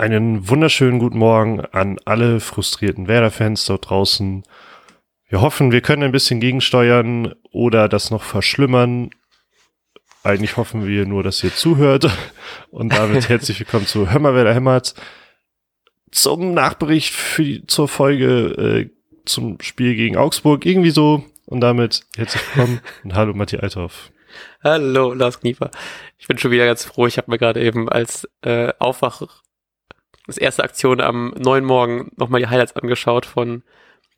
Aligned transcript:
Einen 0.00 0.48
wunderschönen 0.48 0.98
guten 0.98 1.18
Morgen 1.18 1.60
an 1.60 1.98
alle 2.06 2.40
frustrierten 2.40 3.06
Werder-Fans 3.06 3.66
dort 3.66 3.90
draußen. 3.90 4.44
Wir 5.28 5.42
hoffen, 5.42 5.72
wir 5.72 5.82
können 5.82 6.04
ein 6.04 6.10
bisschen 6.10 6.40
gegensteuern 6.40 7.34
oder 7.50 7.86
das 7.86 8.10
noch 8.10 8.22
verschlimmern. 8.22 9.10
Eigentlich 10.22 10.56
hoffen 10.56 10.86
wir 10.86 11.04
nur, 11.04 11.22
dass 11.22 11.44
ihr 11.44 11.54
zuhört. 11.54 12.08
Und 12.70 12.94
damit 12.94 13.28
herzlich 13.28 13.60
willkommen 13.60 13.86
zu 13.86 14.10
Hör 14.10 14.20
mal, 14.20 14.34
wer 14.34 14.44
da 14.44 14.54
hämmert. 14.54 14.94
Zum 16.10 16.54
Nachbericht 16.54 17.12
für 17.12 17.44
die, 17.44 17.66
zur 17.66 17.86
Folge 17.86 18.88
äh, 18.88 18.90
zum 19.26 19.60
Spiel 19.60 19.96
gegen 19.96 20.16
Augsburg. 20.16 20.64
Irgendwie 20.64 20.92
so. 20.92 21.26
Und 21.44 21.60
damit 21.60 22.06
herzlich 22.16 22.42
willkommen 22.54 22.80
und 23.04 23.14
hallo 23.14 23.34
Matthias 23.34 23.64
Althoff. 23.64 24.12
Hallo 24.64 25.12
Lars 25.12 25.40
Kniefer. 25.40 25.70
Ich 26.16 26.26
bin 26.26 26.38
schon 26.38 26.52
wieder 26.52 26.64
ganz 26.64 26.86
froh. 26.86 27.06
Ich 27.06 27.18
habe 27.18 27.30
mir 27.30 27.36
gerade 27.36 27.62
eben 27.62 27.90
als 27.90 28.26
äh, 28.40 28.72
Aufwach 28.78 29.42
als 30.26 30.38
erste 30.38 30.64
Aktion 30.64 31.00
am 31.00 31.34
neuen 31.38 31.64
Morgen 31.64 32.12
nochmal 32.16 32.40
die 32.40 32.48
Highlights 32.48 32.76
angeschaut 32.76 33.26
von 33.26 33.62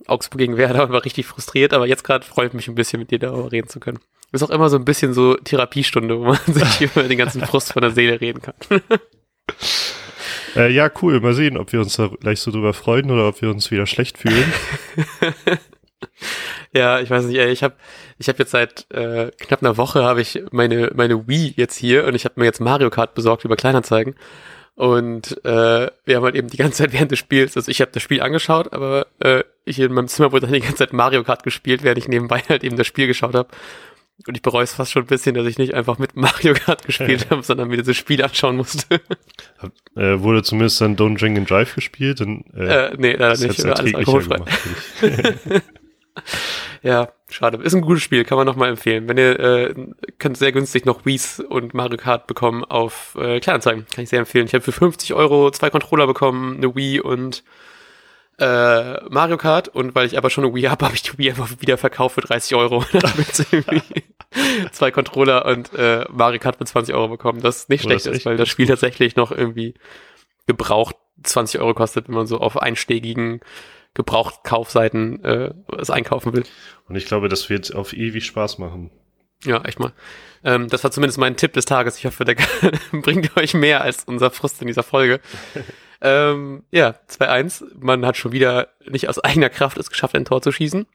Augsburg 0.06 0.38
gegen 0.38 0.56
Werder 0.56 0.84
und 0.84 0.92
war 0.92 1.04
richtig 1.04 1.26
frustriert, 1.26 1.72
aber 1.72 1.86
jetzt 1.86 2.04
gerade 2.04 2.24
freut 2.24 2.54
mich 2.54 2.68
ein 2.68 2.74
bisschen 2.74 3.00
mit 3.00 3.10
dir 3.10 3.18
darüber 3.18 3.52
reden 3.52 3.68
zu 3.68 3.80
können. 3.80 3.98
Ist 4.32 4.42
auch 4.42 4.50
immer 4.50 4.70
so 4.70 4.76
ein 4.76 4.84
bisschen 4.84 5.12
so 5.12 5.34
Therapiestunde, 5.34 6.18
wo 6.20 6.24
man 6.24 6.38
sich 6.46 6.80
über 6.96 7.02
den 7.04 7.18
ganzen 7.18 7.42
Frust 7.42 7.72
von 7.72 7.82
der 7.82 7.90
Seele 7.90 8.20
reden 8.20 8.40
kann. 8.40 8.54
äh, 10.56 10.70
ja, 10.70 10.90
cool. 11.02 11.20
Mal 11.20 11.34
sehen, 11.34 11.58
ob 11.58 11.72
wir 11.72 11.80
uns 11.80 11.96
da 11.96 12.08
gleich 12.08 12.40
so 12.40 12.50
drüber 12.50 12.72
freuen 12.72 13.10
oder 13.10 13.28
ob 13.28 13.42
wir 13.42 13.50
uns 13.50 13.70
wieder 13.70 13.86
schlecht 13.86 14.18
fühlen. 14.18 14.52
ja, 16.72 17.00
ich 17.00 17.10
weiß 17.10 17.26
nicht, 17.26 17.38
ey, 17.38 17.52
ich 17.52 17.62
habe 17.62 17.74
ich 18.18 18.28
hab 18.28 18.38
jetzt 18.38 18.52
seit 18.52 18.90
äh, 18.90 19.30
knapp 19.38 19.62
einer 19.62 19.76
Woche 19.76 20.02
habe 20.02 20.22
ich 20.22 20.42
meine 20.50 20.90
meine 20.94 21.28
Wii 21.28 21.54
jetzt 21.56 21.76
hier 21.76 22.06
und 22.06 22.14
ich 22.14 22.24
habe 22.24 22.34
mir 22.40 22.46
jetzt 22.46 22.60
Mario 22.60 22.88
Kart 22.88 23.14
besorgt 23.14 23.44
über 23.44 23.56
Kleinanzeigen 23.56 24.14
und 24.82 25.44
äh, 25.44 25.90
wir 26.04 26.16
haben 26.16 26.24
halt 26.24 26.34
eben 26.34 26.48
die 26.48 26.56
ganze 26.56 26.78
Zeit 26.78 26.92
während 26.92 27.12
des 27.12 27.20
Spiels, 27.20 27.56
also 27.56 27.70
ich 27.70 27.80
habe 27.80 27.92
das 27.92 28.02
Spiel 28.02 28.20
angeschaut, 28.20 28.72
aber 28.72 29.06
äh, 29.20 29.44
ich 29.64 29.78
in 29.78 29.92
meinem 29.92 30.08
Zimmer 30.08 30.32
wurde 30.32 30.46
dann 30.46 30.54
die 30.54 30.58
ganze 30.60 30.78
Zeit 30.78 30.92
Mario 30.92 31.22
Kart 31.22 31.44
gespielt, 31.44 31.84
während 31.84 31.98
ich 31.98 32.08
nebenbei 32.08 32.40
halt 32.48 32.64
eben 32.64 32.76
das 32.76 32.88
Spiel 32.88 33.06
geschaut 33.06 33.36
habe. 33.36 33.48
Und 34.26 34.34
ich 34.34 34.42
bereue 34.42 34.64
es 34.64 34.74
fast 34.74 34.90
schon 34.90 35.04
ein 35.04 35.06
bisschen, 35.06 35.36
dass 35.36 35.46
ich 35.46 35.56
nicht 35.56 35.74
einfach 35.74 35.98
mit 35.98 36.16
Mario 36.16 36.54
Kart 36.54 36.82
gespielt 36.86 37.30
habe, 37.30 37.44
sondern 37.44 37.68
mir 37.68 37.76
dieses 37.76 37.96
Spiel 37.96 38.24
anschauen 38.24 38.56
musste. 38.56 39.00
äh, 39.94 40.18
wurde 40.18 40.42
zumindest 40.42 40.80
dann 40.80 40.96
Don't 40.96 41.16
Drink 41.16 41.38
and 41.38 41.48
Drive 41.48 41.76
gespielt? 41.76 42.18
Dann, 42.18 42.42
äh, 42.52 42.86
äh, 42.86 42.96
nee, 42.98 43.12
leider 43.12 43.38
nicht. 43.38 43.64
Alles 43.64 43.94
alkoholfrei. 43.94 44.40
Ja, 46.82 47.12
schade. 47.28 47.58
Ist 47.62 47.74
ein 47.74 47.80
gutes 47.80 48.02
Spiel, 48.02 48.24
kann 48.24 48.36
man 48.36 48.46
nochmal 48.46 48.70
empfehlen. 48.70 49.08
Wenn 49.08 49.16
ihr 49.16 49.38
äh, 49.38 49.74
könnt 50.18 50.36
sehr 50.36 50.50
günstig 50.50 50.84
noch 50.84 51.06
Wii's 51.06 51.38
und 51.40 51.74
Mario 51.74 51.96
Kart 51.96 52.26
bekommen 52.26 52.64
auf 52.64 53.16
äh, 53.20 53.38
Kleinanzeigen. 53.38 53.86
Kann 53.94 54.02
ich 54.02 54.10
sehr 54.10 54.18
empfehlen. 54.18 54.46
Ich 54.46 54.54
habe 54.54 54.64
für 54.64 54.72
50 54.72 55.14
Euro 55.14 55.50
zwei 55.52 55.70
Controller 55.70 56.08
bekommen, 56.08 56.56
eine 56.56 56.74
Wii 56.74 57.00
und 57.00 57.44
äh, 58.38 59.00
Mario 59.08 59.36
Kart. 59.36 59.68
Und 59.68 59.94
weil 59.94 60.06
ich 60.06 60.18
aber 60.18 60.28
schon 60.28 60.44
eine 60.44 60.54
Wii 60.54 60.64
habe, 60.64 60.84
habe 60.84 60.94
ich 60.96 61.02
die 61.02 61.16
Wii 61.16 61.30
einfach 61.30 61.50
wieder 61.60 61.78
verkauft 61.78 62.16
für 62.16 62.20
30 62.22 62.56
Euro. 62.56 62.84
Zwei 64.72 64.90
Controller 64.90 65.44
und 65.44 65.72
äh, 65.74 66.04
Mario 66.10 66.40
Kart 66.40 66.56
für 66.56 66.64
20 66.64 66.94
Euro 66.94 67.08
bekommen. 67.08 67.42
Das 67.42 67.68
nicht 67.68 67.84
oh, 67.84 67.88
schlecht 67.88 68.06
ist, 68.06 68.26
weil 68.26 68.36
das 68.36 68.48
Spiel 68.48 68.66
tatsächlich 68.66 69.14
noch 69.14 69.30
irgendwie 69.30 69.74
gebraucht 70.46 70.96
20 71.22 71.60
Euro 71.60 71.74
kostet, 71.74 72.08
wenn 72.08 72.14
man 72.16 72.26
so 72.26 72.38
auf 72.38 72.60
einstiegigen 72.60 73.40
Gebrauchtkaufseiten 73.94 75.22
äh, 75.24 75.54
was 75.66 75.90
einkaufen 75.90 76.32
will. 76.32 76.44
Und 76.88 76.96
ich 76.96 77.06
glaube, 77.06 77.28
das 77.28 77.50
wird 77.50 77.74
auf 77.74 77.92
ewig 77.92 78.24
Spaß 78.24 78.58
machen. 78.58 78.90
Ja, 79.44 79.62
echt 79.64 79.80
mal. 79.80 79.92
Ähm, 80.44 80.68
das 80.68 80.84
war 80.84 80.90
zumindest 80.90 81.18
mein 81.18 81.36
Tipp 81.36 81.52
des 81.52 81.64
Tages. 81.64 81.98
Ich 81.98 82.06
hoffe, 82.06 82.24
der 82.24 82.36
bringt 82.92 83.36
euch 83.36 83.54
mehr 83.54 83.82
als 83.82 84.04
unser 84.04 84.30
Frust 84.30 84.60
in 84.60 84.68
dieser 84.68 84.82
Folge. 84.82 85.20
ähm, 86.00 86.64
ja, 86.70 86.94
2-1. 87.08 87.64
Man 87.78 88.06
hat 88.06 88.16
schon 88.16 88.32
wieder 88.32 88.68
nicht 88.86 89.08
aus 89.08 89.18
eigener 89.18 89.50
Kraft 89.50 89.78
es 89.78 89.90
geschafft, 89.90 90.14
ein 90.14 90.24
Tor 90.24 90.42
zu 90.42 90.52
schießen. 90.52 90.86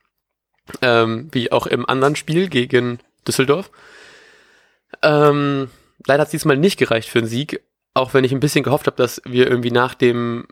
Ähm, 0.81 1.29
wie 1.31 1.51
auch 1.51 1.67
im 1.67 1.87
anderen 1.87 2.15
Spiel 2.15 2.49
gegen 2.49 2.99
Düsseldorf. 3.27 3.71
Ähm, 5.01 5.69
leider 6.05 6.21
hat 6.21 6.27
es 6.27 6.31
diesmal 6.31 6.57
nicht 6.57 6.77
gereicht 6.77 7.09
für 7.09 7.19
einen 7.19 7.27
Sieg, 7.27 7.61
auch 7.93 8.13
wenn 8.13 8.23
ich 8.23 8.31
ein 8.31 8.39
bisschen 8.39 8.63
gehofft 8.63 8.87
habe, 8.87 8.97
dass 8.97 9.21
wir 9.25 9.47
irgendwie 9.49 9.71
nach 9.71 9.93
dem, 9.93 10.47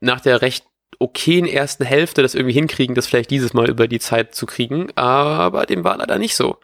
nach 0.00 0.20
der 0.20 0.42
recht 0.42 0.66
okayen 0.98 1.46
ersten 1.46 1.84
Hälfte 1.84 2.22
das 2.22 2.34
irgendwie 2.34 2.54
hinkriegen, 2.54 2.94
das 2.94 3.06
vielleicht 3.06 3.30
dieses 3.30 3.54
Mal 3.54 3.68
über 3.68 3.88
die 3.88 4.00
Zeit 4.00 4.34
zu 4.34 4.46
kriegen, 4.46 4.88
aber 4.96 5.66
dem 5.66 5.84
war 5.84 5.96
leider 5.96 6.18
nicht 6.18 6.34
so. 6.34 6.58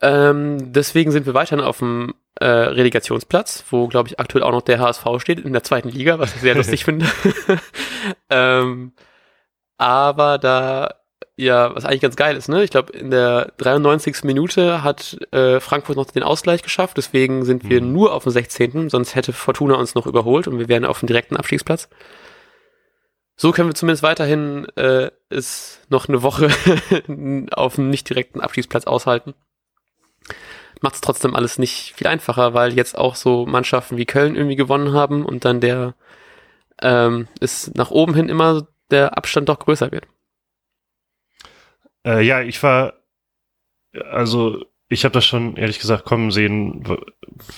Ähm, 0.00 0.72
deswegen 0.72 1.12
sind 1.12 1.26
wir 1.26 1.34
weiterhin 1.34 1.64
auf 1.64 1.78
dem 1.78 2.14
äh, 2.40 2.46
Relegationsplatz, 2.46 3.64
wo, 3.70 3.86
glaube 3.86 4.08
ich, 4.08 4.18
aktuell 4.18 4.42
auch 4.42 4.50
noch 4.50 4.62
der 4.62 4.80
HSV 4.80 5.06
steht 5.18 5.38
in 5.38 5.52
der 5.52 5.62
zweiten 5.62 5.90
Liga, 5.90 6.18
was 6.18 6.34
ich 6.34 6.40
sehr 6.40 6.56
lustig 6.56 6.84
finde. 6.84 7.06
ähm, 8.30 8.92
aber 9.78 10.38
da, 10.38 10.96
ja, 11.36 11.74
was 11.74 11.84
eigentlich 11.84 12.00
ganz 12.00 12.16
geil 12.16 12.36
ist, 12.36 12.48
ne? 12.48 12.64
Ich 12.64 12.70
glaube, 12.70 12.92
in 12.92 13.12
der 13.12 13.52
93. 13.58 14.24
Minute 14.24 14.82
hat 14.82 15.18
äh, 15.30 15.60
Frankfurt 15.60 15.96
noch 15.96 16.10
den 16.10 16.24
Ausgleich 16.24 16.62
geschafft, 16.62 16.96
deswegen 16.96 17.44
sind 17.44 17.68
wir 17.68 17.80
mhm. 17.80 17.92
nur 17.92 18.12
auf 18.12 18.24
dem 18.24 18.32
16., 18.32 18.88
sonst 18.88 19.14
hätte 19.14 19.32
Fortuna 19.32 19.74
uns 19.74 19.94
noch 19.94 20.06
überholt 20.06 20.48
und 20.48 20.58
wir 20.58 20.68
wären 20.68 20.84
auf 20.84 20.98
dem 20.98 21.06
direkten 21.06 21.36
Abstiegsplatz 21.36 21.88
so 23.42 23.50
können 23.50 23.70
wir 23.70 23.74
zumindest 23.74 24.04
weiterhin 24.04 24.68
äh, 24.76 25.10
es 25.28 25.80
noch 25.88 26.08
eine 26.08 26.22
Woche 26.22 26.46
auf 27.50 27.76
einem 27.76 27.90
nicht 27.90 28.08
direkten 28.08 28.40
Abschiedsplatz 28.40 28.84
aushalten. 28.84 29.34
Macht 30.80 30.94
es 30.94 31.00
trotzdem 31.00 31.34
alles 31.34 31.58
nicht 31.58 31.92
viel 31.96 32.06
einfacher, 32.06 32.54
weil 32.54 32.72
jetzt 32.72 32.96
auch 32.96 33.16
so 33.16 33.44
Mannschaften 33.44 33.96
wie 33.96 34.06
Köln 34.06 34.36
irgendwie 34.36 34.54
gewonnen 34.54 34.92
haben 34.92 35.26
und 35.26 35.44
dann 35.44 35.60
der 35.60 35.96
ähm, 36.80 37.26
ist 37.40 37.74
nach 37.74 37.90
oben 37.90 38.14
hin 38.14 38.28
immer 38.28 38.68
der 38.92 39.18
Abstand 39.18 39.48
doch 39.48 39.58
größer 39.58 39.90
wird. 39.90 40.06
Äh, 42.06 42.24
ja, 42.24 42.42
ich 42.42 42.62
war 42.62 42.92
also 44.08 44.64
ich 44.92 45.04
habe 45.04 45.12
das 45.12 45.24
schon 45.24 45.56
ehrlich 45.56 45.78
gesagt 45.78 46.04
kommen 46.04 46.30
sehen, 46.30 46.84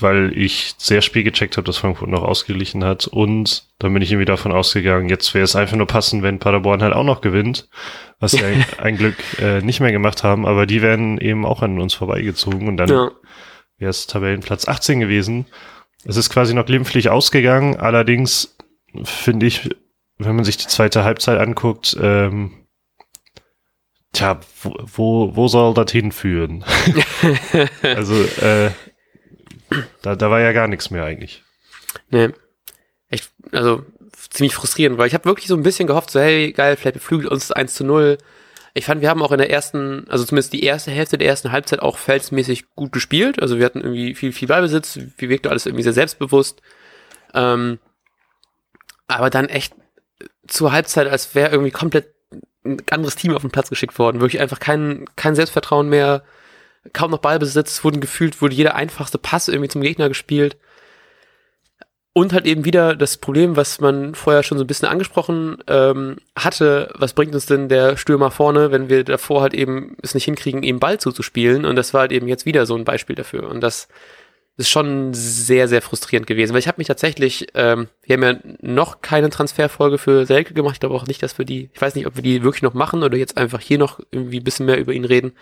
weil 0.00 0.37
ich 0.37 0.75
sehr 0.78 1.03
spät 1.03 1.25
gecheckt 1.25 1.56
habe, 1.56 1.67
dass 1.67 1.77
Frankfurt 1.77 2.09
noch 2.09 2.22
ausgeglichen 2.22 2.84
hat. 2.84 3.06
Und 3.06 3.69
dann 3.78 3.93
bin 3.93 4.03
ich 4.03 4.12
irgendwie 4.12 4.25
davon 4.25 4.53
ausgegangen, 4.53 5.09
jetzt 5.09 5.34
wäre 5.34 5.44
es 5.44 5.56
einfach 5.56 5.77
nur 5.77 5.87
passen, 5.87 6.23
wenn 6.23 6.39
Paderborn 6.39 6.83
halt 6.83 6.94
auch 6.94 7.05
noch 7.05 7.21
gewinnt, 7.21 7.69
was 8.21 8.33
sie 8.33 8.44
ein, 8.44 8.65
ein 8.78 8.97
Glück 8.97 9.17
äh, 9.41 9.61
nicht 9.61 9.81
mehr 9.81 9.93
gemacht 9.93 10.23
haben. 10.23 10.47
Aber 10.47 10.67
die 10.67 10.81
werden 10.81 11.19
eben 11.19 11.44
auch 11.44 11.62
an 11.62 11.81
uns 11.81 11.94
vorbeigezogen 11.94 12.69
und 12.69 12.77
dann 12.77 12.89
ja. 12.89 13.11
wäre 13.78 13.91
es 13.91 14.06
Tabellenplatz 14.06 14.69
18 14.69 15.00
gewesen. 15.00 15.47
Es 16.05 16.17
ist 16.17 16.31
quasi 16.31 16.55
noch 16.55 16.67
glimpflich 16.67 17.11
ausgegangen. 17.11 17.77
Allerdings 17.77 18.56
finde 19.03 19.47
ich, 19.47 19.71
wenn 20.19 20.37
man 20.37 20.44
sich 20.44 20.56
die 20.56 20.69
zweite 20.69 21.03
Halbzeit 21.03 21.41
anguckt, 21.41 21.97
ähm, 22.00 22.63
Tja, 24.14 24.41
wo, 24.62 24.76
wo, 24.80 25.36
wo 25.36 25.48
soll 25.48 25.75
das 25.75 25.91
hinführen? 25.91 26.64
also, 27.82 28.14
äh, 28.14 28.70
da, 30.02 30.14
da 30.14 30.30
war 30.30 30.41
ja 30.41 30.52
gar 30.52 30.69
nichts 30.69 30.91
mehr 30.91 31.04
eigentlich. 31.04 31.42
Nee. 32.10 32.28
Echt, 33.08 33.32
also 33.50 33.84
ziemlich 34.30 34.54
frustrierend, 34.54 34.98
weil 34.98 35.08
ich 35.08 35.14
habe 35.14 35.25
wirklich 35.25 35.48
so 35.48 35.56
ein 35.56 35.64
bisschen 35.64 35.88
gehofft, 35.88 36.10
so 36.10 36.20
hey, 36.20 36.52
geil, 36.52 36.76
vielleicht 36.76 36.94
beflügelt 36.94 37.30
uns 37.30 37.50
1 37.50 37.75
zu 37.75 37.84
0. 37.84 38.19
Ich 38.72 38.86
fand, 38.86 39.00
wir 39.00 39.10
haben 39.10 39.22
auch 39.22 39.32
in 39.32 39.38
der 39.38 39.50
ersten, 39.50 40.06
also 40.08 40.25
zumindest 40.25 40.52
die 40.52 40.62
erste 40.62 40.92
Hälfte 40.92 41.19
der 41.19 41.28
ersten 41.28 41.50
Halbzeit 41.50 41.81
auch 41.81 41.98
felsmäßig 41.98 42.75
gut 42.75 42.92
gespielt. 42.92 43.42
Also 43.42 43.58
wir 43.58 43.66
hatten 43.66 43.81
irgendwie 43.81 44.14
viel, 44.14 44.32
viel 44.32 44.48
Ballbesitz, 44.48 44.98
wie 45.19 45.28
wirkte 45.28 45.50
alles 45.50 45.66
irgendwie 45.66 45.82
sehr 45.82 45.92
selbstbewusst. 45.92 46.62
Ähm, 47.34 47.81
aber 49.08 49.31
dann 49.31 49.48
echt 49.48 49.75
zur 50.46 50.70
Halbzeit, 50.70 51.08
als 51.08 51.34
wäre 51.34 51.50
irgendwie 51.50 51.72
komplett 51.72 52.13
ein 52.65 52.83
anderes 52.91 53.17
Team 53.17 53.34
auf 53.34 53.43
den 53.43 53.50
Platz 53.50 53.69
geschickt 53.69 53.99
worden. 53.99 54.21
Wirklich 54.21 54.41
einfach 54.41 54.59
kein, 54.59 55.05
kein 55.17 55.34
Selbstvertrauen 55.34 55.89
mehr, 55.89 56.22
kaum 56.93 57.11
noch 57.11 57.19
Ballbesitz, 57.19 57.84
wurden 57.84 58.00
gefühlt, 58.00 58.41
wurde 58.41 58.55
jeder 58.55 58.75
einfachste 58.75 59.19
Pass 59.19 59.49
irgendwie 59.49 59.69
zum 59.69 59.82
Gegner 59.82 60.08
gespielt. 60.08 60.56
Und 62.17 62.32
halt 62.32 62.47
eben 62.47 62.64
wieder 62.64 62.94
das 62.94 63.17
Problem, 63.17 63.56
was 63.56 63.81
man 63.81 64.14
vorher 64.14 64.44
schon 64.44 64.56
so 64.56 64.62
ein 64.62 64.69
bisschen 64.69 64.88
angesprochen 64.88 65.58
ähm, 65.67 66.17
hatte, 66.37 66.93
was 66.97 67.12
bringt 67.12 67.35
uns 67.35 67.47
denn 67.47 67.69
der 67.69 67.97
Stürmer 67.97 68.31
vorne, 68.31 68.70
wenn 68.70 68.88
wir 68.88 69.03
davor 69.03 69.43
halt 69.43 69.53
eben 69.53 69.97
es 70.00 70.14
nicht 70.14 70.25
hinkriegen, 70.25 70.62
ihm 70.62 70.79
Ball 70.79 71.00
zuzuspielen. 71.00 71.64
Und 71.64 71.75
das 71.75 71.93
war 71.93 72.03
halt 72.03 72.12
eben 72.12 72.29
jetzt 72.29 72.47
wieder 72.47 72.67
so 72.67 72.76
ein 72.76 72.85
Beispiel 72.85 73.17
dafür. 73.17 73.49
Und 73.49 73.61
das 73.62 73.88
ist 74.56 74.71
schon 74.71 75.12
sehr, 75.15 75.67
sehr 75.67 75.83
frustrierend 75.83 76.27
gewesen, 76.27 76.53
weil 76.53 76.61
ich 76.61 76.69
habe 76.69 76.79
mich 76.79 76.87
tatsächlich, 76.87 77.49
ähm, 77.55 77.89
wir 78.05 78.15
haben 78.15 78.23
ja 78.23 78.37
noch 78.61 79.01
keine 79.01 79.29
Transferfolge 79.31 79.99
für 79.99 80.27
Selke 80.27 80.55
gemacht, 80.55 80.75
ich 80.75 80.81
glaube 80.81 80.95
auch 80.95 81.06
nicht, 81.06 81.23
dass 81.23 81.39
wir 81.39 81.45
die, 81.45 81.71
ich 81.73 81.83
weiß 81.83 81.97
nicht, 81.97 82.06
ob 82.06 82.15
wir 82.15 82.23
die 82.23 82.45
wirklich 82.45 82.62
noch 82.62 82.75
machen 82.75 83.03
oder 83.03 83.17
jetzt 83.17 83.37
einfach 83.37 83.61
hier 83.61 83.79
noch 83.79 83.99
irgendwie 84.12 84.39
ein 84.39 84.45
bisschen 84.45 84.67
mehr 84.67 84.79
über 84.79 84.93
ihn 84.93 85.05
reden. 85.05 85.33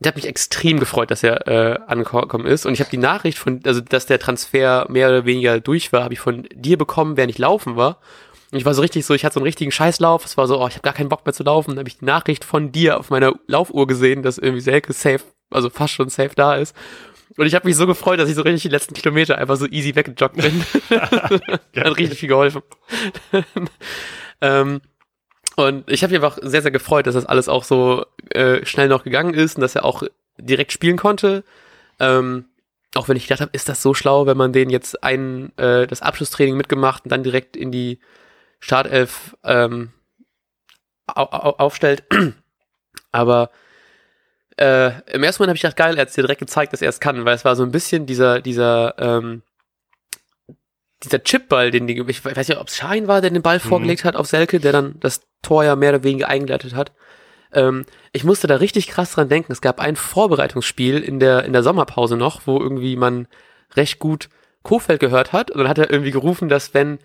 Ich 0.00 0.06
habe 0.06 0.16
mich 0.16 0.26
extrem 0.26 0.80
gefreut, 0.80 1.10
dass 1.10 1.22
er 1.22 1.46
äh, 1.46 1.78
angekommen 1.86 2.46
ist 2.46 2.66
und 2.66 2.74
ich 2.74 2.80
habe 2.80 2.90
die 2.90 2.98
Nachricht 2.98 3.38
von, 3.38 3.60
also 3.64 3.80
dass 3.80 4.06
der 4.06 4.18
Transfer 4.18 4.86
mehr 4.90 5.08
oder 5.08 5.24
weniger 5.24 5.60
durch 5.60 5.92
war, 5.92 6.02
habe 6.02 6.14
ich 6.14 6.20
von 6.20 6.48
dir 6.52 6.76
bekommen, 6.76 7.16
während 7.16 7.30
ich 7.30 7.38
laufen 7.38 7.76
war. 7.76 8.00
Und 8.50 8.58
ich 8.58 8.64
war 8.64 8.74
so 8.74 8.82
richtig 8.82 9.06
so, 9.06 9.14
ich 9.14 9.24
hatte 9.24 9.34
so 9.34 9.40
einen 9.40 9.46
richtigen 9.46 9.72
Scheißlauf, 9.72 10.24
es 10.24 10.36
war 10.36 10.46
so, 10.46 10.60
oh, 10.60 10.68
ich 10.68 10.74
habe 10.74 10.82
gar 10.82 10.92
keinen 10.92 11.08
Bock 11.08 11.24
mehr 11.26 11.32
zu 11.32 11.42
laufen. 11.42 11.70
Dann 11.70 11.78
habe 11.80 11.88
ich 11.88 11.98
die 11.98 12.04
Nachricht 12.04 12.44
von 12.44 12.72
dir 12.72 13.00
auf 13.00 13.10
meiner 13.10 13.32
Laufuhr 13.46 13.86
gesehen, 13.86 14.22
dass 14.22 14.38
irgendwie 14.38 14.60
Selke 14.60 14.92
safe, 14.92 15.24
also 15.50 15.70
fast 15.70 15.94
schon 15.94 16.10
safe 16.10 16.34
da 16.34 16.56
ist 16.56 16.74
Und 17.36 17.46
ich 17.46 17.54
habe 17.54 17.66
mich 17.66 17.76
so 17.76 17.86
gefreut, 17.86 18.18
dass 18.18 18.28
ich 18.28 18.34
so 18.34 18.42
richtig 18.42 18.62
die 18.62 18.68
letzten 18.68 18.94
Kilometer 18.94 19.38
einfach 19.38 19.56
so 19.56 19.66
easy 19.66 19.94
weggejoggt 19.94 20.36
bin. 20.36 20.64
Hat 20.90 21.96
richtig 21.98 22.18
viel 22.18 22.28
geholfen. 22.30 22.62
ähm, 24.40 24.80
und 25.56 25.90
ich 25.90 26.02
habe 26.02 26.12
mich 26.12 26.22
einfach 26.22 26.38
sehr, 26.42 26.62
sehr 26.62 26.70
gefreut, 26.70 27.06
dass 27.06 27.14
das 27.14 27.26
alles 27.26 27.48
auch 27.48 27.64
so 27.64 28.04
äh, 28.30 28.64
schnell 28.64 28.88
noch 28.88 29.04
gegangen 29.04 29.34
ist 29.34 29.56
und 29.56 29.62
dass 29.62 29.74
er 29.74 29.84
auch 29.84 30.02
direkt 30.38 30.72
spielen 30.72 30.96
konnte. 30.96 31.44
Ähm, 31.98 32.46
auch 32.94 33.08
wenn 33.08 33.16
ich 33.16 33.24
gedacht 33.24 33.40
habe, 33.40 33.52
ist 33.52 33.68
das 33.68 33.82
so 33.82 33.94
schlau, 33.94 34.26
wenn 34.26 34.36
man 34.36 34.52
den 34.52 34.70
jetzt 34.70 35.02
ein 35.02 35.56
äh, 35.58 35.86
das 35.86 36.02
Abschlusstraining 36.02 36.56
mitgemacht 36.56 37.04
und 37.04 37.10
dann 37.10 37.22
direkt 37.22 37.56
in 37.56 37.72
die 37.72 38.00
Startelf 38.60 39.36
ähm, 39.44 39.92
au 41.06 41.22
au 41.22 41.54
aufstellt. 41.58 42.04
Aber 43.12 43.50
äh, 44.56 44.92
im 45.12 45.22
ersten 45.22 45.42
Moment 45.42 45.50
habe 45.50 45.56
ich 45.56 45.62
gedacht, 45.62 45.76
geil, 45.76 45.96
er 45.96 46.02
hat 46.02 46.16
dir 46.16 46.22
direkt 46.22 46.40
gezeigt, 46.40 46.72
dass 46.72 46.82
er 46.82 46.88
es 46.88 47.00
kann, 47.00 47.24
weil 47.24 47.34
es 47.34 47.44
war 47.44 47.56
so 47.56 47.62
ein 47.62 47.72
bisschen 47.72 48.06
dieser, 48.06 48.40
dieser, 48.40 48.94
ähm, 48.98 49.42
dieser 51.02 51.22
Chipball, 51.22 51.70
den 51.70 51.86
die, 51.86 52.02
ich 52.08 52.24
weiß 52.24 52.48
nicht, 52.48 52.58
ob 52.58 52.68
es 52.68 52.76
Schein 52.76 53.06
war, 53.06 53.20
der 53.20 53.30
den 53.30 53.42
Ball 53.42 53.56
mhm. 53.56 53.68
vorgelegt 53.68 54.04
hat 54.04 54.16
auf 54.16 54.26
Selke, 54.26 54.60
der 54.60 54.72
dann 54.72 54.98
das 55.00 55.22
Tor 55.42 55.64
ja 55.64 55.76
mehr 55.76 55.90
oder 55.90 56.04
weniger 56.04 56.28
eingeleitet 56.28 56.74
hat. 56.74 56.92
Ähm, 57.52 57.84
ich 58.12 58.24
musste 58.24 58.46
da 58.46 58.56
richtig 58.56 58.88
krass 58.88 59.12
dran 59.12 59.28
denken. 59.28 59.52
Es 59.52 59.60
gab 59.60 59.78
ein 59.78 59.96
Vorbereitungsspiel 59.96 60.98
in 60.98 61.20
der, 61.20 61.44
in 61.44 61.52
der 61.52 61.62
Sommerpause 61.62 62.16
noch, 62.16 62.46
wo 62.46 62.58
irgendwie 62.58 62.96
man 62.96 63.28
recht 63.74 63.98
gut 63.98 64.30
Kofeld 64.62 65.00
gehört 65.00 65.32
hat 65.32 65.50
und 65.50 65.58
dann 65.58 65.68
hat 65.68 65.78
er 65.78 65.90
irgendwie 65.90 66.10
gerufen, 66.10 66.48
dass 66.48 66.74
wenn 66.74 66.98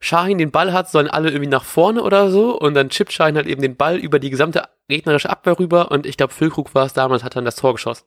Shahin 0.00 0.38
den 0.38 0.50
Ball 0.50 0.72
hat, 0.72 0.90
sollen 0.90 1.08
alle 1.08 1.30
irgendwie 1.30 1.48
nach 1.48 1.64
vorne 1.64 2.02
oder 2.02 2.30
so 2.30 2.58
und 2.58 2.74
dann 2.74 2.90
chippt 2.90 3.12
Shahin 3.12 3.36
halt 3.36 3.46
eben 3.46 3.62
den 3.62 3.76
Ball 3.76 3.96
über 3.96 4.18
die 4.18 4.28
gesamte 4.28 4.64
gegnerische 4.88 5.30
Abwehr 5.30 5.58
rüber 5.58 5.90
und 5.90 6.06
ich 6.06 6.16
glaube, 6.16 6.32
Füllkrug 6.32 6.74
war 6.74 6.86
es 6.86 6.92
damals, 6.92 7.24
hat 7.24 7.36
dann 7.36 7.44
das 7.44 7.56
Tor 7.56 7.74
geschossen. 7.74 8.04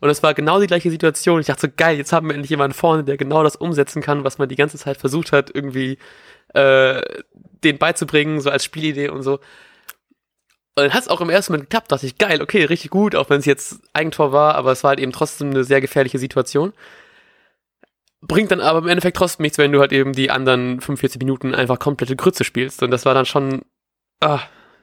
Und 0.00 0.08
es 0.08 0.22
war 0.22 0.32
genau 0.32 0.60
die 0.60 0.66
gleiche 0.66 0.90
Situation. 0.90 1.40
Ich 1.40 1.46
dachte 1.46 1.62
so, 1.62 1.68
geil, 1.76 1.98
jetzt 1.98 2.12
haben 2.12 2.28
wir 2.28 2.34
endlich 2.34 2.50
jemanden 2.50 2.74
vorne, 2.74 3.04
der 3.04 3.18
genau 3.18 3.42
das 3.42 3.56
umsetzen 3.56 4.00
kann, 4.00 4.24
was 4.24 4.38
man 4.38 4.48
die 4.48 4.56
ganze 4.56 4.78
Zeit 4.78 4.96
versucht 4.96 5.30
hat, 5.32 5.54
irgendwie 5.54 5.98
äh, 6.54 7.02
den 7.62 7.78
beizubringen, 7.78 8.40
so 8.40 8.50
als 8.50 8.64
Spielidee 8.64 9.10
und 9.10 9.22
so. 9.22 9.40
Und 10.76 10.84
dann 10.84 10.94
hat 10.94 11.02
es 11.02 11.08
auch 11.08 11.20
im 11.20 11.28
ersten 11.28 11.52
Moment 11.52 11.68
geklappt, 11.68 11.92
dachte 11.92 12.06
ich, 12.06 12.16
geil, 12.16 12.40
okay, 12.40 12.64
richtig 12.64 12.90
gut, 12.90 13.14
auch 13.14 13.28
wenn 13.28 13.40
es 13.40 13.44
jetzt 13.44 13.80
Eigentor 13.92 14.32
war, 14.32 14.54
aber 14.54 14.72
es 14.72 14.82
war 14.82 14.90
halt 14.90 15.00
eben 15.00 15.12
trotzdem 15.12 15.50
eine 15.50 15.64
sehr 15.64 15.82
gefährliche 15.82 16.18
Situation. 16.18 16.72
Bringt 18.22 18.50
dann 18.50 18.60
aber 18.60 18.78
im 18.78 18.88
Endeffekt 18.88 19.16
trotzdem 19.16 19.42
nichts, 19.42 19.58
wenn 19.58 19.72
du 19.72 19.80
halt 19.80 19.92
eben 19.92 20.12
die 20.12 20.30
anderen 20.30 20.80
45 20.80 21.18
Minuten 21.18 21.54
einfach 21.54 21.78
komplette 21.78 22.16
Grütze 22.16 22.44
spielst. 22.44 22.82
Und 22.82 22.90
das 22.90 23.04
war 23.04 23.14
dann 23.14 23.26
schon 23.26 23.62
ah, 24.20 24.40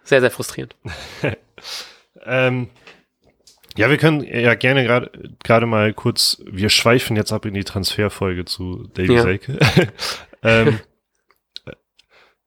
sehr, 0.08 0.22
sehr 0.22 0.32
frustrierend. 0.32 0.76
ähm, 2.26 2.70
ja, 3.76 3.90
wir 3.90 3.98
können 3.98 4.24
ja 4.24 4.56
gerne 4.56 5.10
gerade 5.44 5.66
mal 5.66 5.94
kurz, 5.94 6.42
wir 6.50 6.70
schweifen 6.70 7.16
jetzt 7.16 7.32
ab 7.32 7.46
in 7.46 7.54
die 7.54 7.64
Transferfolge 7.64 8.46
zu 8.46 8.88
Davy 8.94 9.14
ja. 9.14 9.22
Selke. 9.22 9.60
ähm, 10.44 10.80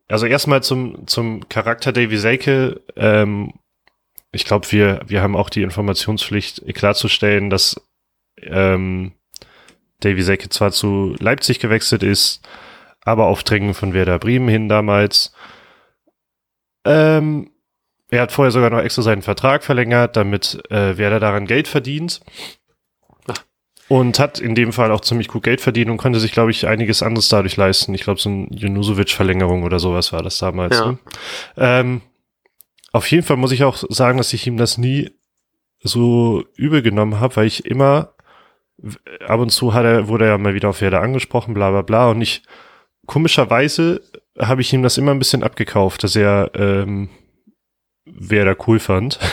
also 0.09 0.27
erstmal 0.27 0.63
zum, 0.63 1.07
zum 1.07 1.49
Charakter 1.49 1.93
Davy 1.93 2.17
Selke. 2.17 2.81
Ähm, 2.97 3.53
ich 4.33 4.45
glaube, 4.45 4.67
wir, 4.73 5.03
wir 5.07 5.23
haben 5.23 5.37
auch 5.37 5.51
die 5.51 5.63
Informationspflicht 5.63 6.65
klarzustellen, 6.75 7.49
dass 7.51 7.81
ähm, 8.43 9.13
Davy 10.01 10.23
Selke 10.23 10.49
zwar 10.49 10.73
zu 10.73 11.15
Leipzig 11.21 11.61
gewechselt 11.61 12.03
ist, 12.03 12.41
aber 13.03 13.27
auf 13.27 13.45
Drängen 13.45 13.75
von 13.75 13.93
Werder 13.93 14.19
Bremen 14.19 14.49
hin 14.49 14.69
damals. 14.69 15.33
Ähm, 16.85 17.51
er 18.11 18.23
hat 18.23 18.33
vorher 18.33 18.51
sogar 18.51 18.71
noch 18.71 18.81
extra 18.81 19.03
seinen 19.03 19.23
Vertrag 19.23 19.63
verlängert, 19.63 20.17
damit 20.17 20.61
äh, 20.71 20.99
Werder 20.99 21.21
daran 21.21 21.47
Geld 21.47 21.69
verdient. 21.69 22.21
Und 23.89 24.21
hat 24.21 24.39
in 24.39 24.55
dem 24.55 24.73
Fall 24.73 24.93
auch 24.93 25.01
ziemlich 25.01 25.27
gut 25.27 25.43
Geld 25.43 25.61
verdient 25.61 25.91
und 25.91 25.97
konnte 25.97 26.21
sich, 26.21 26.31
glaube 26.31 26.53
ich, 26.53 26.69
einiges 26.69 27.03
anderes 27.03 27.29
dadurch 27.29 27.57
leisten. 27.57 27.93
Ich 27.93 28.03
glaube, 28.03 28.21
so 28.21 28.31
ein 28.31 28.49
Junusovic-Verlängerung 28.53 29.65
oder 29.65 29.81
sowas 29.81 30.13
war 30.13 30.23
das 30.23 30.39
damals. 30.39 30.79
Ja. 30.79 30.93
Ne? 30.93 30.99
Ähm, 31.57 32.01
auf 32.93 33.11
jeden 33.11 33.25
Fall 33.25 33.37
muss 33.37 33.51
ich 33.51 33.65
auch 33.65 33.83
sagen, 33.89 34.19
dass 34.19 34.33
ich 34.33 34.47
ihm 34.47 34.57
das 34.57 34.79
nie 34.79 35.11
so 35.83 36.45
übel 36.55 36.83
genommen 36.83 37.19
habe, 37.19 37.35
weil 37.35 37.47
ich 37.47 37.65
immer 37.67 38.15
ab 39.27 39.41
und 39.41 39.51
zu 39.51 39.75
hat 39.75 39.85
er, 39.85 40.09
wurde 40.09 40.27
er 40.27 40.33
ja 40.33 40.39
mal 40.39 40.55
wieder 40.55 40.69
auf 40.69 40.81
Werder 40.81 41.01
angesprochen, 41.01 41.55
bla 41.55 41.71
bla 41.71 41.83
bla. 41.83 42.11
Und 42.11 42.21
ich 42.21 42.43
komischerweise 43.07 44.03
habe 44.41 44.61
ich 44.61 44.73
ihm 44.73 44.83
das 44.83 44.99
immer 44.99 45.13
ein 45.13 45.19
bisschen 45.19 45.43
abgekauft, 45.43 46.05
dass 46.05 46.17
er 46.17 46.51
ähm, 46.55 47.09
wer 48.05 48.45
da 48.45 48.55
cool 48.67 48.79
fand. 48.79 49.19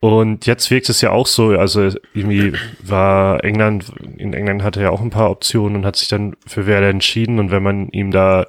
Und 0.00 0.46
jetzt 0.46 0.70
wirkt 0.70 0.88
es 0.88 1.00
ja 1.00 1.10
auch 1.10 1.26
so, 1.26 1.48
also 1.48 1.90
irgendwie 2.14 2.52
war 2.80 3.42
England, 3.42 3.92
in 4.16 4.32
England 4.32 4.62
hatte 4.62 4.78
er 4.78 4.84
ja 4.84 4.90
auch 4.90 5.00
ein 5.00 5.10
paar 5.10 5.30
Optionen 5.30 5.76
und 5.76 5.84
hat 5.84 5.96
sich 5.96 6.06
dann 6.06 6.36
für 6.46 6.68
Werder 6.68 6.88
entschieden. 6.88 7.40
Und 7.40 7.50
wenn 7.50 7.64
man 7.64 7.88
ihm 7.88 8.12
da 8.12 8.46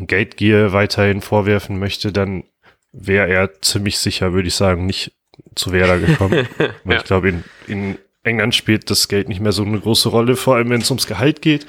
Geldgier 0.00 0.72
weiterhin 0.72 1.20
vorwerfen 1.20 1.78
möchte, 1.78 2.12
dann 2.12 2.42
wäre 2.90 3.28
er 3.28 3.60
ziemlich 3.62 4.00
sicher, 4.00 4.32
würde 4.32 4.48
ich 4.48 4.56
sagen, 4.56 4.86
nicht 4.86 5.12
zu 5.54 5.70
Werder 5.70 6.00
gekommen. 6.00 6.48
Weil 6.58 6.94
ja. 6.94 6.96
ich 6.96 7.04
glaube, 7.04 7.28
in, 7.28 7.44
in 7.68 7.98
England 8.24 8.56
spielt 8.56 8.90
das 8.90 9.06
Geld 9.06 9.28
nicht 9.28 9.40
mehr 9.40 9.52
so 9.52 9.62
eine 9.62 9.78
große 9.78 10.08
Rolle, 10.08 10.34
vor 10.34 10.56
allem 10.56 10.70
wenn 10.70 10.80
es 10.80 10.90
ums 10.90 11.06
Gehalt 11.06 11.42
geht. 11.42 11.64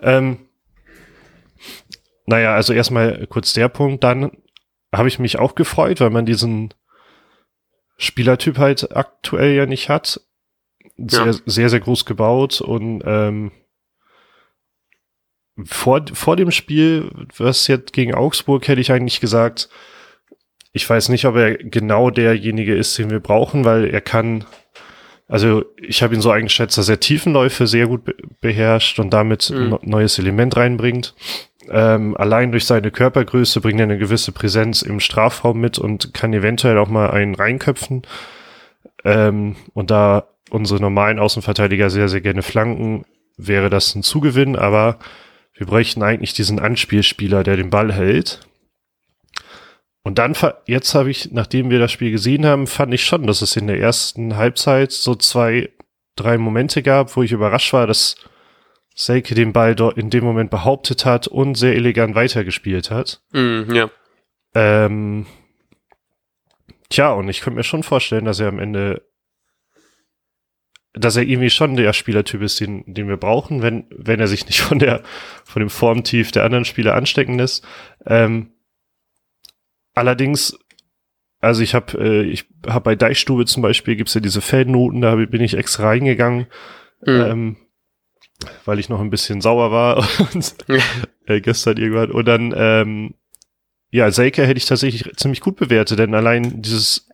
Ähm, 0.00 0.38
naja, 2.30 2.54
also 2.54 2.72
erstmal 2.72 3.26
kurz 3.26 3.52
der 3.52 3.68
Punkt. 3.68 4.04
Dann 4.04 4.30
habe 4.94 5.08
ich 5.08 5.18
mich 5.18 5.38
auch 5.38 5.56
gefreut, 5.56 6.00
weil 6.00 6.10
man 6.10 6.26
diesen 6.26 6.72
Spielertyp 7.96 8.56
halt 8.58 8.96
aktuell 8.96 9.54
ja 9.54 9.66
nicht 9.66 9.88
hat. 9.88 10.20
Sehr, 10.96 11.26
ja. 11.26 11.32
sehr, 11.44 11.68
sehr 11.68 11.80
groß 11.80 12.04
gebaut 12.04 12.60
und 12.60 13.02
ähm, 13.04 13.52
vor, 15.64 16.04
vor 16.12 16.36
dem 16.36 16.50
Spiel, 16.50 17.10
was 17.36 17.66
jetzt 17.66 17.92
gegen 17.92 18.14
Augsburg, 18.14 18.68
hätte 18.68 18.80
ich 18.80 18.92
eigentlich 18.92 19.20
gesagt, 19.20 19.68
ich 20.72 20.88
weiß 20.88 21.08
nicht, 21.08 21.24
ob 21.24 21.36
er 21.36 21.56
genau 21.56 22.10
derjenige 22.10 22.76
ist, 22.76 22.96
den 22.96 23.10
wir 23.10 23.20
brauchen, 23.20 23.64
weil 23.64 23.86
er 23.86 24.00
kann, 24.00 24.44
also 25.30 25.64
ich 25.80 26.02
habe 26.02 26.14
ihn 26.14 26.20
so 26.20 26.30
eingeschätzt, 26.30 26.76
dass 26.76 26.88
er 26.88 27.00
Tiefenläufe 27.00 27.66
sehr 27.66 27.86
gut 27.86 28.02
beherrscht 28.40 28.98
und 28.98 29.10
damit 29.10 29.50
mhm. 29.50 29.74
ein 29.74 29.88
neues 29.88 30.18
Element 30.18 30.56
reinbringt 30.56 31.14
ähm, 31.70 32.16
allein 32.16 32.50
durch 32.50 32.64
seine 32.64 32.90
Körpergröße 32.90 33.60
bringt 33.60 33.78
er 33.78 33.84
eine 33.84 33.98
gewisse 33.98 34.32
Präsenz 34.32 34.82
im 34.82 34.98
Strafraum 34.98 35.60
mit 35.60 35.78
und 35.78 36.12
kann 36.12 36.32
eventuell 36.32 36.78
auch 36.78 36.88
mal 36.88 37.10
einen 37.10 37.36
reinköpfen. 37.36 38.02
Ähm, 39.04 39.56
und 39.72 39.90
da 39.90 40.28
unsere 40.50 40.80
normalen 40.80 41.20
Außenverteidiger 41.20 41.88
sehr, 41.88 42.08
sehr 42.08 42.20
gerne 42.20 42.42
flanken, 42.42 43.04
wäre 43.36 43.70
das 43.70 43.94
ein 43.94 44.02
Zugewinn, 44.02 44.56
aber 44.56 44.98
wir 45.54 45.66
bräuchten 45.66 46.02
eigentlich 46.02 46.32
diesen 46.34 46.58
Anspielspieler, 46.58 47.44
der 47.44 47.56
den 47.56 47.70
Ball 47.70 47.92
hält. 47.92 48.40
Und 50.02 50.18
dann, 50.18 50.34
jetzt 50.66 50.94
habe 50.94 51.10
ich, 51.10 51.30
nachdem 51.32 51.70
wir 51.70 51.78
das 51.78 51.92
Spiel 51.92 52.10
gesehen 52.10 52.46
haben, 52.46 52.66
fand 52.66 52.94
ich 52.94 53.04
schon, 53.04 53.26
dass 53.26 53.42
es 53.42 53.56
in 53.56 53.66
der 53.66 53.78
ersten 53.78 54.36
Halbzeit 54.36 54.92
so 54.92 55.14
zwei, 55.14 55.70
drei 56.16 56.38
Momente 56.38 56.82
gab, 56.82 57.16
wo 57.16 57.22
ich 57.22 57.32
überrascht 57.32 57.72
war, 57.72 57.86
dass 57.86 58.16
Selke 58.94 59.34
den 59.34 59.52
Ball 59.52 59.74
dort 59.74 59.98
in 59.98 60.10
dem 60.10 60.24
Moment 60.24 60.50
behauptet 60.50 61.04
hat 61.04 61.26
und 61.26 61.54
sehr 61.54 61.74
elegant 61.74 62.14
weitergespielt 62.14 62.90
hat. 62.90 63.22
Mm, 63.32 63.72
ja. 63.72 63.90
Ähm, 64.54 65.26
tja, 66.88 67.12
und 67.12 67.28
ich 67.28 67.40
könnte 67.40 67.58
mir 67.58 67.64
schon 67.64 67.82
vorstellen, 67.82 68.24
dass 68.24 68.40
er 68.40 68.48
am 68.48 68.58
Ende, 68.58 69.02
dass 70.92 71.16
er 71.16 71.22
irgendwie 71.22 71.50
schon 71.50 71.76
der 71.76 71.92
Spielertyp 71.92 72.42
ist, 72.42 72.58
den, 72.60 72.84
den 72.92 73.08
wir 73.08 73.16
brauchen, 73.16 73.62
wenn, 73.62 73.86
wenn 73.90 74.18
er 74.18 74.28
sich 74.28 74.46
nicht 74.46 74.60
von 74.60 74.78
der, 74.78 75.02
von 75.44 75.60
dem 75.60 75.70
Formtief 75.70 76.32
der 76.32 76.44
anderen 76.44 76.64
Spieler 76.64 76.94
anstecken 76.94 77.38
lässt. 77.38 77.66
Ähm, 78.06 78.52
allerdings, 80.00 80.58
also 81.40 81.62
ich 81.62 81.74
habe, 81.74 81.98
äh, 81.98 82.22
ich 82.22 82.46
habe 82.66 82.82
bei 82.82 82.96
Deichstube 82.96 83.46
zum 83.46 83.62
Beispiel 83.62 83.96
gibt's 83.96 84.14
ja 84.14 84.20
diese 84.20 84.40
Feldnoten, 84.40 85.00
da 85.00 85.14
bin 85.14 85.40
ich 85.40 85.56
extra 85.56 85.86
reingegangen. 85.88 86.46
Mhm. 87.06 87.20
Ähm, 87.20 87.56
weil 88.64 88.78
ich 88.78 88.88
noch 88.88 89.00
ein 89.00 89.10
bisschen 89.10 89.40
sauer 89.40 89.70
war 89.70 89.98
und 90.34 90.54
äh, 91.26 91.40
gestern 91.40 91.76
irgendwann. 91.76 92.10
Und 92.10 92.26
dann, 92.26 92.54
ähm, 92.56 93.14
ja, 93.90 94.10
Seika 94.10 94.42
hätte 94.42 94.58
ich 94.58 94.66
tatsächlich 94.66 95.10
ziemlich 95.16 95.40
gut 95.40 95.56
bewertet, 95.56 95.98
denn 95.98 96.14
allein 96.14 96.62
dieses 96.62 97.08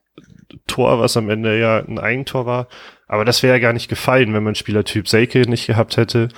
Tor, 0.67 1.01
was 1.01 1.17
am 1.17 1.31
Ende 1.31 1.59
ja 1.59 1.79
ein 1.79 1.99
Eigentor 1.99 2.47
war, 2.47 2.69
aber 3.09 3.25
das 3.25 3.43
wäre 3.43 3.55
ja 3.55 3.61
gar 3.61 3.73
nicht 3.73 3.89
gefallen, 3.89 4.35
wenn 4.35 4.43
man 4.43 4.55
Spielertyp 4.55 5.09
Seike 5.09 5.41
nicht 5.49 5.67
gehabt 5.67 5.97
hätte. 5.97 6.29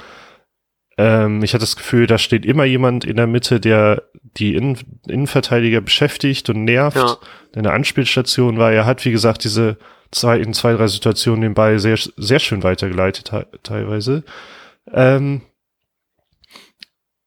Ähm, 0.99 1.45
ich 1.45 1.55
hatte 1.55 1.63
das 1.63 1.77
Gefühl, 1.77 2.09
da 2.09 2.19
steht 2.19 2.45
immer 2.45 2.65
jemand 2.65 3.05
in 3.05 3.17
der 3.17 3.29
Mitte, 3.29 3.61
der 3.61 4.03
die 4.23 4.55
Innen 4.55 4.77
Innenverteidiger 5.07 5.81
beschäftigt 5.81 6.51
und 6.51 6.65
nervt. 6.65 6.97
Ja. 6.97 7.17
Eine 7.55 7.73
Anspielstation 7.73 8.59
war, 8.59 8.73
er 8.73 8.85
hat, 8.85 9.05
wie 9.05 9.13
gesagt, 9.13 9.45
diese 9.45 9.79
zwei, 10.11 10.39
in 10.39 10.53
zwei, 10.53 10.73
drei 10.75 10.89
Situationen 10.89 11.41
den 11.41 11.55
Ball 11.55 11.79
sehr, 11.79 11.97
sehr 12.17 12.41
schön 12.41 12.63
weitergeleitet 12.65 13.31
teilweise. 13.63 14.25
Ähm, 14.93 15.43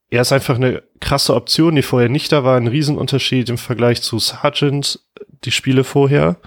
er 0.09 0.21
ist 0.21 0.33
einfach 0.33 0.55
eine 0.55 0.83
krasse 0.99 1.33
Option, 1.33 1.75
die 1.75 1.81
vorher 1.81 2.09
nicht 2.09 2.33
da 2.33 2.43
war. 2.43 2.57
Ein 2.57 2.67
Riesenunterschied 2.67 3.49
im 3.49 3.57
Vergleich 3.57 4.01
zu 4.01 4.19
Sargent, 4.19 4.99
die 5.45 5.51
Spiele 5.51 5.85
vorher. 5.85 6.37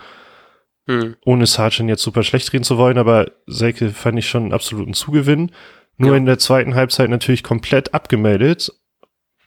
hm. 0.87 1.17
ohne 1.25 1.47
Sargent 1.47 1.89
jetzt 1.89 2.03
super 2.03 2.23
schlecht 2.23 2.53
reden 2.53 2.65
zu 2.65 2.77
wollen, 2.77 2.99
aber 2.99 3.31
Selke 3.47 3.89
fand 3.91 4.19
ich 4.19 4.29
schon 4.29 4.43
einen 4.43 4.53
absoluten 4.53 4.93
Zugewinn. 4.93 5.51
Nur 5.97 6.13
ja. 6.13 6.17
in 6.17 6.27
der 6.27 6.39
zweiten 6.39 6.75
Halbzeit 6.75 7.11
natürlich 7.11 7.43
komplett 7.43 7.95
abgemeldet. 7.95 8.73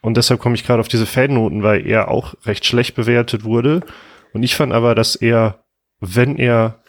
Und 0.01 0.15
deshalb 0.17 0.39
komme 0.39 0.55
ich 0.55 0.65
gerade 0.65 0.79
auf 0.79 0.87
diese 0.87 1.05
Fannoten, 1.05 1.63
weil 1.63 1.85
er 1.85 2.09
auch 2.09 2.35
recht 2.45 2.65
schlecht 2.65 2.95
bewertet 2.95 3.43
wurde. 3.43 3.81
Und 4.33 4.43
ich 4.43 4.55
fand 4.55 4.71
aber, 4.71 4.95
dass 4.95 5.15
er, 5.15 5.63
wenn 5.99 6.37
er 6.37 6.79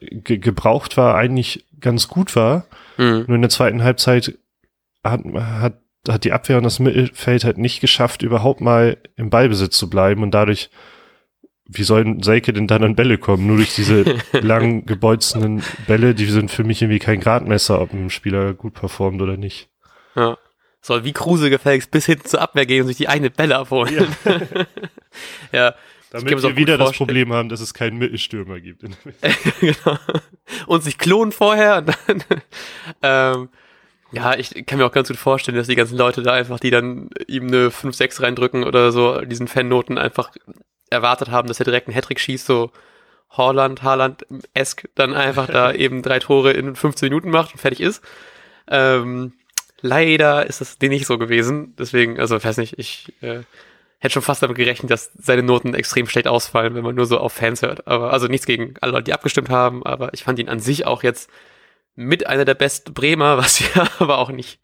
ge 0.00 0.38
gebraucht 0.38 0.96
war, 0.96 1.14
eigentlich 1.14 1.66
ganz 1.80 2.08
gut 2.08 2.36
war. 2.36 2.66
Mhm. 2.98 3.24
Nur 3.26 3.36
in 3.36 3.42
der 3.42 3.50
zweiten 3.50 3.82
Halbzeit 3.82 4.38
hat, 5.04 5.20
hat, 5.24 5.80
hat 6.08 6.24
die 6.24 6.32
Abwehr 6.32 6.58
und 6.58 6.64
das 6.64 6.78
Mittelfeld 6.78 7.44
halt 7.44 7.58
nicht 7.58 7.80
geschafft, 7.80 8.22
überhaupt 8.22 8.60
mal 8.60 8.98
im 9.16 9.30
Ballbesitz 9.30 9.76
zu 9.76 9.88
bleiben 9.88 10.22
und 10.22 10.32
dadurch 10.32 10.70
wie 11.72 11.82
sollen 11.84 12.22
Seike 12.22 12.52
denn 12.52 12.66
dann 12.66 12.84
an 12.84 12.96
Bälle 12.96 13.18
kommen? 13.18 13.46
Nur 13.46 13.56
durch 13.56 13.74
diese 13.74 14.04
langen, 14.32 14.86
gebolzenen 14.86 15.62
Bälle, 15.86 16.14
die 16.14 16.26
sind 16.26 16.50
für 16.50 16.64
mich 16.64 16.82
irgendwie 16.82 16.98
kein 16.98 17.20
Gradmesser, 17.20 17.80
ob 17.80 17.92
ein 17.92 18.10
Spieler 18.10 18.54
gut 18.54 18.74
performt 18.74 19.20
oder 19.22 19.36
nicht. 19.36 19.68
Ja. 20.14 20.38
Soll 20.80 21.04
wie 21.04 21.12
Kruse 21.12 21.48
gefälligst 21.48 21.90
bis 21.90 22.06
hinten 22.06 22.26
zur 22.26 22.40
Abwehr 22.40 22.66
gehen 22.66 22.82
und 22.82 22.88
sich 22.88 22.96
die 22.96 23.08
eigene 23.08 23.30
Bälle 23.30 23.56
abholen. 23.56 24.06
Ja. 24.24 24.66
ja. 25.52 25.74
Damit 26.10 26.42
wir 26.42 26.56
wieder 26.56 26.76
das 26.76 26.92
Problem 26.92 27.32
haben, 27.32 27.48
dass 27.48 27.60
es 27.60 27.72
keinen 27.72 27.96
Mittelstürmer 27.96 28.60
gibt. 28.60 28.82
genau. 29.60 29.98
Und 30.66 30.82
sich 30.82 30.98
klonen 30.98 31.32
vorher 31.32 31.78
und 31.78 31.88
dann, 32.06 32.42
ähm, 33.02 33.48
ja, 34.12 34.36
ich 34.36 34.66
kann 34.66 34.78
mir 34.78 34.84
auch 34.84 34.92
ganz 34.92 35.08
gut 35.08 35.16
vorstellen, 35.16 35.56
dass 35.56 35.68
die 35.68 35.74
ganzen 35.74 35.96
Leute 35.96 36.22
da 36.22 36.34
einfach, 36.34 36.60
die 36.60 36.70
dann 36.70 37.08
ihm 37.28 37.46
eine 37.46 37.68
5-6 37.68 38.22
reindrücken 38.22 38.64
oder 38.64 38.92
so, 38.92 39.22
diesen 39.22 39.48
Fannoten 39.48 39.96
einfach 39.96 40.32
erwartet 40.92 41.30
haben, 41.30 41.48
dass 41.48 41.60
er 41.60 41.64
direkt 41.64 41.88
einen 41.88 41.94
Hattrick 41.94 42.20
schießt, 42.20 42.46
so 42.46 42.70
Holland, 43.30 43.82
Haaland-esk, 43.82 44.88
dann 44.94 45.14
einfach 45.14 45.46
da 45.46 45.72
eben 45.72 46.02
drei 46.02 46.18
Tore 46.18 46.52
in 46.52 46.76
15 46.76 47.08
Minuten 47.08 47.30
macht 47.30 47.52
und 47.52 47.60
fertig 47.60 47.80
ist. 47.80 48.02
Ähm, 48.68 49.32
leider 49.80 50.46
ist 50.46 50.60
das 50.60 50.78
nicht 50.80 51.06
so 51.06 51.18
gewesen. 51.18 51.74
Deswegen, 51.78 52.20
also 52.20 52.36
ich 52.36 52.44
weiß 52.44 52.58
nicht, 52.58 52.78
ich 52.78 53.12
äh, 53.22 53.40
hätte 53.98 54.14
schon 54.14 54.22
fast 54.22 54.42
damit 54.42 54.56
gerechnet, 54.56 54.90
dass 54.90 55.12
seine 55.18 55.42
Noten 55.42 55.74
extrem 55.74 56.08
schlecht 56.08 56.28
ausfallen, 56.28 56.74
wenn 56.74 56.84
man 56.84 56.94
nur 56.94 57.06
so 57.06 57.18
auf 57.18 57.32
Fans 57.32 57.62
hört. 57.62 57.86
Aber 57.86 58.12
also 58.12 58.26
nichts 58.26 58.46
gegen 58.46 58.74
alle 58.80 58.92
Leute, 58.92 59.04
die 59.04 59.12
abgestimmt 59.12 59.48
haben, 59.48 59.84
aber 59.84 60.12
ich 60.12 60.24
fand 60.24 60.38
ihn 60.38 60.48
an 60.48 60.60
sich 60.60 60.86
auch 60.86 61.02
jetzt 61.02 61.30
mit 61.94 62.26
einer 62.26 62.44
der 62.44 62.54
besten 62.54 62.94
Bremer, 62.94 63.36
was 63.38 63.60
ja 63.60 63.88
aber 63.98 64.18
auch 64.18 64.30
nicht 64.30 64.60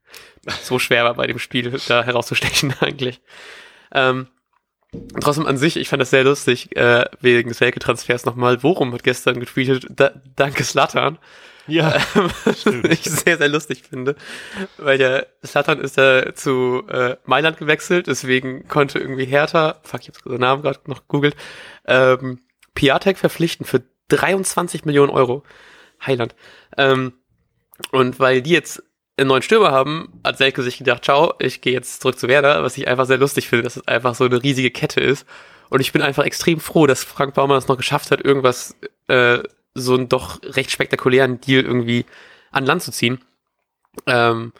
so 0.62 0.78
schwer 0.78 1.04
war 1.04 1.14
bei 1.14 1.26
dem 1.26 1.38
Spiel 1.38 1.78
da 1.88 2.02
herauszustechen 2.02 2.74
eigentlich. 2.80 3.20
Ähm, 3.92 4.28
Trotzdem 5.20 5.46
an 5.46 5.58
sich, 5.58 5.76
ich 5.76 5.88
fand 5.88 6.00
das 6.00 6.10
sehr 6.10 6.24
lustig, 6.24 6.74
äh, 6.76 7.04
wegen 7.20 7.50
des 7.50 7.60
Welke-Transfers 7.60 8.24
nochmal. 8.24 8.62
Worum 8.62 8.92
hat 8.94 9.02
gestern 9.02 9.38
getweetet, 9.38 9.86
da, 9.90 10.12
danke 10.34 10.64
Slatan. 10.64 11.18
Ja. 11.66 11.98
Was 12.44 12.64
ich 12.64 13.02
sehr, 13.02 13.36
sehr 13.36 13.48
lustig 13.48 13.82
finde. 13.88 14.16
Weil 14.78 14.96
der 14.96 15.26
Slatan 15.44 15.80
ist 15.80 15.98
ja 15.98 16.34
zu 16.34 16.84
äh, 16.88 17.16
Mailand 17.26 17.58
gewechselt, 17.58 18.06
deswegen 18.06 18.66
konnte 18.68 18.98
irgendwie 18.98 19.26
Hertha, 19.26 19.78
fuck, 19.82 20.00
ich 20.00 20.08
hab's 20.08 20.22
den 20.22 20.40
Namen 20.40 20.62
gerade 20.62 20.80
noch 20.86 21.02
gegoogelt, 21.02 21.36
ähm, 21.86 22.40
Piatek 22.74 23.18
verpflichten 23.18 23.66
für 23.66 23.82
23 24.08 24.86
Millionen 24.86 25.10
Euro. 25.10 25.44
Heiland. 26.04 26.34
Ähm, 26.76 27.12
und 27.90 28.18
weil 28.18 28.42
die 28.42 28.50
jetzt 28.50 28.82
einen 29.18 29.28
neuen 29.28 29.42
Stürmer 29.42 29.70
haben, 29.72 30.20
hat 30.24 30.38
Selke 30.38 30.62
sich 30.62 30.78
gedacht, 30.78 31.04
ciao, 31.04 31.34
ich 31.38 31.60
gehe 31.60 31.72
jetzt 31.72 32.00
zurück 32.00 32.18
zu 32.18 32.28
Werder, 32.28 32.62
was 32.62 32.78
ich 32.78 32.88
einfach 32.88 33.06
sehr 33.06 33.18
lustig 33.18 33.48
finde, 33.48 33.64
dass 33.64 33.76
es 33.76 33.88
einfach 33.88 34.14
so 34.14 34.24
eine 34.24 34.42
riesige 34.42 34.70
Kette 34.70 35.00
ist. 35.00 35.26
Und 35.70 35.80
ich 35.80 35.92
bin 35.92 36.02
einfach 36.02 36.24
extrem 36.24 36.60
froh, 36.60 36.86
dass 36.86 37.04
Frank 37.04 37.34
Baumann 37.34 37.58
es 37.58 37.68
noch 37.68 37.76
geschafft 37.76 38.10
hat, 38.10 38.24
irgendwas, 38.24 38.76
äh, 39.08 39.40
so 39.74 39.94
einen 39.94 40.08
doch 40.08 40.40
recht 40.42 40.70
spektakulären 40.70 41.40
Deal 41.40 41.64
irgendwie 41.64 42.06
an 42.50 42.64
Land 42.64 42.82
zu 42.82 42.90
ziehen. 42.90 43.18
Ähm, 44.06 44.52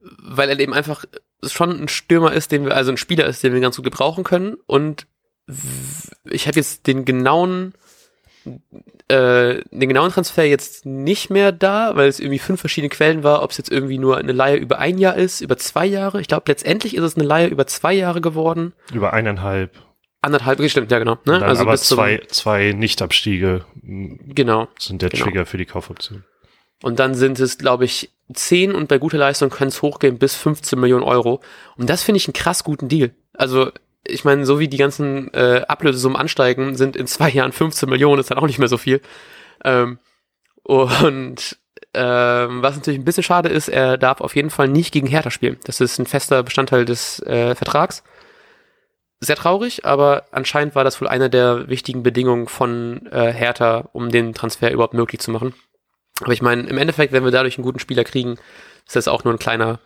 weil 0.00 0.48
er 0.48 0.58
eben 0.58 0.72
einfach 0.72 1.04
schon 1.42 1.82
ein 1.82 1.88
Stürmer 1.88 2.32
ist, 2.32 2.52
den 2.52 2.64
wir, 2.64 2.74
also 2.74 2.90
ein 2.90 2.96
Spieler 2.96 3.26
ist, 3.26 3.42
den 3.42 3.52
wir 3.52 3.60
ganz 3.60 3.76
gut 3.76 3.84
gebrauchen 3.84 4.24
können. 4.24 4.56
Und 4.66 5.06
ich 6.24 6.46
habe 6.46 6.56
jetzt 6.56 6.86
den 6.86 7.04
genauen 7.04 7.74
äh, 9.08 9.60
den 9.70 9.88
genauen 9.88 10.10
Transfer 10.10 10.44
jetzt 10.44 10.86
nicht 10.86 11.30
mehr 11.30 11.52
da, 11.52 11.96
weil 11.96 12.08
es 12.08 12.20
irgendwie 12.20 12.38
fünf 12.38 12.60
verschiedene 12.60 12.88
Quellen 12.88 13.22
war, 13.22 13.42
ob 13.42 13.50
es 13.50 13.58
jetzt 13.58 13.70
irgendwie 13.70 13.98
nur 13.98 14.16
eine 14.16 14.32
Leihe 14.32 14.56
über 14.56 14.78
ein 14.78 14.98
Jahr 14.98 15.16
ist, 15.16 15.40
über 15.40 15.56
zwei 15.56 15.86
Jahre. 15.86 16.20
Ich 16.20 16.28
glaube, 16.28 16.44
letztendlich 16.48 16.96
ist 16.96 17.02
es 17.02 17.16
eine 17.16 17.24
Leihe 17.24 17.48
über 17.48 17.66
zwei 17.66 17.92
Jahre 17.92 18.20
geworden. 18.20 18.72
Über 18.92 19.12
eineinhalb. 19.12 19.76
Anderthalb, 20.22 20.68
stimmt, 20.68 20.90
ja 20.90 20.98
genau. 20.98 21.18
Ne? 21.24 21.40
Also 21.40 21.62
aber 21.62 21.76
zwei, 21.76 22.20
zwei 22.28 22.72
Nichtabstiege 22.72 23.64
genau, 23.82 24.66
sind 24.78 25.02
der 25.02 25.10
genau. 25.10 25.24
Trigger 25.24 25.46
für 25.46 25.58
die 25.58 25.66
Kaufoption. 25.66 26.24
Und 26.82 26.98
dann 26.98 27.14
sind 27.14 27.38
es, 27.38 27.58
glaube 27.58 27.84
ich, 27.84 28.10
10 28.32 28.74
und 28.74 28.88
bei 28.88 28.98
guter 28.98 29.18
Leistung 29.18 29.50
können 29.50 29.68
es 29.68 29.82
hochgehen 29.82 30.18
bis 30.18 30.34
15 30.34 30.78
Millionen 30.78 31.04
Euro. 31.04 31.40
Und 31.76 31.88
das 31.88 32.02
finde 32.02 32.16
ich 32.18 32.26
einen 32.26 32.34
krass 32.34 32.64
guten 32.64 32.88
Deal. 32.88 33.12
Also 33.34 33.70
ich 34.08 34.24
meine, 34.24 34.46
so 34.46 34.58
wie 34.58 34.68
die 34.68 34.76
ganzen 34.76 35.32
äh, 35.34 35.62
Ablösesummen 35.68 36.16
ansteigen, 36.18 36.76
sind 36.76 36.96
in 36.96 37.06
zwei 37.06 37.30
Jahren 37.30 37.52
15 37.52 37.88
Millionen, 37.88 38.20
ist 38.20 38.30
dann 38.30 38.38
auch 38.38 38.46
nicht 38.46 38.58
mehr 38.58 38.68
so 38.68 38.78
viel. 38.78 39.00
Ähm, 39.64 39.98
und 40.62 41.58
ähm, 41.94 42.62
was 42.62 42.76
natürlich 42.76 42.98
ein 43.00 43.04
bisschen 43.04 43.22
schade 43.22 43.48
ist, 43.48 43.68
er 43.68 43.96
darf 43.96 44.20
auf 44.20 44.36
jeden 44.36 44.50
Fall 44.50 44.68
nicht 44.68 44.92
gegen 44.92 45.06
Hertha 45.06 45.30
spielen. 45.30 45.58
Das 45.64 45.80
ist 45.80 45.98
ein 45.98 46.06
fester 46.06 46.42
Bestandteil 46.42 46.84
des 46.84 47.20
äh, 47.22 47.54
Vertrags. 47.54 48.02
Sehr 49.20 49.36
traurig, 49.36 49.86
aber 49.86 50.26
anscheinend 50.30 50.74
war 50.74 50.84
das 50.84 51.00
wohl 51.00 51.08
eine 51.08 51.30
der 51.30 51.68
wichtigen 51.68 52.02
Bedingungen 52.02 52.48
von 52.48 53.06
äh, 53.10 53.32
Hertha, 53.32 53.88
um 53.92 54.10
den 54.10 54.34
Transfer 54.34 54.70
überhaupt 54.70 54.92
möglich 54.92 55.20
zu 55.20 55.30
machen. 55.30 55.54
Aber 56.20 56.32
ich 56.32 56.42
meine, 56.42 56.68
im 56.68 56.76
Endeffekt, 56.76 57.12
wenn 57.12 57.24
wir 57.24 57.30
dadurch 57.30 57.56
einen 57.56 57.64
guten 57.64 57.78
Spieler 57.78 58.04
kriegen, 58.04 58.36
ist 58.86 58.96
das 58.96 59.08
auch 59.08 59.24
nur 59.24 59.32
ein 59.32 59.38
kleiner 59.38 59.80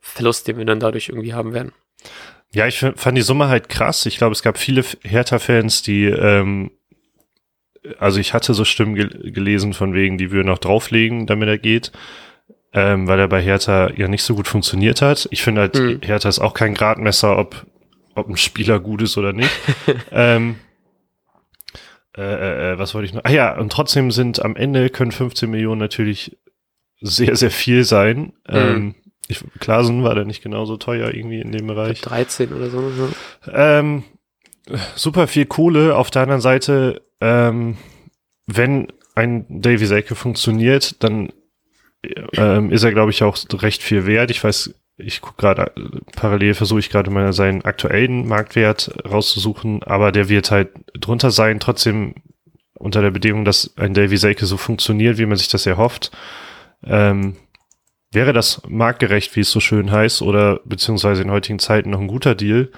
Verlust, 0.00 0.48
den 0.48 0.58
wir 0.58 0.64
dann 0.64 0.80
dadurch 0.80 1.08
irgendwie 1.08 1.34
haben 1.34 1.54
werden. 1.54 1.72
Ja, 2.52 2.66
ich 2.66 2.78
fand 2.78 3.18
die 3.18 3.22
Summe 3.22 3.48
halt 3.48 3.68
krass. 3.68 4.06
Ich 4.06 4.16
glaube, 4.16 4.32
es 4.32 4.42
gab 4.42 4.58
viele 4.58 4.82
Hertha-Fans, 5.02 5.82
die, 5.82 6.04
ähm, 6.04 6.70
also 7.98 8.20
ich 8.20 8.32
hatte 8.32 8.54
so 8.54 8.64
Stimmen 8.64 8.94
gel 8.94 9.32
gelesen 9.32 9.74
von 9.74 9.92
wegen, 9.92 10.18
die 10.18 10.30
würden 10.30 10.48
noch 10.48 10.58
drauflegen, 10.58 11.26
damit 11.26 11.48
er 11.48 11.58
geht, 11.58 11.92
ähm, 12.72 13.06
weil 13.06 13.20
er 13.20 13.28
bei 13.28 13.42
Hertha 13.42 13.90
ja 13.94 14.08
nicht 14.08 14.22
so 14.22 14.34
gut 14.34 14.48
funktioniert 14.48 15.02
hat. 15.02 15.28
Ich 15.30 15.42
finde 15.42 15.62
halt, 15.62 15.74
mhm. 15.74 16.00
Hertha 16.02 16.28
ist 16.28 16.38
auch 16.38 16.54
kein 16.54 16.74
Gradmesser, 16.74 17.38
ob, 17.38 17.66
ob 18.14 18.28
ein 18.28 18.36
Spieler 18.36 18.80
gut 18.80 19.02
ist 19.02 19.18
oder 19.18 19.34
nicht. 19.34 19.50
ähm, 20.10 20.56
äh, 22.16 22.22
äh, 22.22 22.72
äh, 22.72 22.78
was 22.78 22.94
wollte 22.94 23.06
ich 23.06 23.14
noch? 23.14 23.24
Ah 23.24 23.30
ja, 23.30 23.56
und 23.56 23.70
trotzdem 23.70 24.10
sind 24.10 24.42
am 24.42 24.56
Ende 24.56 24.88
können 24.88 25.12
15 25.12 25.50
Millionen 25.50 25.80
natürlich 25.80 26.36
sehr, 27.00 27.36
sehr 27.36 27.50
viel 27.50 27.84
sein. 27.84 28.32
Mhm. 28.48 28.56
Ähm, 28.56 28.94
ich, 29.28 29.44
Klasen 29.60 30.02
war 30.02 30.14
der 30.14 30.24
nicht 30.24 30.42
genauso 30.42 30.76
teuer 30.76 31.12
irgendwie 31.14 31.40
in 31.40 31.52
dem 31.52 31.66
Bereich. 31.66 32.00
13 32.00 32.52
oder 32.52 32.70
so. 32.70 32.90
Ja. 33.46 33.78
Ähm, 33.78 34.04
super 34.94 35.26
viel 35.26 35.46
Kohle. 35.46 35.96
Auf 35.96 36.10
der 36.10 36.22
anderen 36.22 36.40
Seite, 36.40 37.02
ähm, 37.20 37.76
wenn 38.46 38.88
ein 39.14 39.44
Davy 39.48 39.84
Selke 39.86 40.14
funktioniert, 40.14 41.02
dann 41.02 41.32
ähm, 42.34 42.70
ist 42.70 42.84
er, 42.84 42.92
glaube 42.92 43.10
ich, 43.10 43.22
auch 43.22 43.36
recht 43.52 43.82
viel 43.82 44.06
wert. 44.06 44.30
Ich 44.30 44.42
weiß, 44.42 44.74
ich 44.96 45.20
gucke 45.20 45.36
gerade, 45.36 45.72
parallel 46.16 46.54
versuche 46.54 46.80
ich 46.80 46.90
gerade 46.90 47.10
mal 47.10 47.32
seinen 47.32 47.62
aktuellen 47.62 48.26
Marktwert 48.26 48.92
rauszusuchen, 49.08 49.82
aber 49.82 50.12
der 50.12 50.28
wird 50.28 50.50
halt 50.50 50.70
drunter 50.98 51.30
sein, 51.30 51.60
trotzdem 51.60 52.14
unter 52.74 53.02
der 53.02 53.10
Bedingung, 53.10 53.44
dass 53.44 53.76
ein 53.76 53.94
Davy 53.94 54.16
Selke 54.16 54.46
so 54.46 54.56
funktioniert, 54.56 55.18
wie 55.18 55.26
man 55.26 55.36
sich 55.36 55.48
das 55.48 55.66
erhofft. 55.66 56.12
Ähm, 56.84 57.36
Wäre 58.10 58.32
das 58.32 58.62
marktgerecht, 58.66 59.36
wie 59.36 59.40
es 59.40 59.50
so 59.50 59.60
schön 59.60 59.90
heißt, 59.90 60.22
oder 60.22 60.60
beziehungsweise 60.64 61.22
in 61.22 61.30
heutigen 61.30 61.58
Zeiten 61.58 61.90
noch 61.90 62.00
ein 62.00 62.08
guter 62.08 62.34
Deal? 62.34 62.70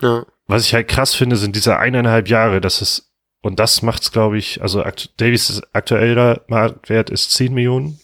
Ja. 0.00 0.26
Was 0.46 0.66
ich 0.66 0.74
halt 0.74 0.88
krass 0.88 1.14
finde, 1.14 1.36
sind 1.36 1.54
diese 1.54 1.78
eineinhalb 1.78 2.28
Jahre, 2.28 2.60
das 2.60 2.82
ist, 2.82 3.12
und 3.40 3.60
das 3.60 3.82
macht's, 3.82 4.10
glaube 4.10 4.36
ich, 4.36 4.62
also 4.62 4.82
Davies 5.16 5.62
aktueller 5.72 6.42
Marktwert 6.48 7.10
ist 7.10 7.30
10 7.32 7.54
Millionen, 7.54 8.00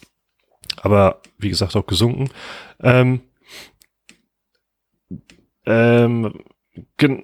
aber 0.76 1.20
wie 1.38 1.48
gesagt 1.48 1.74
auch 1.76 1.86
gesunken. 1.86 2.30
Ähm, 2.80 3.20
ähm, 5.66 6.32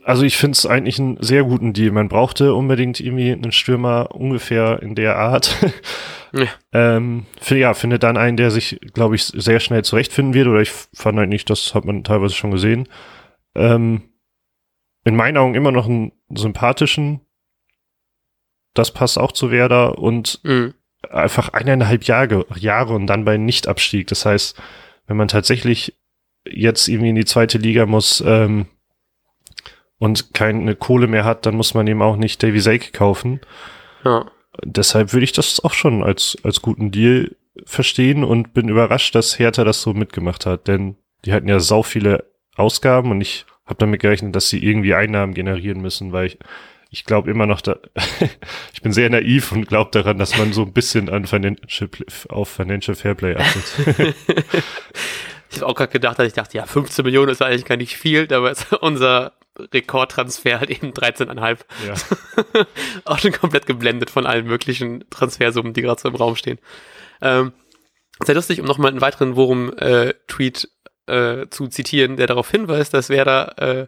also 0.05 0.23
ich 0.25 0.37
finde 0.37 0.57
es 0.57 0.67
eigentlich 0.67 0.99
einen 0.99 1.23
sehr 1.23 1.45
guten 1.45 1.73
Deal. 1.73 1.93
Man 1.93 2.09
brauchte 2.09 2.55
unbedingt 2.55 3.01
irgendwie 3.01 3.33
einen 3.33 3.53
Stürmer 3.53 4.15
ungefähr 4.15 4.83
in 4.83 4.95
der 4.95 5.17
Art. 5.17 5.57
Ja. 6.37 6.47
ähm, 6.73 7.27
für, 7.41 7.57
ja, 7.57 7.75
finde 7.75 7.99
dann 7.99 8.17
einen, 8.17 8.37
der 8.37 8.51
sich, 8.51 8.79
glaube 8.93 9.15
ich, 9.15 9.25
sehr 9.25 9.61
schnell 9.61 9.85
zurechtfinden 9.85 10.35
wird. 10.35 10.49
Oder 10.49 10.61
ich 10.61 10.71
fand 10.71 11.19
halt 11.19 11.29
nicht, 11.29 11.49
das 11.51 11.75
hat 11.75 11.85
man 11.85 12.05
teilweise 12.05 12.35
schon 12.35 12.51
gesehen. 12.51 12.89
Ähm, 13.55 14.03
in 15.05 15.17
meinen 15.17 15.37
Augen 15.37 15.55
immer 15.55 15.73
noch 15.73 15.87
einen 15.87 16.13
sympathischen. 16.29 17.21
Das 18.75 18.91
passt 18.91 19.19
auch 19.19 19.33
zu 19.33 19.51
Werder 19.51 19.99
und 19.99 20.41
mhm. 20.43 20.75
einfach 21.09 21.51
eineinhalb 21.51 22.05
Jahre, 22.05 22.45
Jahre 22.57 22.95
und 22.95 23.07
dann 23.07 23.25
bei 23.25 23.37
Nichtabstieg. 23.39 24.09
Das 24.09 24.27
heißt, 24.27 24.61
wenn 25.07 25.17
man 25.17 25.29
tatsächlich 25.29 25.97
jetzt 26.49 26.89
irgendwie 26.89 27.11
in 27.11 27.15
die 27.15 27.25
zweite 27.25 27.59
Liga 27.59 27.87
muss 27.87 28.23
ähm, 28.27 28.67
und 29.99 30.35
keine 30.35 30.75
Kohle 30.77 31.07
mehr 31.07 31.25
hat, 31.25 31.47
dann 31.47 31.57
muss 31.57 31.75
man 31.75 31.87
eben 31.87 32.03
auch 32.03 32.17
nicht 32.17 32.43
Davy 32.43 32.61
Sake 32.61 32.93
kaufen. 32.93 33.41
Ja. 34.05 34.27
Deshalb 34.65 35.13
würde 35.13 35.25
ich 35.25 35.33
das 35.33 35.63
auch 35.63 35.75
schon 35.75 36.03
als, 36.03 36.37
als 36.43 36.63
guten 36.63 36.91
Deal 36.91 37.37
verstehen 37.65 38.25
und 38.25 38.55
bin 38.55 38.69
überrascht, 38.69 39.15
dass 39.15 39.39
Hertha 39.39 39.65
das 39.65 39.83
so 39.83 39.95
mitgemacht 39.95 40.47
hat, 40.47 40.69
denn 40.69 40.97
die 41.25 41.33
hatten 41.33 41.49
ja 41.49 41.61
sau 41.61 41.83
viele 41.83 42.25
Ausgaben 42.57 43.11
und 43.11 43.21
ich 43.21 43.47
habe 43.67 43.77
damit 43.79 44.01
gerechnet, 44.01 44.35
dass 44.37 44.49
sie 44.49 44.63
irgendwie 44.65 44.95
Einnahmen 44.95 45.35
generieren 45.35 45.81
müssen, 45.81 46.13
weil 46.13 46.27
ich, 46.27 46.39
ich 46.91 47.05
glaube 47.05 47.31
immer 47.31 47.47
noch 47.47 47.61
da, 47.61 47.79
ich 48.73 48.83
bin 48.83 48.93
sehr 48.93 49.11
naiv 49.11 49.53
und 49.53 49.67
glaube 49.67 49.91
daran, 49.93 50.19
dass 50.19 50.37
man 50.39 50.53
so 50.53 50.63
ein 50.63 50.73
bisschen 50.73 51.09
an 51.09 51.27
Financial, 51.27 51.89
auf 52.29 52.49
Financial 52.49 52.95
Fairplay 52.95 53.37
achtet. 53.37 54.15
ich 55.51 55.57
habe 55.57 55.67
auch 55.67 55.75
gerade 55.75 55.93
gedacht, 55.93 56.19
dass 56.19 56.27
ich 56.27 56.35
dachte, 56.35 56.57
ja, 56.57 56.67
15 56.67 57.05
Millionen 57.05 57.31
ist 57.31 57.43
eigentlich 57.43 57.65
gar 57.65 57.77
nicht 57.77 57.97
viel, 57.97 58.33
aber 58.33 58.55
unser 58.81 59.33
Rekordtransfer 59.59 60.61
halt 60.61 60.71
eben 60.71 60.93
13,5. 60.93 61.59
Ja. 61.87 62.67
auch 63.05 63.19
schon 63.19 63.33
komplett 63.33 63.67
geblendet 63.67 64.11
von 64.11 64.27
allen 64.27 64.47
möglichen 64.47 65.05
Transfersummen, 65.11 65.73
die 65.73 65.83
gerade 65.83 66.01
so 66.01 66.09
im 66.09 66.15
Raum 66.15 66.37
stehen. 66.37 66.59
Ähm, 67.21 67.53
sehr 68.25 68.35
lustig, 68.35 68.61
um 68.61 68.67
nochmal 68.67 68.91
einen 68.91 69.01
weiteren 69.01 69.37
Worum-Tweet 69.37 70.69
äh, 71.09 71.41
äh, 71.41 71.49
zu 71.51 71.69
zitieren, 71.69 72.17
der 72.17 72.27
darauf 72.27 72.51
hinweist, 72.51 72.95
dass 72.95 73.09
Werder 73.09 73.59
äh, 73.59 73.87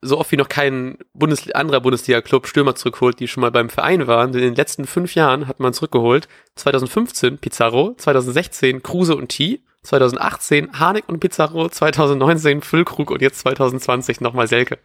so 0.00 0.18
oft 0.18 0.32
wie 0.32 0.36
noch 0.36 0.48
kein 0.48 0.98
Bundes 1.14 1.50
anderer 1.52 1.80
Bundesliga-Club 1.80 2.46
Stürmer 2.46 2.74
zurückholt, 2.74 3.20
die 3.20 3.28
schon 3.28 3.40
mal 3.40 3.50
beim 3.50 3.70
Verein 3.70 4.06
waren. 4.06 4.32
Denn 4.32 4.42
in 4.42 4.48
den 4.48 4.56
letzten 4.56 4.86
fünf 4.86 5.14
Jahren 5.14 5.46
hat 5.46 5.60
man 5.60 5.72
zurückgeholt. 5.72 6.28
2015 6.56 7.38
Pizarro, 7.38 7.94
2016 7.96 8.82
Kruse 8.82 9.16
und 9.16 9.28
T, 9.28 9.60
2018 9.86 10.78
Harnik 10.78 11.08
und 11.08 11.20
Pizarro, 11.20 11.68
2019 11.68 12.62
Füllkrug 12.62 13.10
und 13.10 13.22
jetzt 13.22 13.40
2020 13.40 14.20
nochmal 14.20 14.48
Selke. 14.48 14.78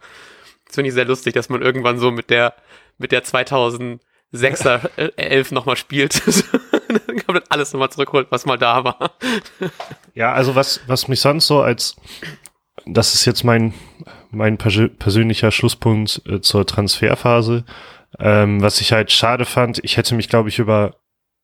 Das 0.66 0.76
finde 0.76 0.88
ich 0.88 0.94
sehr 0.94 1.04
lustig, 1.04 1.34
dass 1.34 1.48
man 1.48 1.62
irgendwann 1.62 1.98
so 1.98 2.10
mit 2.10 2.30
der, 2.30 2.54
mit 2.98 3.12
der 3.12 3.24
2006er 3.24 4.00
äh, 4.96 5.10
Elf 5.16 5.52
nochmal 5.52 5.76
spielt. 5.76 6.22
komplett 7.26 7.50
alles 7.50 7.72
nochmal 7.72 7.90
zurückholt, 7.90 8.28
was 8.30 8.46
mal 8.46 8.58
da 8.58 8.84
war. 8.84 9.12
ja, 10.14 10.32
also 10.32 10.54
was, 10.54 10.80
was 10.86 11.08
mich 11.08 11.20
sonst 11.20 11.46
so 11.46 11.62
als, 11.62 11.96
das 12.86 13.14
ist 13.14 13.24
jetzt 13.24 13.44
mein, 13.44 13.74
mein 14.30 14.58
persönlicher 14.58 15.50
Schlusspunkt 15.50 16.22
äh, 16.26 16.40
zur 16.40 16.66
Transferphase. 16.66 17.64
Ähm, 18.18 18.60
was 18.60 18.80
ich 18.80 18.92
halt 18.92 19.10
schade 19.10 19.44
fand, 19.44 19.80
ich 19.82 19.96
hätte 19.96 20.14
mich, 20.14 20.28
glaube 20.28 20.48
ich, 20.50 20.58
über, 20.58 20.96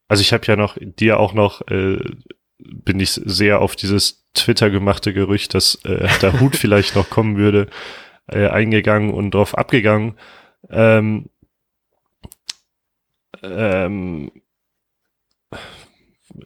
also 0.07 0.21
ich 0.21 0.33
habe 0.33 0.45
ja 0.47 0.57
noch 0.57 0.77
dir 0.81 1.19
auch 1.19 1.33
noch 1.33 1.67
äh, 1.69 1.99
bin 2.73 3.01
ich 3.01 3.13
sehr 3.13 3.61
auf 3.61 3.77
dieses 3.77 4.27
Twitter 4.35 4.71
gemachte 4.71 5.13
Gerücht, 5.13 5.55
dass 5.55 5.77
äh, 5.85 6.09
der 6.21 6.41
Hut 6.41 6.57
vielleicht 6.57 6.95
noch 6.95 7.11
kommen 7.11 7.37
würde, 7.37 7.69
äh, 8.27 8.49
eingegangen 8.49 9.13
und 9.13 9.33
drauf 9.33 9.57
abgegangen. 9.57 10.19
Ähm, 10.71 11.31
ähm, 13.43 14.31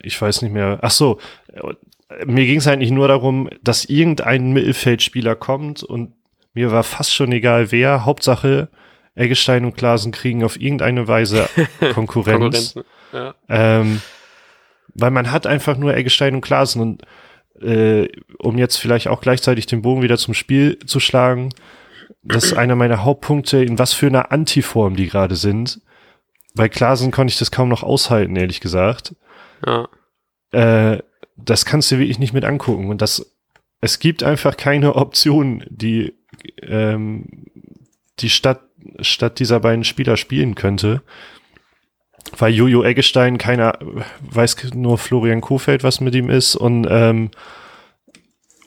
ich 0.00 0.20
weiß 0.20 0.42
nicht 0.42 0.52
mehr. 0.52 0.78
Ach 0.82 0.90
so, 0.90 1.18
mir 2.26 2.46
ging 2.46 2.58
es 2.58 2.66
eigentlich 2.66 2.90
nur 2.90 3.08
darum, 3.08 3.48
dass 3.62 3.84
irgendein 3.84 4.52
Mittelfeldspieler 4.52 5.34
kommt 5.34 5.82
und 5.82 6.14
mir 6.54 6.70
war 6.70 6.82
fast 6.82 7.14
schon 7.14 7.32
egal 7.32 7.72
wer. 7.72 8.04
Hauptsache 8.04 8.68
Eggestein 9.14 9.64
und 9.64 9.76
Klasen 9.76 10.12
kriegen 10.12 10.44
auf 10.44 10.60
irgendeine 10.60 11.08
Weise 11.08 11.48
Konkurrenz. 11.94 12.74
ja. 13.12 13.34
ähm, 13.48 14.00
weil 14.94 15.10
man 15.10 15.30
hat 15.30 15.46
einfach 15.46 15.76
nur 15.76 15.94
Eggestein 15.94 16.34
und 16.34 16.40
Klasen 16.40 16.80
und 16.80 17.02
äh, 17.60 18.08
um 18.38 18.58
jetzt 18.58 18.76
vielleicht 18.76 19.08
auch 19.08 19.20
gleichzeitig 19.20 19.66
den 19.66 19.82
Bogen 19.82 20.02
wieder 20.02 20.18
zum 20.18 20.34
Spiel 20.34 20.78
zu 20.86 21.00
schlagen, 21.00 21.50
das 22.22 22.44
ist 22.44 22.52
einer 22.54 22.76
meiner 22.76 23.04
Hauptpunkte, 23.04 23.62
in 23.64 23.78
was 23.78 23.92
für 23.92 24.06
einer 24.06 24.32
Antiform 24.32 24.96
die 24.96 25.08
gerade 25.08 25.36
sind. 25.36 25.80
Bei 26.54 26.68
Klasen 26.68 27.10
konnte 27.10 27.32
ich 27.32 27.38
das 27.38 27.50
kaum 27.50 27.68
noch 27.68 27.82
aushalten, 27.82 28.36
ehrlich 28.36 28.60
gesagt. 28.60 29.14
Ja. 29.66 29.88
Äh, 30.52 31.02
das 31.36 31.64
kannst 31.64 31.90
du 31.90 31.98
wirklich 31.98 32.18
nicht 32.18 32.34
mit 32.34 32.44
angucken. 32.44 32.90
Und 32.90 33.02
das, 33.02 33.34
es 33.80 33.98
gibt 33.98 34.22
einfach 34.22 34.56
keine 34.56 34.94
Option, 34.96 35.64
die 35.68 36.14
ähm, 36.62 37.46
die 38.20 38.30
Stadt 38.30 38.60
statt 39.00 39.38
dieser 39.38 39.60
beiden 39.60 39.84
Spieler 39.84 40.16
spielen 40.16 40.54
könnte 40.54 41.02
weil 42.36 42.54
Jojo 42.54 42.82
Eggestein, 42.84 43.38
keiner 43.38 43.78
weiß 44.20 44.56
nur 44.74 44.98
Florian 44.98 45.40
Kofeld, 45.40 45.84
was 45.84 46.00
mit 46.00 46.14
ihm 46.14 46.30
ist 46.30 46.56
und 46.56 46.86
ähm, 46.88 47.30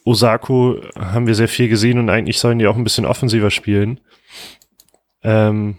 Osako 0.06 0.82
haben 0.98 1.28
wir 1.28 1.36
sehr 1.36 1.48
viel 1.48 1.68
gesehen 1.68 1.98
und 1.98 2.10
eigentlich 2.10 2.40
sollen 2.40 2.60
die 2.60 2.68
auch 2.68 2.78
ein 2.78 2.84
bisschen 2.84 3.06
offensiver 3.06 3.50
spielen. 3.50 4.00
Ähm, 5.24 5.78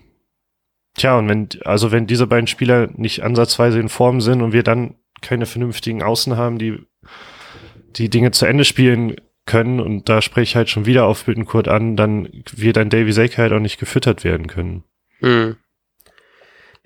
tja, 0.96 1.16
und 1.16 1.28
wenn, 1.28 1.48
also 1.64 1.92
wenn 1.92 2.08
diese 2.08 2.26
beiden 2.26 2.48
Spieler 2.48 2.88
nicht 2.94 3.22
ansatzweise 3.22 3.78
in 3.78 3.88
Form 3.88 4.20
sind 4.20 4.42
und 4.42 4.52
wir 4.52 4.64
dann 4.64 4.96
keine 5.22 5.46
vernünftigen 5.46 6.02
Außen 6.02 6.36
haben, 6.36 6.58
die 6.58 6.80
die 7.96 8.10
Dinge 8.10 8.32
zu 8.32 8.46
Ende 8.46 8.64
spielen 8.64 9.16
können, 9.46 9.78
und 9.80 10.08
da 10.08 10.20
spreche 10.20 10.50
ich 10.50 10.56
halt 10.56 10.68
schon 10.68 10.86
wieder 10.86 11.06
auf 11.06 11.24
Bittenkurt 11.24 11.68
an, 11.68 11.96
dann 11.96 12.28
wird 12.52 12.78
ein 12.78 12.90
Davy 12.90 13.12
Sake 13.12 13.38
halt 13.38 13.52
auch 13.52 13.60
nicht 13.60 13.78
gefüttert 13.78 14.24
werden 14.24 14.48
können. 14.48 14.82
Mhm. 15.20 15.56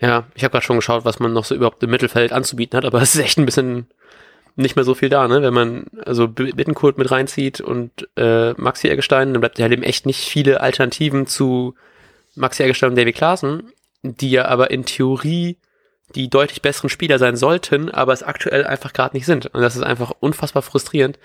Ja, 0.01 0.25
ich 0.35 0.45
habe 0.45 0.53
gerade 0.53 0.65
schon 0.65 0.77
geschaut, 0.77 1.05
was 1.05 1.19
man 1.21 1.33
noch 1.33 1.45
so 1.45 1.55
überhaupt 1.55 1.83
im 1.83 1.91
Mittelfeld 1.91 2.33
anzubieten 2.33 2.77
hat, 2.77 2.85
aber 2.85 3.03
es 3.03 3.15
ist 3.15 3.21
echt 3.21 3.39
ein 3.39 3.47
bisschen 3.47 3.87
nicht 4.57 4.77
mehr 4.77 4.85
so 4.85 4.95
viel 4.95 5.09
da, 5.09 5.29
ne? 5.29 5.43
Wenn 5.43 5.55
man 5.55 5.87
also 6.05 6.27
Bittenkurt 6.29 6.99
mit 6.99 7.11
reinzieht 7.11 7.61
und 7.61 8.09
äh, 8.17 8.53
Maxi 8.55 8.89
Eggestein, 8.89 9.33
dann 9.33 9.41
bleibt 9.41 9.59
ja 9.59 9.69
eben 9.69 9.83
echt 9.83 10.07
nicht 10.07 10.29
viele 10.29 10.61
Alternativen 10.61 11.27
zu 11.27 11.75
Maxi 12.35 12.63
Eggestein 12.63 12.91
und 12.91 12.97
David 12.97 13.15
Klaassen, 13.15 13.73
die 14.03 14.31
ja 14.31 14.47
aber 14.47 14.71
in 14.71 14.85
Theorie 14.85 15.59
die 16.15 16.29
deutlich 16.29 16.63
besseren 16.63 16.91
Spieler 16.91 17.19
sein 17.19 17.37
sollten, 17.37 17.89
aber 17.89 18.13
es 18.13 18.23
aktuell 18.23 18.67
einfach 18.67 18.93
gerade 18.93 19.17
nicht 19.17 19.27
sind. 19.27 19.47
Und 19.47 19.61
das 19.61 19.77
ist 19.77 19.83
einfach 19.83 20.13
unfassbar 20.19 20.63
frustrierend. 20.63 21.19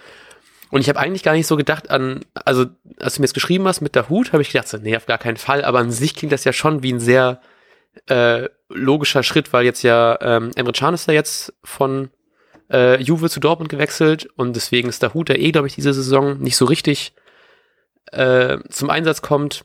Und 0.70 0.82
ich 0.82 0.90
habe 0.90 1.00
eigentlich 1.00 1.24
gar 1.24 1.34
nicht 1.34 1.48
so 1.48 1.56
gedacht 1.56 1.90
an, 1.90 2.24
also 2.34 2.66
als 3.00 3.16
du 3.16 3.22
mir 3.22 3.26
jetzt 3.26 3.34
geschrieben 3.34 3.68
hast 3.68 3.82
mit 3.82 3.96
der 3.96 4.10
Hut, 4.10 4.34
habe 4.34 4.44
ich 4.44 4.52
gedacht, 4.52 4.68
so, 4.68 4.78
nee, 4.78 4.96
auf 4.96 5.06
gar 5.06 5.18
keinen 5.18 5.38
Fall, 5.38 5.64
aber 5.64 5.80
an 5.80 5.92
sich 5.92 6.16
klingt 6.16 6.34
das 6.34 6.44
ja 6.44 6.54
schon 6.54 6.84
wie 6.84 6.94
ein 6.94 7.00
sehr 7.00 7.42
äh, 8.08 8.50
logischer 8.70 9.24
Schritt, 9.24 9.54
weil 9.54 9.66
jetzt 9.66 9.84
ja 9.84 10.18
ähm, 10.22 10.52
Emre 10.56 10.74
Can 10.74 10.94
ist 10.94 11.08
ja 11.08 11.14
jetzt 11.14 11.54
von 11.64 12.10
äh, 12.72 13.02
Juve 13.02 13.30
zu 13.30 13.40
Dortmund 13.40 13.70
gewechselt 13.70 14.28
und 14.36 14.56
deswegen 14.56 14.90
ist 14.90 15.02
der 15.02 15.14
Hut, 15.14 15.30
der 15.30 15.40
eh, 15.40 15.52
glaube 15.52 15.68
ich, 15.68 15.76
diese 15.76 15.94
Saison 15.94 16.40
nicht 16.40 16.58
so 16.58 16.66
richtig 16.66 17.14
äh, 18.12 18.58
zum 18.70 18.90
Einsatz 18.90 19.22
kommt, 19.22 19.64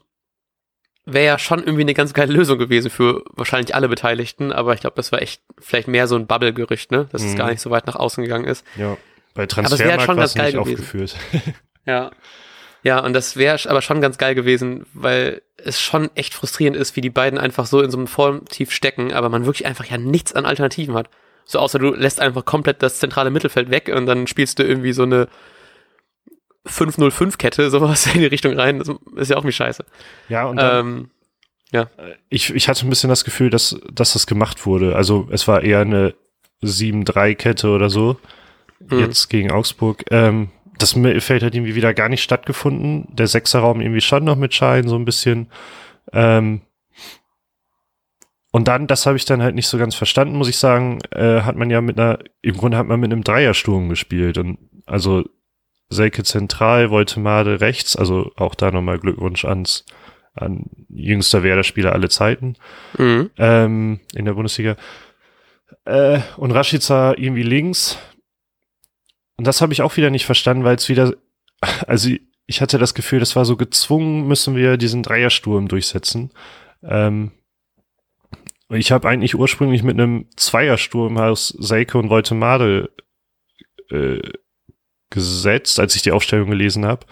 wäre 1.06 1.26
ja 1.26 1.38
schon 1.38 1.60
irgendwie 1.60 1.82
eine 1.82 1.94
ganz 1.94 2.12
geile 2.14 2.32
Lösung 2.32 2.58
gewesen 2.58 2.90
für 2.90 3.24
wahrscheinlich 3.32 3.74
alle 3.74 3.88
Beteiligten, 3.88 4.52
aber 4.52 4.74
ich 4.74 4.80
glaube, 4.80 4.96
das 4.96 5.12
war 5.12 5.22
echt 5.22 5.42
vielleicht 5.58 5.88
mehr 5.88 6.06
so 6.06 6.16
ein 6.16 6.26
Bubble-Gerücht, 6.26 6.90
ne? 6.90 7.08
dass 7.10 7.22
mhm. 7.22 7.28
es 7.28 7.36
gar 7.36 7.50
nicht 7.50 7.60
so 7.60 7.70
weit 7.70 7.86
nach 7.86 7.96
außen 7.96 8.22
gegangen 8.22 8.44
ist. 8.44 8.64
Ja, 8.76 8.96
bei 9.34 9.46
Transfermarkt 9.46 10.08
war 10.08 10.18
es 10.18 10.34
nicht 10.34 10.56
aufgeführt. 10.56 11.16
ja, 11.86 12.10
ja, 12.82 13.04
und 13.04 13.12
das 13.12 13.36
wäre 13.36 13.58
aber 13.68 13.82
schon 13.82 14.00
ganz 14.00 14.18
geil 14.18 14.34
gewesen, 14.34 14.86
weil 14.94 15.42
es 15.56 15.80
schon 15.80 16.10
echt 16.14 16.34
frustrierend 16.34 16.76
ist, 16.76 16.96
wie 16.96 17.00
die 17.00 17.10
beiden 17.10 17.38
einfach 17.38 17.66
so 17.66 17.82
in 17.82 17.90
so 17.90 17.98
einem 17.98 18.06
Formtief 18.06 18.72
stecken, 18.72 19.12
aber 19.12 19.28
man 19.28 19.44
wirklich 19.44 19.66
einfach 19.66 19.84
ja 19.84 19.98
nichts 19.98 20.32
an 20.32 20.46
Alternativen 20.46 20.94
hat. 20.94 21.10
So 21.44 21.58
außer 21.58 21.78
du 21.78 21.92
lässt 21.92 22.20
einfach 22.20 22.44
komplett 22.44 22.82
das 22.82 22.98
zentrale 22.98 23.30
Mittelfeld 23.30 23.70
weg 23.70 23.90
und 23.94 24.06
dann 24.06 24.26
spielst 24.26 24.58
du 24.58 24.62
irgendwie 24.62 24.92
so 24.92 25.02
eine 25.02 25.28
5-0-5-Kette, 26.66 27.70
sowas 27.70 28.06
in 28.14 28.20
die 28.20 28.26
Richtung 28.26 28.54
rein. 28.58 28.78
Das 28.78 28.90
ist 29.16 29.30
ja 29.30 29.36
auch 29.36 29.44
wie 29.44 29.52
scheiße. 29.52 29.84
Ja, 30.28 30.46
und 30.46 30.56
dann, 30.56 30.86
ähm, 30.86 31.10
ja. 31.72 31.90
Ich, 32.28 32.54
ich 32.54 32.68
hatte 32.68 32.86
ein 32.86 32.90
bisschen 32.90 33.10
das 33.10 33.24
Gefühl, 33.24 33.50
dass, 33.50 33.78
dass 33.92 34.14
das 34.14 34.26
gemacht 34.26 34.66
wurde. 34.66 34.96
Also 34.96 35.28
es 35.30 35.46
war 35.46 35.62
eher 35.62 35.80
eine 35.80 36.14
7-3-Kette 36.62 37.68
oder 37.68 37.90
so. 37.90 38.18
Mhm. 38.80 38.98
Jetzt 39.00 39.28
gegen 39.28 39.50
Augsburg. 39.50 40.04
Ähm, 40.10 40.50
das 40.82 40.96
Mittelfeld 40.96 41.42
hat 41.42 41.54
irgendwie 41.54 41.74
wieder 41.74 41.94
gar 41.94 42.08
nicht 42.08 42.22
stattgefunden. 42.22 43.06
Der 43.14 43.26
Sechserraum 43.26 43.80
irgendwie 43.80 44.00
schon 44.00 44.24
noch 44.24 44.36
mit 44.36 44.54
Schein 44.54 44.88
so 44.88 44.96
ein 44.96 45.04
bisschen. 45.04 45.50
Ähm, 46.12 46.62
und 48.52 48.66
dann, 48.66 48.86
das 48.86 49.06
habe 49.06 49.16
ich 49.16 49.24
dann 49.24 49.42
halt 49.42 49.54
nicht 49.54 49.68
so 49.68 49.78
ganz 49.78 49.94
verstanden, 49.94 50.36
muss 50.36 50.48
ich 50.48 50.58
sagen, 50.58 50.98
äh, 51.12 51.42
hat 51.42 51.56
man 51.56 51.70
ja 51.70 51.80
mit 51.80 51.98
einer, 51.98 52.18
im 52.42 52.56
Grunde 52.56 52.78
hat 52.78 52.86
man 52.86 52.98
mit 52.98 53.12
einem 53.12 53.22
Dreiersturm 53.22 53.88
gespielt. 53.88 54.38
Und 54.38 54.58
also 54.86 55.24
Selke 55.88 56.24
zentral, 56.24 56.90
Voltemade 56.90 57.60
rechts, 57.60 57.96
also 57.96 58.32
auch 58.36 58.54
da 58.54 58.70
nochmal 58.70 58.98
Glückwunsch 58.98 59.44
ans 59.44 59.84
an 60.34 60.64
jüngster 60.88 61.42
Werder-Spieler 61.42 61.92
alle 61.92 62.08
Zeiten 62.08 62.54
mhm. 62.96 63.30
ähm, 63.36 64.00
in 64.14 64.24
der 64.24 64.34
Bundesliga. 64.34 64.76
Äh, 65.84 66.20
und 66.36 66.52
Rashica 66.52 67.14
irgendwie 67.16 67.42
links, 67.42 67.98
und 69.40 69.46
das 69.46 69.62
habe 69.62 69.72
ich 69.72 69.80
auch 69.80 69.96
wieder 69.96 70.10
nicht 70.10 70.26
verstanden, 70.26 70.64
weil 70.64 70.76
es 70.76 70.90
wieder, 70.90 71.14
also 71.86 72.10
ich 72.44 72.60
hatte 72.60 72.76
das 72.76 72.92
Gefühl, 72.92 73.20
das 73.20 73.36
war 73.36 73.46
so 73.46 73.56
gezwungen, 73.56 74.28
müssen 74.28 74.54
wir 74.54 74.76
diesen 74.76 75.02
Dreiersturm 75.02 75.66
durchsetzen. 75.66 76.30
Ähm, 76.82 77.32
ich 78.68 78.92
habe 78.92 79.08
eigentlich 79.08 79.34
ursprünglich 79.34 79.82
mit 79.82 79.98
einem 79.98 80.26
Zweiersturm 80.36 81.16
aus 81.16 81.56
Seike 81.58 81.96
und 81.96 82.10
Voltemade 82.10 82.90
äh, 83.88 84.20
gesetzt, 85.08 85.80
als 85.80 85.96
ich 85.96 86.02
die 86.02 86.12
Aufstellung 86.12 86.50
gelesen 86.50 86.84
habe. 86.84 87.06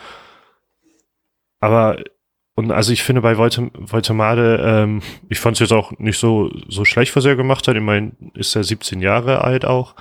Aber 1.60 1.96
und 2.56 2.72
also 2.72 2.92
ich 2.92 3.04
finde 3.04 3.22
bei 3.22 3.38
Voltemade, 3.38 4.60
ähm, 4.62 5.00
ich 5.30 5.40
fand 5.40 5.56
es 5.56 5.60
jetzt 5.60 5.72
auch 5.72 5.92
nicht 5.98 6.18
so, 6.18 6.50
so 6.68 6.84
schlecht, 6.84 7.16
was 7.16 7.24
er 7.24 7.36
gemacht 7.36 7.66
hat. 7.68 7.76
Ich 7.76 7.82
meine, 7.82 8.12
ist 8.34 8.54
er 8.54 8.64
17 8.64 9.00
Jahre 9.00 9.44
alt 9.44 9.64
auch. 9.64 9.94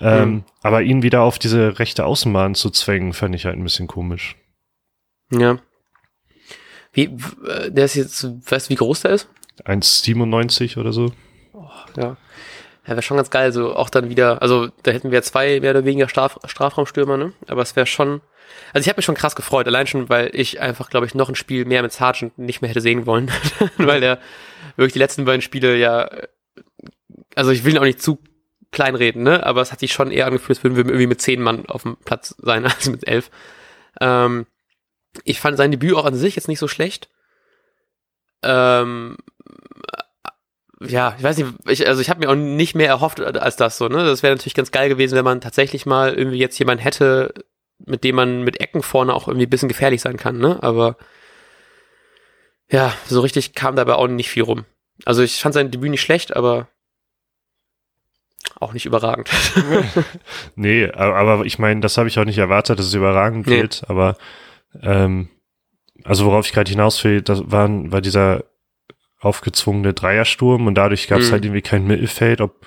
Ähm, 0.00 0.30
mhm. 0.30 0.44
Aber 0.62 0.82
ihn 0.82 1.02
wieder 1.02 1.22
auf 1.22 1.38
diese 1.38 1.78
rechte 1.78 2.04
Außenbahn 2.04 2.54
zu 2.54 2.70
zwängen, 2.70 3.12
fand 3.12 3.34
ich 3.34 3.44
halt 3.44 3.56
ein 3.56 3.64
bisschen 3.64 3.86
komisch. 3.86 4.36
Ja. 5.30 5.58
Wie, 6.92 7.04
äh, 7.46 7.70
der 7.70 7.84
ist 7.84 7.94
jetzt, 7.94 8.24
weißt 8.50 8.68
du, 8.68 8.70
wie 8.70 8.76
groß 8.76 9.02
der 9.02 9.12
ist? 9.12 9.28
1,97 9.64 10.78
oder 10.78 10.92
so. 10.92 11.12
Oh, 11.52 11.68
ja. 11.96 12.16
Ja, 12.86 12.94
wäre 12.94 13.02
schon 13.02 13.18
ganz 13.18 13.28
geil, 13.28 13.52
so 13.52 13.76
auch 13.76 13.90
dann 13.90 14.08
wieder, 14.08 14.40
also 14.40 14.68
da 14.82 14.92
hätten 14.92 15.10
wir 15.10 15.22
zwei 15.22 15.60
mehr 15.60 15.72
oder 15.72 15.84
weniger 15.84 16.08
Straf, 16.08 16.38
Strafraumstürmer, 16.46 17.18
ne? 17.18 17.34
Aber 17.46 17.60
es 17.60 17.76
wäre 17.76 17.84
schon, 17.84 18.22
also 18.72 18.82
ich 18.82 18.88
habe 18.88 18.98
mich 18.98 19.04
schon 19.04 19.14
krass 19.14 19.36
gefreut, 19.36 19.66
allein 19.66 19.86
schon, 19.86 20.08
weil 20.08 20.30
ich 20.32 20.60
einfach, 20.60 20.88
glaube 20.88 21.04
ich, 21.04 21.14
noch 21.14 21.28
ein 21.28 21.34
Spiel 21.34 21.66
mehr 21.66 21.82
mit 21.82 21.92
Sargent 21.92 22.38
nicht 22.38 22.62
mehr 22.62 22.70
hätte 22.70 22.80
sehen 22.80 23.04
wollen, 23.04 23.30
weil 23.76 24.00
der 24.00 24.18
wirklich 24.76 24.94
die 24.94 25.00
letzten 25.00 25.26
beiden 25.26 25.42
Spiele 25.42 25.76
ja, 25.76 26.08
also 27.34 27.50
ich 27.50 27.64
will 27.64 27.74
ihn 27.74 27.78
auch 27.78 27.84
nicht 27.84 28.00
zu 28.00 28.18
kleinreden, 28.72 29.22
ne? 29.22 29.44
Aber 29.44 29.60
es 29.60 29.72
hat 29.72 29.80
sich 29.80 29.92
schon 29.92 30.10
eher 30.10 30.26
angefühlt, 30.26 30.58
als 30.58 30.64
würden 30.64 30.76
wir 30.76 30.84
irgendwie 30.84 31.06
mit 31.06 31.20
zehn 31.20 31.42
Mann 31.42 31.66
auf 31.66 31.82
dem 31.82 31.96
Platz 32.04 32.34
sein, 32.38 32.64
als 32.66 32.88
mit 32.88 33.06
elf. 33.06 33.30
Ähm, 34.00 34.46
ich 35.24 35.40
fand 35.40 35.56
sein 35.56 35.70
Debüt 35.70 35.94
auch 35.94 36.04
an 36.04 36.14
sich 36.14 36.36
jetzt 36.36 36.48
nicht 36.48 36.58
so 36.58 36.68
schlecht. 36.68 37.08
Ähm, 38.42 39.16
ja, 40.80 41.16
ich 41.18 41.24
weiß 41.24 41.38
nicht, 41.38 41.48
ich, 41.66 41.88
also 41.88 42.00
ich 42.00 42.08
habe 42.08 42.20
mir 42.20 42.30
auch 42.30 42.36
nicht 42.36 42.74
mehr 42.74 42.88
erhofft 42.88 43.20
als 43.20 43.56
das 43.56 43.78
so, 43.78 43.88
ne? 43.88 44.04
Das 44.04 44.22
wäre 44.22 44.34
natürlich 44.34 44.54
ganz 44.54 44.70
geil 44.70 44.88
gewesen, 44.88 45.16
wenn 45.16 45.24
man 45.24 45.40
tatsächlich 45.40 45.86
mal 45.86 46.14
irgendwie 46.14 46.38
jetzt 46.38 46.58
jemanden 46.58 46.82
hätte, 46.82 47.34
mit 47.78 48.04
dem 48.04 48.16
man 48.16 48.42
mit 48.42 48.60
Ecken 48.60 48.82
vorne 48.82 49.14
auch 49.14 49.28
irgendwie 49.28 49.46
ein 49.46 49.50
bisschen 49.50 49.68
gefährlich 49.68 50.00
sein 50.00 50.16
kann, 50.16 50.38
ne? 50.38 50.62
Aber 50.62 50.96
ja, 52.70 52.92
so 53.06 53.20
richtig 53.20 53.54
kam 53.54 53.76
dabei 53.76 53.94
auch 53.94 54.06
nicht 54.08 54.30
viel 54.30 54.42
rum. 54.42 54.66
Also 55.04 55.22
ich 55.22 55.40
fand 55.40 55.54
sein 55.54 55.70
Debüt 55.70 55.90
nicht 55.90 56.02
schlecht, 56.02 56.36
aber 56.36 56.68
auch 58.60 58.72
nicht 58.72 58.86
überragend. 58.86 59.30
nee, 60.56 60.90
aber 60.90 61.44
ich 61.46 61.58
meine, 61.58 61.80
das 61.80 61.96
habe 61.96 62.08
ich 62.08 62.18
auch 62.18 62.24
nicht 62.24 62.38
erwartet, 62.38 62.78
dass 62.78 62.86
es 62.86 62.94
überragend 62.94 63.46
nee. 63.46 63.62
wird, 63.62 63.84
aber 63.88 64.16
ähm, 64.82 65.28
also 66.04 66.26
worauf 66.26 66.46
ich 66.46 66.52
gerade 66.52 66.70
hinaus 66.70 67.02
will, 67.04 67.22
das 67.22 67.50
waren, 67.50 67.92
war 67.92 68.00
dieser 68.00 68.44
aufgezwungene 69.20 69.94
Dreiersturm 69.94 70.66
und 70.66 70.74
dadurch 70.74 71.08
gab 71.08 71.20
es 71.20 71.28
mhm. 71.28 71.32
halt 71.32 71.44
irgendwie 71.44 71.62
kein 71.62 71.86
Mittelfeld. 71.86 72.40
Ob 72.40 72.66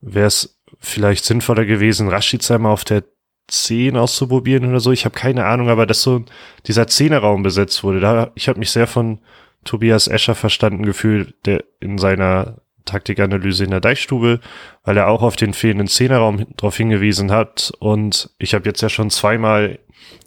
wäre 0.00 0.26
es 0.26 0.60
vielleicht 0.78 1.24
sinnvoller 1.24 1.66
gewesen, 1.66 2.08
Rashica 2.08 2.58
mal 2.58 2.72
auf 2.72 2.84
der 2.84 3.04
10 3.48 3.96
auszuprobieren 3.96 4.68
oder 4.68 4.80
so. 4.80 4.92
Ich 4.92 5.04
habe 5.04 5.14
keine 5.14 5.44
Ahnung, 5.44 5.68
aber 5.68 5.86
dass 5.86 6.02
so 6.02 6.24
dieser 6.66 6.86
Zehnerraum 6.86 7.42
besetzt 7.42 7.82
wurde, 7.84 8.00
da 8.00 8.30
ich 8.34 8.48
habe 8.48 8.58
mich 8.58 8.70
sehr 8.70 8.86
von 8.86 9.20
Tobias 9.64 10.08
Escher 10.08 10.34
verstanden 10.34 10.84
gefühlt, 10.84 11.34
der 11.46 11.64
in 11.80 11.98
seiner 11.98 12.62
Taktikanalyse 12.84 13.64
in 13.64 13.70
der 13.70 13.80
Deichstube, 13.80 14.40
weil 14.84 14.96
er 14.96 15.08
auch 15.08 15.22
auf 15.22 15.36
den 15.36 15.54
fehlenden 15.54 15.88
Zehnerraum 15.88 16.46
darauf 16.56 16.76
hingewiesen 16.76 17.30
hat. 17.30 17.72
Und 17.78 18.30
ich 18.38 18.54
habe 18.54 18.68
jetzt 18.68 18.80
ja 18.80 18.88
schon 18.88 19.10
zweimal 19.10 19.78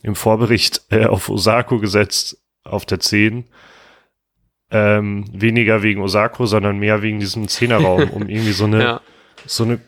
im 0.02 0.16
Vorbericht 0.16 0.82
äh, 0.90 1.06
auf 1.06 1.30
Osako 1.30 1.80
gesetzt, 1.80 2.38
auf 2.64 2.86
der 2.86 3.00
10. 3.00 3.46
Ähm, 4.72 5.26
weniger 5.32 5.84
wegen 5.84 6.02
Osako, 6.02 6.46
sondern 6.46 6.80
mehr 6.80 7.02
wegen 7.02 7.20
diesem 7.20 7.48
Zehnerraum, 7.48 8.10
um 8.10 8.24
irgendwie 8.30 8.54
so 8.54 8.66
eine, 8.66 8.84
ja. 8.84 9.02
so 9.46 9.64
eine 9.64 9.80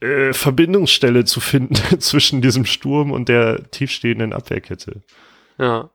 äh, 0.00 0.32
Verbindungsstelle 0.32 1.24
zu 1.24 1.40
finden 1.40 1.74
zwischen 2.00 2.42
diesem 2.42 2.64
Sturm 2.64 3.12
und 3.12 3.28
der 3.28 3.70
tiefstehenden 3.70 4.32
Abwehrkette. 4.32 5.02
Ja. 5.58 5.90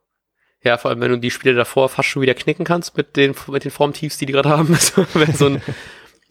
Ja, 0.64 0.78
vor 0.78 0.92
allem, 0.92 1.00
wenn 1.00 1.12
du 1.12 1.18
die 1.18 1.32
Spiele 1.32 1.56
davor 1.56 1.88
fast 1.90 2.10
schon 2.10 2.22
wieder 2.22 2.34
knicken 2.34 2.66
kannst 2.66 2.98
mit 2.98 3.16
den, 3.16 3.34
mit 3.48 3.64
den 3.64 3.72
Formtiefs, 3.72 4.18
die 4.18 4.26
die 4.26 4.34
gerade 4.34 4.50
haben. 4.50 4.76
so 5.34 5.46
ein, 5.46 5.62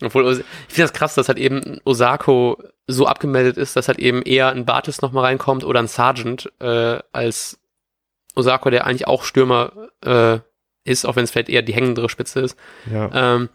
obwohl, 0.02 0.30
ich 0.30 0.74
finde 0.74 0.88
das 0.88 0.92
krass, 0.92 1.14
dass 1.14 1.28
halt 1.28 1.38
eben 1.38 1.80
Osako 1.84 2.62
so 2.86 3.06
abgemeldet 3.06 3.56
ist, 3.56 3.74
dass 3.74 3.88
halt 3.88 3.98
eben 3.98 4.22
eher 4.22 4.50
ein 4.50 4.64
Bartis 4.64 5.00
nochmal 5.00 5.24
reinkommt 5.24 5.64
oder 5.64 5.80
ein 5.80 5.88
Sergeant 5.88 6.52
äh, 6.60 6.98
als 7.12 7.58
Osako, 8.34 8.70
der 8.70 8.86
eigentlich 8.86 9.08
auch 9.08 9.24
Stürmer 9.24 9.88
äh, 10.04 10.38
ist, 10.84 11.04
auch 11.04 11.16
wenn 11.16 11.24
es 11.24 11.30
vielleicht 11.30 11.48
eher 11.48 11.62
die 11.62 11.74
hängendere 11.74 12.08
Spitze 12.08 12.40
ist. 12.40 12.56
Ja. 12.90 13.10
Ähm, 13.12 13.48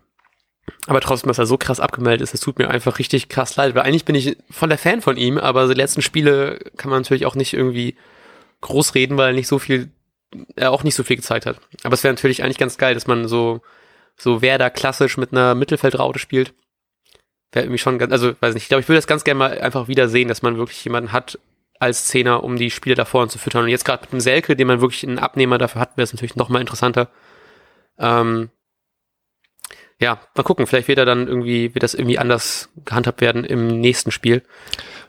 aber 0.88 1.02
trotzdem, 1.02 1.28
dass 1.28 1.40
er 1.40 1.46
so 1.46 1.58
krass 1.58 1.80
abgemeldet 1.80 2.22
ist, 2.22 2.34
das 2.34 2.42
tut 2.42 2.58
mir 2.58 2.70
einfach 2.70 3.00
richtig 3.00 3.30
krass 3.30 3.56
leid, 3.56 3.76
weil 3.76 3.84
eigentlich 3.84 4.06
bin 4.06 4.16
ich 4.16 4.38
voll 4.50 4.70
der 4.70 4.78
Fan 4.78 5.02
von 5.02 5.18
ihm, 5.18 5.38
aber 5.38 5.68
die 5.68 5.74
letzten 5.74 6.02
Spiele 6.02 6.60
kann 6.78 6.90
man 6.90 7.02
natürlich 7.02 7.26
auch 7.26 7.36
nicht 7.36 7.54
irgendwie 7.54 7.96
groß 8.62 8.96
reden, 8.96 9.18
weil 9.18 9.32
er 9.32 9.34
nicht 9.34 9.48
so 9.48 9.60
viel 9.60 9.92
er 10.56 10.72
auch 10.72 10.84
nicht 10.84 10.96
so 10.96 11.04
viel 11.04 11.16
gezeigt 11.16 11.46
hat. 11.46 11.60
Aber 11.84 11.94
es 11.94 12.04
wäre 12.04 12.14
natürlich 12.14 12.44
eigentlich 12.44 12.58
ganz 12.58 12.78
geil, 12.78 12.94
dass 12.94 13.08
man 13.08 13.28
so, 13.28 13.62
so 14.18 14.42
Werder 14.42 14.70
klassisch 14.70 15.18
mit 15.18 15.32
einer 15.32 15.56
Mittelfeldraute 15.56 16.20
spielt. 16.20 16.54
Wäre 17.52 17.66
irgendwie 17.66 17.80
schon 17.80 18.00
ganz, 18.00 18.12
also 18.12 18.34
weiß 18.40 18.54
nicht, 18.54 18.64
ich 18.64 18.70
glaube, 18.70 18.82
ich 18.82 18.88
würde 18.88 18.98
das 18.98 19.08
ganz 19.08 19.24
gerne 19.24 19.38
mal 19.38 19.60
einfach 19.60 19.88
wieder 19.88 20.10
sehen, 20.10 20.28
dass 20.28 20.42
man 20.42 20.58
wirklich 20.58 20.84
jemanden 20.84 21.12
hat 21.12 21.40
als 21.80 22.08
Zehner, 22.08 22.44
um 22.44 22.56
die 22.56 22.72
Spiele 22.72 22.96
da 22.96 23.06
vorne 23.06 23.30
zu 23.30 23.38
füttern. 23.38 23.64
Und 23.64 23.70
jetzt 23.70 23.86
gerade 23.86 24.04
mit 24.04 24.12
dem 24.12 24.20
Selke, 24.20 24.56
den 24.56 24.68
man 24.68 24.82
wirklich 24.82 25.06
einen 25.06 25.20
Abnehmer 25.20 25.58
dafür 25.58 25.82
hat, 25.82 25.98
wäre 25.98 26.04
es 26.04 26.14
natürlich 26.14 26.36
noch 26.36 26.50
mal 26.50 26.62
interessanter. 26.62 27.10
Ähm, 28.00 28.50
ja, 30.00 30.20
mal 30.36 30.44
gucken, 30.44 30.68
vielleicht 30.68 30.88
wird 30.88 30.98
er 30.98 31.06
dann 31.06 31.28
irgendwie, 31.28 31.74
wird 31.76 31.84
das 31.84 31.94
irgendwie 31.94 32.18
anders 32.18 32.70
gehandhabt 32.86 33.22
werden 33.22 33.44
im 33.44 33.80
nächsten 33.80 34.12
Spiel. 34.12 34.44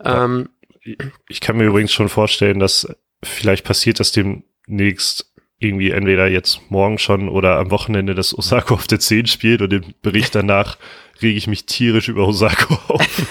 Ähm, 0.05 0.51
ich 1.29 1.41
kann 1.41 1.57
mir 1.57 1.65
übrigens 1.65 1.93
schon 1.93 2.09
vorstellen, 2.09 2.59
dass 2.59 2.87
vielleicht 3.23 3.65
passiert 3.65 4.01
das 4.01 4.13
dem 4.13 4.45
demnächst 4.66 5.31
irgendwie 5.59 5.90
entweder 5.90 6.29
jetzt 6.29 6.61
morgen 6.68 6.98
schon 6.98 7.29
oder 7.29 7.59
am 7.59 7.70
Wochenende 7.70 8.14
das 8.14 8.37
Osako 8.37 8.74
auf 8.74 8.87
der 8.87 9.00
10 9.00 9.27
spielt 9.27 9.62
und 9.62 9.72
im 9.72 9.94
Bericht 10.03 10.35
danach 10.35 10.77
rege 11.22 11.38
ich 11.38 11.46
mich 11.46 11.64
tierisch 11.64 12.09
über 12.09 12.27
Osako 12.27 12.74
auf. 12.88 13.31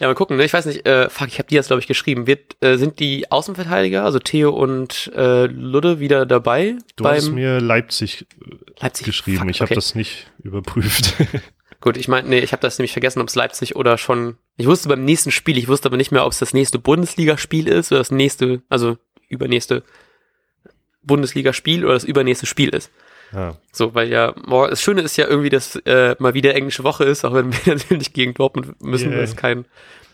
ja, 0.00 0.08
mal 0.08 0.14
gucken, 0.14 0.36
ne? 0.36 0.44
ich 0.44 0.52
weiß 0.52 0.66
nicht, 0.66 0.84
äh, 0.86 1.08
fuck, 1.08 1.28
ich 1.28 1.38
habe 1.38 1.48
die 1.48 1.54
jetzt 1.54 1.68
glaube 1.68 1.80
ich 1.80 1.86
geschrieben. 1.86 2.26
Wird, 2.26 2.56
äh, 2.60 2.76
sind 2.76 2.98
die 2.98 3.30
Außenverteidiger, 3.30 4.04
also 4.04 4.18
Theo 4.18 4.50
und 4.50 5.10
äh, 5.14 5.46
Ludde 5.46 6.00
wieder 6.00 6.26
dabei? 6.26 6.76
Du 6.96 7.06
hast 7.06 7.30
mir 7.30 7.60
Leipzig, 7.60 8.26
äh, 8.40 8.56
Leipzig 8.80 9.06
geschrieben, 9.06 9.38
fuck, 9.38 9.50
ich 9.50 9.60
habe 9.60 9.68
okay. 9.68 9.74
das 9.76 9.94
nicht 9.94 10.26
überprüft. 10.42 11.14
Gut, 11.80 11.96
ich 11.96 12.08
meine, 12.08 12.28
nee, 12.28 12.40
ich 12.40 12.52
habe 12.52 12.60
das 12.60 12.78
nämlich 12.78 12.92
vergessen, 12.92 13.20
ob 13.20 13.28
es 13.28 13.36
Leipzig 13.36 13.76
oder 13.76 13.98
schon. 13.98 14.36
Ich 14.56 14.66
wusste 14.66 14.88
beim 14.88 15.04
nächsten 15.04 15.30
Spiel, 15.30 15.56
ich 15.58 15.68
wusste 15.68 15.88
aber 15.88 15.96
nicht 15.96 16.10
mehr, 16.10 16.26
ob 16.26 16.32
es 16.32 16.38
das 16.38 16.52
nächste 16.52 16.78
Bundesligaspiel 16.78 17.68
ist 17.68 17.92
oder 17.92 18.00
das 18.00 18.10
nächste, 18.10 18.62
also 18.68 18.98
übernächste 19.28 19.84
Bundesligaspiel 21.02 21.84
oder 21.84 21.94
das 21.94 22.04
übernächste 22.04 22.46
Spiel 22.46 22.70
ist. 22.70 22.90
Ja. 23.32 23.56
So, 23.72 23.94
weil 23.94 24.08
ja, 24.08 24.32
das 24.32 24.82
Schöne 24.82 25.02
ist 25.02 25.16
ja 25.16 25.28
irgendwie, 25.28 25.50
dass 25.50 25.76
äh, 25.76 26.16
mal 26.18 26.34
wieder 26.34 26.54
englische 26.54 26.82
Woche 26.82 27.04
ist, 27.04 27.24
auch 27.24 27.34
wenn 27.34 27.52
wir 27.64 27.74
natürlich 27.74 28.12
gegen 28.12 28.34
Dortmund 28.34 28.80
müssen, 28.82 29.10
yeah. 29.10 29.18
weil 29.18 29.24
es 29.24 29.36
kein 29.36 29.64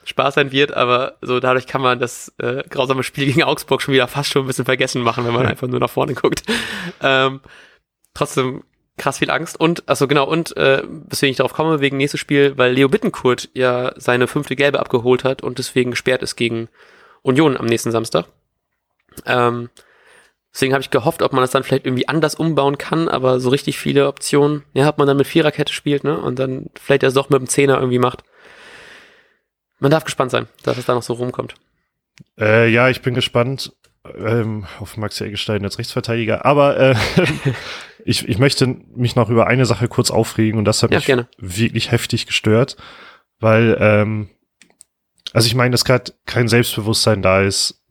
Spaß 0.05 0.35
sein 0.35 0.53
wird, 0.53 0.75
aber 0.75 1.17
so 1.23 1.41
dadurch 1.41 1.67
kann 1.67 1.81
man 1.81 1.99
das 1.99 2.33
äh, 2.39 2.63
grausame 2.69 3.03
Spiel 3.03 3.27
gegen 3.27 3.43
Augsburg 3.43 3.81
schon 3.81 3.95
wieder 3.95 4.09
fast 4.09 4.31
schon 4.31 4.45
ein 4.45 4.47
bisschen 4.47 4.67
vergessen 4.67 5.01
machen, 5.01 5.25
wenn 5.25 5.33
man 5.33 5.47
einfach 5.47 5.67
nur 5.67 5.81
nach 5.81 5.91
vorne 5.91 6.15
guckt. 6.15 6.43
Ähm, 7.01 7.41
trotzdem 8.13 8.65
krass 8.97 9.19
viel 9.19 9.31
Angst 9.31 9.59
und, 9.59 9.89
also 9.89 10.07
genau, 10.07 10.25
und 10.25 10.57
äh, 10.57 10.83
weswegen 10.87 11.33
ich 11.33 11.37
darauf 11.37 11.53
komme, 11.53 11.81
wegen 11.81 11.97
nächstes 11.97 12.21
Spiel, 12.21 12.57
weil 12.57 12.73
Leo 12.73 12.89
Bittenkurt 12.89 13.49
ja 13.55 13.93
seine 13.97 14.29
fünfte 14.29 14.57
Gelbe 14.57 14.79
abgeholt 14.79 15.25
hat 15.25 15.43
und 15.43 15.59
deswegen 15.59 15.91
gesperrt 15.91 16.23
ist 16.23 16.37
gegen 16.37 16.69
Union 17.23 17.57
am 17.57 17.67
nächsten 17.67 17.91
Samstag. 17.91 18.27
Ähm, 19.27 19.71
deswegen 20.53 20.73
habe 20.73 20.83
ich 20.83 20.91
gehofft, 20.91 21.23
ob 21.23 21.33
man 21.33 21.43
das 21.43 21.51
dann 21.51 21.65
vielleicht 21.65 21.87
irgendwie 21.87 22.07
anders 22.07 22.37
umbauen 22.37 22.79
kann, 22.79 23.09
aber 23.09 23.41
so 23.41 23.49
richtig 23.49 23.79
viele 23.79 24.07
Optionen, 24.07 24.65
ja, 24.75 24.89
ob 24.89 24.99
man 24.99 25.09
dann 25.09 25.17
mit 25.17 25.27
Viererkette 25.27 25.73
spielt, 25.73 26.05
ne? 26.05 26.19
Und 26.19 26.39
dann 26.39 26.71
vielleicht 26.81 27.03
das 27.03 27.15
doch 27.15 27.31
mit 27.31 27.41
dem 27.41 27.49
Zehner 27.49 27.79
irgendwie 27.79 27.99
macht. 27.99 28.23
Man 29.81 29.91
darf 29.91 30.05
gespannt 30.05 30.31
sein, 30.31 30.47
dass 30.63 30.79
es 30.79 30.87
da 30.87 30.95
noch 30.95 31.03
so 31.03 31.15
rumkommt. 31.15 31.55
Äh, 32.39 32.69
ja, 32.69 32.89
ich 32.89 33.03
bin 33.03 33.15
gespannt 33.15 33.73
ähm, 34.17 34.67
auf 34.81 34.97
Maxi 34.97 35.25
Eggestein 35.25 35.65
als 35.65 35.79
Rechtsverteidiger, 35.79 36.45
aber 36.45 36.79
äh, 36.79 36.95
ich, 38.05 38.29
ich 38.29 38.39
möchte 38.39 38.67
mich 38.95 39.17
noch 39.17 39.31
über 39.31 39.47
eine 39.47 39.67
Sache 39.67 39.89
kurz 39.89 40.11
aufregen 40.11 40.59
und 40.59 40.65
das 40.65 40.83
hat 40.83 40.91
ja, 40.91 40.99
mich 40.99 41.07
gerne. 41.07 41.29
wirklich 41.39 41.91
heftig 41.91 42.27
gestört, 42.27 42.77
weil, 43.41 43.77
ähm, 43.81 44.29
also 45.33 45.47
ich 45.47 45.55
meine, 45.55 45.73
dass 45.73 45.85
gerade 45.85 46.13
kein 46.27 46.49
Selbstbewusstsein 46.49 47.23
da 47.23 47.43
ist, 47.43 47.83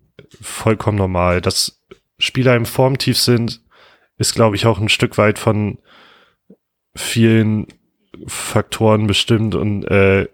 vollkommen 0.42 0.98
normal. 0.98 1.42
Dass 1.42 1.82
Spieler 2.18 2.56
im 2.56 2.66
Formtief 2.66 3.18
sind, 3.18 3.62
ist, 4.18 4.36
glaube 4.36 4.56
ich, 4.56 4.66
auch 4.66 4.80
ein 4.80 4.90
Stück 4.90 5.18
weit 5.18 5.40
von 5.40 5.80
vielen 6.96 7.68
Faktoren 8.28 9.08
bestimmt 9.08 9.56
und 9.56 9.84
äh, 9.86 10.28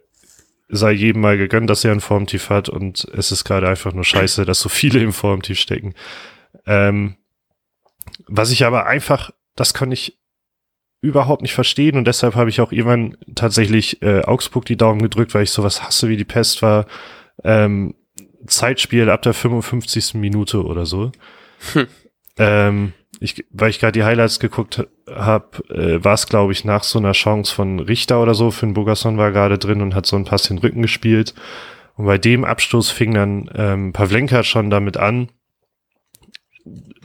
sei 0.70 0.92
jedem 0.92 1.22
mal 1.22 1.38
gegönnt, 1.38 1.70
dass 1.70 1.84
er 1.84 1.92
ein 1.92 2.00
Formtief 2.00 2.50
hat 2.50 2.70
und 2.70 3.06
es 3.16 3.32
ist 3.32 3.44
gerade 3.44 3.68
einfach 3.68 3.94
nur 3.94 4.04
scheiße, 4.04 4.46
dass 4.46 4.60
so 4.60 4.70
viele 4.70 5.00
im 5.00 5.14
Formtief 5.14 5.60
stecken. 5.60 5.96
Ähm, 6.66 7.16
was 8.28 8.52
ich 8.52 8.66
aber 8.66 8.86
einfach, 8.86 9.32
das 9.56 9.74
kann 9.74 9.92
ich 9.92 10.20
überhaupt 11.02 11.42
nicht 11.42 11.54
verstehen 11.54 11.98
und 11.98 12.06
deshalb 12.06 12.36
habe 12.36 12.50
ich 12.50 12.62
auch 12.62 12.72
irgendwann 12.72 13.18
tatsächlich 13.36 14.02
äh, 14.02 14.22
Augsburg 14.22 14.66
die 14.66 14.78
Daumen 14.78 15.02
gedrückt, 15.02 15.34
weil 15.34 15.44
ich 15.44 15.52
sowas 15.52 15.84
hasse 15.84 16.10
wie 16.10 16.18
die 16.18 16.26
Pest 16.26 16.62
war. 16.62 16.86
Ähm, 17.44 17.96
Zeitspiel 18.46 19.10
ab 19.10 19.22
der 19.22 19.34
55. 19.34 20.16
Minute 20.16 20.64
oder 20.64 20.86
so. 20.86 21.12
Hm. 21.74 21.88
Ähm, 22.38 22.94
ich, 23.20 23.46
weil 23.52 23.70
ich 23.70 23.80
gerade 23.80 23.92
die 23.92 24.04
Highlights 24.04 24.40
geguckt 24.40 24.88
habe, 25.08 25.64
äh, 25.70 26.04
war 26.04 26.14
es, 26.14 26.28
glaube 26.28 26.54
ich, 26.54 26.64
nach 26.64 26.84
so 26.84 27.00
einer 27.00 27.12
Chance 27.12 27.54
von 27.54 27.80
Richter 27.80 28.22
oder 28.22 28.34
so. 28.34 28.50
Finn 28.50 28.74
Bogerson 28.74 29.18
war 29.18 29.32
gerade 29.32 29.58
drin 29.58 29.82
und 29.82 29.94
hat 29.94 30.06
so 30.06 30.16
ein 30.16 30.26
Pass 30.26 30.44
den 30.44 30.58
Rücken 30.58 30.82
gespielt. 30.82 31.34
Und 31.96 32.06
bei 32.06 32.18
dem 32.18 32.46
Abstoß 32.46 32.92
fing 32.92 33.14
dann 33.14 33.50
ähm, 33.56 33.92
Pavlenka 33.92 34.44
schon 34.44 34.70
damit 34.70 34.96
an, 34.96 35.30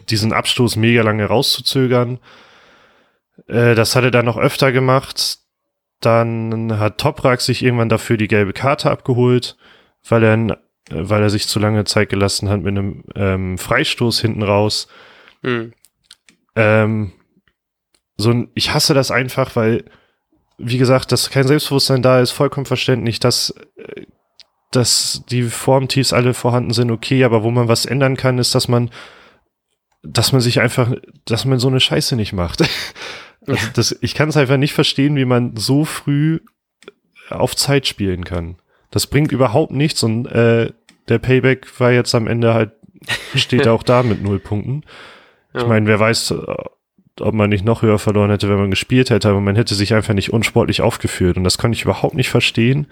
diesen 0.08 0.32
Abstoß 0.32 0.76
mega 0.76 1.02
lange 1.02 1.24
rauszuzögern. 1.24 2.20
Äh, 3.48 3.74
das 3.74 3.96
hat 3.96 4.04
er 4.04 4.12
dann 4.12 4.26
noch 4.26 4.38
öfter 4.38 4.70
gemacht. 4.70 5.38
Dann 6.00 6.78
hat 6.78 6.98
Toprak 6.98 7.40
sich 7.40 7.64
irgendwann 7.64 7.88
dafür 7.88 8.16
die 8.16 8.28
gelbe 8.28 8.52
Karte 8.52 8.90
abgeholt, 8.90 9.56
weil 10.08 10.22
er, 10.22 10.34
äh, 10.34 10.56
weil 10.90 11.22
er 11.22 11.30
sich 11.30 11.48
zu 11.48 11.58
lange 11.58 11.84
Zeit 11.86 12.08
gelassen 12.08 12.48
hat 12.48 12.60
mit 12.60 12.68
einem 12.68 13.02
ähm, 13.16 13.58
Freistoß 13.58 14.20
hinten 14.20 14.44
raus. 14.44 14.86
Mhm. 15.42 15.72
Ähm, 16.56 17.12
so 18.16 18.30
ein, 18.30 18.48
ich 18.54 18.72
hasse 18.72 18.94
das 18.94 19.10
einfach, 19.10 19.56
weil, 19.56 19.84
wie 20.58 20.78
gesagt, 20.78 21.12
dass 21.12 21.30
kein 21.30 21.46
Selbstbewusstsein 21.46 22.02
da 22.02 22.20
ist, 22.20 22.30
vollkommen 22.30 22.66
verständlich, 22.66 23.20
dass, 23.20 23.54
äh, 23.76 24.02
dass 24.70 25.22
die 25.30 25.44
Formtiefs 25.44 26.12
alle 26.12 26.34
vorhanden 26.34 26.72
sind, 26.72 26.90
okay, 26.90 27.24
aber 27.24 27.42
wo 27.42 27.50
man 27.50 27.68
was 27.68 27.86
ändern 27.86 28.16
kann, 28.16 28.38
ist, 28.38 28.54
dass 28.54 28.68
man, 28.68 28.90
dass 30.02 30.32
man 30.32 30.40
sich 30.40 30.60
einfach, 30.60 30.92
dass 31.24 31.44
man 31.44 31.58
so 31.58 31.68
eine 31.68 31.80
Scheiße 31.80 32.16
nicht 32.16 32.32
macht. 32.32 32.62
also 33.46 33.66
das, 33.74 33.96
ich 34.00 34.14
kann 34.14 34.28
es 34.28 34.36
einfach 34.36 34.56
nicht 34.56 34.74
verstehen, 34.74 35.16
wie 35.16 35.24
man 35.24 35.56
so 35.56 35.84
früh 35.84 36.40
auf 37.30 37.56
Zeit 37.56 37.86
spielen 37.86 38.24
kann. 38.24 38.56
Das 38.90 39.06
bringt 39.06 39.32
überhaupt 39.32 39.72
nichts 39.72 40.02
und 40.02 40.26
äh, 40.26 40.72
der 41.08 41.18
Payback 41.18 41.80
war 41.80 41.90
jetzt 41.90 42.14
am 42.14 42.26
Ende 42.26 42.54
halt, 42.54 42.72
steht 43.34 43.66
auch 43.66 43.82
da 43.82 44.02
mit 44.02 44.22
null 44.22 44.38
Punkten. 44.38 44.84
Ja. 45.54 45.62
Ich 45.62 45.66
meine, 45.66 45.86
wer 45.86 46.00
weiß, 46.00 46.34
ob 47.20 47.34
man 47.34 47.50
nicht 47.50 47.64
noch 47.64 47.82
höher 47.82 47.98
verloren 47.98 48.30
hätte, 48.30 48.48
wenn 48.48 48.58
man 48.58 48.70
gespielt 48.70 49.10
hätte, 49.10 49.28
aber 49.28 49.40
man 49.40 49.56
hätte 49.56 49.74
sich 49.74 49.94
einfach 49.94 50.14
nicht 50.14 50.32
unsportlich 50.32 50.80
aufgeführt 50.80 51.36
und 51.36 51.44
das 51.44 51.58
kann 51.58 51.72
ich 51.72 51.82
überhaupt 51.82 52.14
nicht 52.14 52.28
verstehen. 52.28 52.88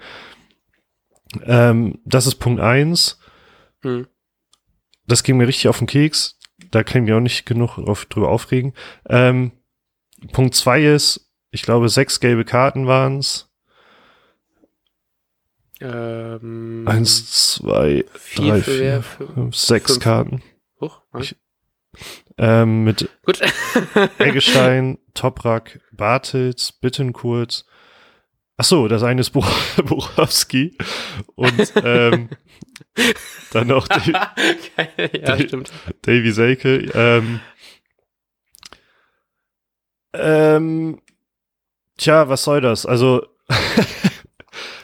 Ähm, 1.43 1.99
das 2.05 2.27
ist 2.27 2.35
Punkt 2.35 2.61
eins. 2.61 3.19
Hm. 3.81 4.07
Das 5.07 5.23
ging 5.23 5.37
mir 5.37 5.47
richtig 5.47 5.67
auf 5.67 5.79
den 5.79 5.87
Keks. 5.87 6.39
Da 6.71 6.83
kann 6.83 7.01
ich 7.01 7.07
mich 7.09 7.13
auch 7.13 7.19
nicht 7.19 7.45
genug 7.45 7.77
auf, 7.77 8.05
drüber 8.05 8.29
aufregen. 8.29 8.73
Ähm, 9.09 9.51
Punkt 10.31 10.55
zwei 10.55 10.83
ist, 10.83 11.29
ich 11.51 11.63
glaube, 11.63 11.89
sechs 11.89 12.19
gelbe 12.19 12.45
Karten 12.45 12.87
waren's. 12.87 13.49
Ähm, 15.81 16.85
Eins, 16.87 17.55
zwei, 17.55 18.05
drei, 18.35 18.61
vier, 18.61 19.03
fünf, 19.03 19.55
sechs 19.55 19.91
fünf. 19.91 20.03
Karten. 20.03 20.43
Hoch, 20.79 21.01
ich, 21.19 21.35
ähm, 22.37 22.83
mit 22.83 23.09
Gut. 23.25 23.41
Eggestein, 24.17 24.97
Toprak, 25.13 25.79
Bartels, 25.91 26.71
Bittenkurt. 26.71 27.65
Ach 28.57 28.65
so, 28.65 28.87
das 28.87 29.03
eine 29.03 29.21
ist 29.21 29.31
Buch 29.31 29.47
Buchowski 29.83 30.77
und 31.35 31.73
ähm, 31.83 32.29
dann 33.51 33.67
noch 33.67 33.87
Davy, 33.87 34.13
ja, 35.21 35.39
stimmt. 35.39 35.71
Davy 36.03 36.31
Selke. 36.31 36.91
Ähm, 36.93 37.39
ähm, 40.13 41.01
tja, 41.97 42.29
was 42.29 42.43
soll 42.43 42.61
das? 42.61 42.85
Also 42.85 43.25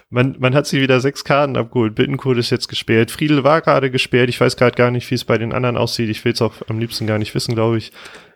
man, 0.10 0.36
man 0.39 0.56
hat 0.56 0.65
sie 0.65 0.82
wieder 0.82 1.00
sechs 1.00 1.24
Karten 1.24 1.56
abgeholt. 1.56 1.95
Bittenkurt 1.95 2.38
ist 2.38 2.50
jetzt 2.50 2.67
gesperrt. 2.67 3.12
Friedel 3.12 3.43
war 3.43 3.62
gerade 3.62 3.91
gesperrt. 3.91 4.30
Ich 4.30 4.41
weiß 4.41 4.58
gerade 4.58 4.76
gar 4.76 4.89
nicht, 4.89 5.10
wie 5.12 5.15
es 5.15 5.24
bei 5.24 5.38
den 5.38 5.54
anderen 5.54 5.78
aussieht. 5.78 6.10
Ich 6.10 6.26
will 6.26 6.34
es 6.34 6.41
auch 6.41 6.56
am 6.67 6.80
liebsten 6.80 7.06
gar 7.06 7.19
nicht 7.19 7.36
wissen, 7.36 7.54
glaube 7.54 7.78
ich. 7.78 7.91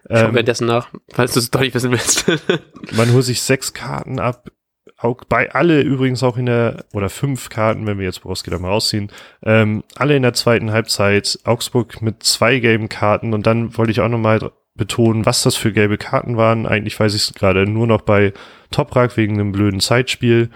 Schau 0.08 0.28
ähm, 0.28 0.34
währenddessen 0.34 0.68
nach, 0.68 0.90
falls 1.12 1.34
du 1.34 1.40
es 1.40 1.50
doch 1.50 1.62
nicht 1.62 1.74
wissen 1.74 1.92
willst. 1.92 2.26
man 2.92 3.12
holt 3.14 3.26
sich 3.26 3.42
sechs 3.42 3.74
Karten 3.74 4.20
ab. 4.20 4.52
Auch 4.98 5.24
bei 5.28 5.52
alle 5.52 5.82
übrigens 5.82 6.22
auch 6.24 6.38
in 6.38 6.46
der, 6.46 6.86
oder 6.94 7.10
fünf 7.10 7.50
Karten, 7.50 7.86
wenn 7.88 7.98
wir 7.98 8.06
jetzt 8.06 8.22
Borowski 8.22 8.52
da 8.52 8.60
mal 8.60 8.70
rausziehen, 8.70 9.12
ähm, 9.44 9.84
alle 9.96 10.16
in 10.16 10.22
der 10.22 10.34
zweiten 10.34 10.72
Halbzeit. 10.72 11.40
Augsburg 11.44 12.02
mit 12.02 12.22
zwei 12.24 12.60
gelben 12.60 12.88
Karten. 12.88 13.34
Und 13.34 13.48
dann 13.48 13.76
wollte 13.78 13.92
ich 13.92 14.00
auch 14.00 14.10
nochmal 14.10 14.52
betonen, 14.76 15.26
was 15.26 15.44
das 15.44 15.56
für 15.56 15.72
gelbe 15.72 15.98
Karten 15.98 16.38
waren. 16.38 16.68
Eigentlich 16.68 17.00
weiß 17.00 17.16
ich 17.16 17.24
es 17.24 17.34
gerade 17.34 17.66
nur 17.66 17.88
noch 17.88 18.02
bei 18.02 18.34
Toprak 18.70 19.18
wegen 19.18 19.40
einem 19.40 19.52
blöden 19.52 19.80
Zeitspiel. 19.80 20.50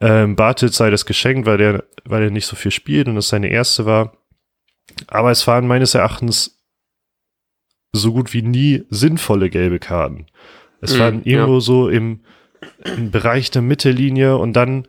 Ähm, 0.00 0.36
Bartels 0.36 0.76
sei 0.76 0.90
das 0.90 1.06
geschenkt, 1.06 1.46
weil 1.46 1.58
der, 1.58 1.84
weil 2.04 2.22
er 2.22 2.30
nicht 2.30 2.46
so 2.46 2.56
viel 2.56 2.70
spielt 2.70 3.08
und 3.08 3.16
es 3.16 3.28
seine 3.28 3.48
erste 3.48 3.84
war. 3.86 4.16
Aber 5.06 5.30
es 5.30 5.46
waren 5.46 5.66
meines 5.66 5.94
Erachtens 5.94 6.62
so 7.92 8.12
gut 8.12 8.32
wie 8.32 8.42
nie 8.42 8.84
sinnvolle 8.90 9.50
gelbe 9.50 9.78
Karten. 9.78 10.26
Es 10.80 10.94
mhm, 10.94 10.98
waren 10.98 11.22
irgendwo 11.24 11.54
ja. 11.54 11.60
so 11.60 11.88
im, 11.88 12.20
im 12.84 13.10
Bereich 13.10 13.50
der 13.50 13.62
Mittellinie 13.62 14.36
und 14.36 14.52
dann 14.52 14.86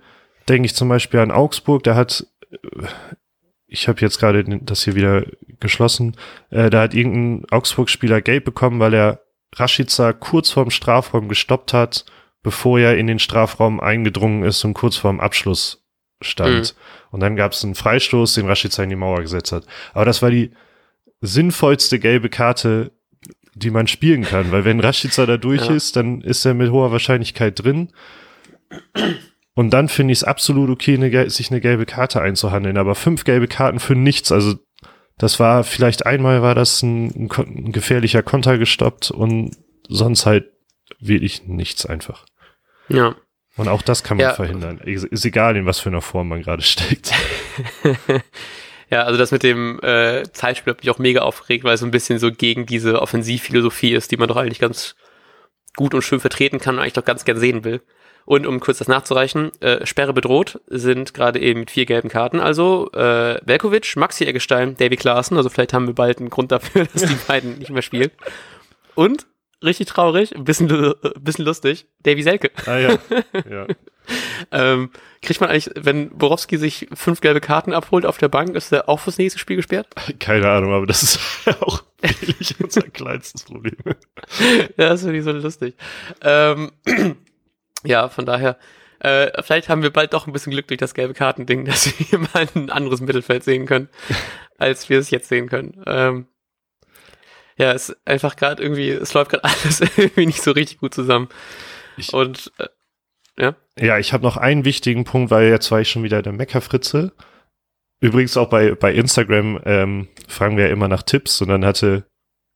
denke 0.48 0.66
ich 0.66 0.76
zum 0.76 0.90
Beispiel 0.90 1.20
an 1.20 1.32
Augsburg, 1.32 1.84
da 1.84 1.96
hat, 1.96 2.28
ich 3.68 3.88
habe 3.88 4.02
jetzt 4.02 4.20
gerade 4.20 4.44
das 4.62 4.84
hier 4.84 4.96
wieder 4.96 5.26
geschlossen, 5.60 6.16
äh, 6.50 6.70
da 6.70 6.82
hat 6.82 6.94
irgendein 6.94 7.50
Augsburg-Spieler 7.52 8.22
gelb 8.22 8.46
bekommen, 8.46 8.80
weil 8.80 8.94
er 8.94 9.22
Rashica 9.56 10.14
kurz 10.14 10.52
vorm 10.52 10.70
Strafraum 10.70 11.28
gestoppt 11.30 11.74
hat 11.74 12.06
bevor 12.44 12.80
er 12.80 12.98
in 12.98 13.08
den 13.08 13.20
Strafraum 13.20 13.80
eingedrungen 13.80 14.44
ist 14.44 14.64
und 14.64 14.74
kurz 14.74 14.96
vorm 14.96 15.20
Abschluss 15.20 15.84
stand. 16.22 16.74
Mhm. 16.74 17.12
Und 17.12 17.20
dann 17.22 17.36
gab 17.36 17.54
es 17.54 17.64
einen 17.64 17.76
Freistoß, 17.76 18.36
den 18.36 18.48
Rashica 18.48 18.84
in 18.84 18.90
die 18.90 18.96
Mauer 18.96 19.22
gesetzt 19.22 19.52
hat. 19.52 19.66
Aber 19.94 20.06
das 20.06 20.22
war 20.22 20.32
die 20.32 20.52
sinnvollste 21.22 22.00
gelbe 22.00 22.30
Karte, 22.30 22.92
die 23.56 23.72
man 23.72 23.88
spielen 23.88 24.24
kann, 24.24 24.52
weil 24.52 24.64
wenn 24.64 24.80
Rashica 24.80 25.26
da 25.26 25.38
durch 25.38 25.68
ja. 25.68 25.76
ist, 25.76 25.96
dann 25.96 26.22
ist 26.22 26.46
er 26.46 26.54
mit 26.54 26.72
hoher 26.72 26.92
Wahrscheinlichkeit 26.92 27.62
drin. 27.62 27.90
Und 29.54 29.72
dann 29.72 29.90
finde 29.90 30.14
ich 30.14 30.20
es 30.20 30.24
absolut 30.24 30.70
okay, 30.70 30.94
eine, 30.94 31.30
sich 31.30 31.52
eine 31.52 31.60
gelbe 31.60 31.86
Karte 31.86 32.22
einzuhandeln. 32.22 32.78
Aber 32.78 32.96
fünf 32.96 33.26
gelbe 33.26 33.48
Karten 33.48 33.80
für 33.80 33.96
nichts. 33.96 34.32
Also 34.32 34.56
das 35.18 35.40
war 35.40 35.66
vielleicht 35.66 36.06
einmal 36.06 36.42
war 36.42 36.56
das 36.56 36.82
ein, 36.82 37.30
ein 37.30 37.72
gefährlicher 37.74 38.24
Konter 38.24 38.58
gestoppt 38.58 39.12
und 39.12 39.58
sonst 39.90 40.26
halt 40.26 40.46
wirklich 41.00 41.46
nichts 41.46 41.86
einfach. 41.86 42.26
Ja. 42.90 43.16
Und 43.58 43.68
auch 43.68 43.82
das 43.82 44.04
kann 44.04 44.18
man 44.18 44.26
ja. 44.26 44.34
verhindern. 44.34 44.80
Ist 44.80 45.26
egal, 45.26 45.58
in 45.58 45.66
was 45.66 45.80
für 45.80 45.90
einer 45.90 46.02
Form 46.02 46.30
man 46.30 46.42
gerade 46.42 46.62
steckt. 46.62 47.12
ja, 48.90 49.04
also 49.04 49.18
das 49.18 49.32
mit 49.32 49.44
dem 49.44 49.80
äh, 49.82 50.24
Zeitspiel 50.32 50.72
hat 50.72 50.82
mich 50.82 50.90
auch 50.90 51.00
mega 51.00 51.22
aufgeregt, 51.22 51.66
weil 51.66 51.74
es 51.74 51.82
so 51.82 51.86
ein 51.86 51.92
bisschen 51.92 52.20
so 52.20 52.32
gegen 52.32 52.66
diese 52.66 53.02
Offensivphilosophie 53.02 53.92
ist, 53.92 54.12
die 54.12 54.18
man 54.18 54.30
doch 54.30 54.38
eigentlich 54.38 54.60
ganz 54.60 54.96
gut 55.76 55.94
und 55.94 56.04
schön 56.04 56.20
vertreten 56.20 56.60
kann 56.60 56.76
und 56.76 56.82
eigentlich 56.82 56.94
doch 56.94 57.06
ganz 57.06 57.26
gern 57.26 57.38
sehen 57.38 57.64
will. 57.64 57.82
Und 58.26 58.46
um 58.46 58.60
kurz 58.60 58.78
das 58.78 58.88
nachzureichen, 58.88 59.52
äh, 59.62 59.86
Sperre 59.86 60.14
bedroht 60.14 60.62
sind 60.68 61.14
gerade 61.14 61.40
eben 61.40 61.62
mit 61.62 61.72
vier 61.72 61.86
gelben 61.86 62.10
Karten. 62.10 62.40
Also 62.40 62.92
äh, 62.94 63.40
Velkovic, 63.44 63.96
Maxi 63.96 64.26
Eggestein, 64.26 64.78
Davy 64.78 64.98
Klaassen. 64.98 65.36
Also 65.36 65.50
vielleicht 65.50 65.74
haben 65.74 65.88
wir 65.88 65.96
bald 65.96 66.20
einen 66.20 66.30
Grund 66.30 66.52
dafür, 66.52 66.86
dass 66.94 67.06
die 67.06 67.18
beiden 67.28 67.58
nicht 67.58 67.72
mehr 67.72 67.82
spielen. 67.82 68.12
Und 68.94 69.26
richtig 69.64 69.88
traurig, 69.88 70.36
ein 70.36 70.44
bisschen, 70.44 70.72
ein 70.72 70.94
bisschen 71.22 71.46
lustig. 71.46 71.88
Davy 72.04 72.24
Selke. 72.24 72.52
Ah 72.66 72.78
ja. 72.78 72.98
ja. 73.50 73.68
ähm, 74.52 74.92
kriegt 75.22 75.42
man 75.42 75.50
eigentlich, 75.50 75.70
wenn 75.76 76.18
Borowski 76.18 76.58
sich 76.58 76.88
fünf 76.94 77.22
gelbe 77.22 77.42
Karten 77.42 77.74
abholt 77.74 78.06
auf 78.06 78.18
der 78.18 78.30
Bank, 78.30 78.56
ist 78.56 78.72
er 78.72 78.88
auch 78.90 79.00
fürs 79.00 79.18
nächste 79.18 79.40
Spiel 79.40 79.58
gesperrt? 79.58 79.88
Keine 80.20 80.50
Ahnung, 80.50 80.74
aber 80.74 80.86
das 80.86 81.04
ist 81.04 81.20
auch 81.62 81.84
wirklich 82.02 82.56
unser 82.62 82.82
kleinstes 82.94 83.44
Problem. 83.44 83.78
ja, 84.78 84.90
das 84.90 85.02
finde 85.02 85.18
ich 85.18 85.24
so 85.24 85.32
lustig. 85.32 85.76
Ähm, 86.22 86.72
ja, 87.84 88.10
von 88.10 88.26
daher, 88.26 88.58
äh, 89.00 89.42
vielleicht 89.44 89.70
haben 89.70 89.84
wir 89.84 89.92
bald 89.92 90.14
doch 90.14 90.28
ein 90.28 90.34
bisschen 90.34 90.52
Glück 90.52 90.68
durch 90.68 90.80
das 90.80 90.94
gelbe 90.94 91.14
Kartending, 91.14 91.66
dass 91.66 91.94
wir 92.00 92.20
mal 92.20 92.48
ein 92.56 92.70
anderes 92.70 93.02
Mittelfeld 93.02 93.44
sehen 93.44 93.66
können, 93.66 93.90
als 94.58 94.90
wir 94.90 95.00
es 95.00 95.10
jetzt 95.12 95.30
sehen 95.30 95.50
können. 95.50 95.82
Ähm, 95.86 96.28
ja, 97.60 97.74
es 97.74 97.90
ist 97.90 97.98
einfach 98.06 98.36
gerade 98.38 98.64
irgendwie, 98.64 98.90
es 98.90 99.14
läuft 99.14 99.32
gerade 99.32 99.44
alles 99.64 99.82
irgendwie 99.82 100.26
nicht 100.26 100.42
so 100.42 100.52
richtig 100.52 100.80
gut 100.80 100.94
zusammen. 100.94 101.28
Ich, 101.98 102.14
und 102.14 102.52
äh, 102.58 102.68
ja. 103.38 103.56
Ja, 103.78 103.98
ich 104.00 104.14
habe 104.14 104.24
noch 104.24 104.38
einen 104.38 104.66
wichtigen 104.66 105.04
Punkt, 105.04 105.30
weil 105.30 105.50
jetzt 105.50 105.70
war 105.72 105.82
ich 105.82 105.90
schon 105.90 106.04
wieder 106.04 106.22
der 106.22 106.34
Meckerfritze. 106.34 107.12
Übrigens 108.02 108.38
auch 108.38 108.50
bei, 108.50 108.76
bei 108.76 108.94
Instagram 108.94 109.60
ähm, 109.66 110.08
fragen 110.28 110.56
wir 110.56 110.68
ja 110.68 110.72
immer 110.72 110.88
nach 110.88 111.04
Tipps 111.04 111.42
und 111.42 111.50
dann 111.50 111.66
hatte 111.66 112.06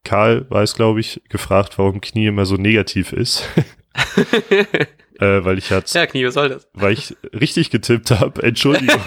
Karl, 0.06 0.50
weiß 0.50 0.76
glaube 0.76 1.02
ich, 1.02 1.22
gefragt, 1.30 1.78
warum 1.78 2.02
Knie 2.02 2.28
immer 2.28 2.46
so 2.46 2.56
negativ 2.56 3.12
ist. 3.12 3.48
äh, 5.20 5.44
weil 5.44 5.58
ich 5.58 5.72
hat's, 5.72 5.94
Ja, 5.94 6.06
Knie, 6.06 6.26
was 6.26 6.34
soll 6.34 6.50
das? 6.50 6.70
Weil 6.74 6.94
ich 6.94 7.16
richtig 7.34 7.72
getippt 7.72 8.12
habe. 8.12 8.42
Entschuldigung. 8.44 9.02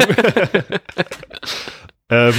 ähm, 2.10 2.34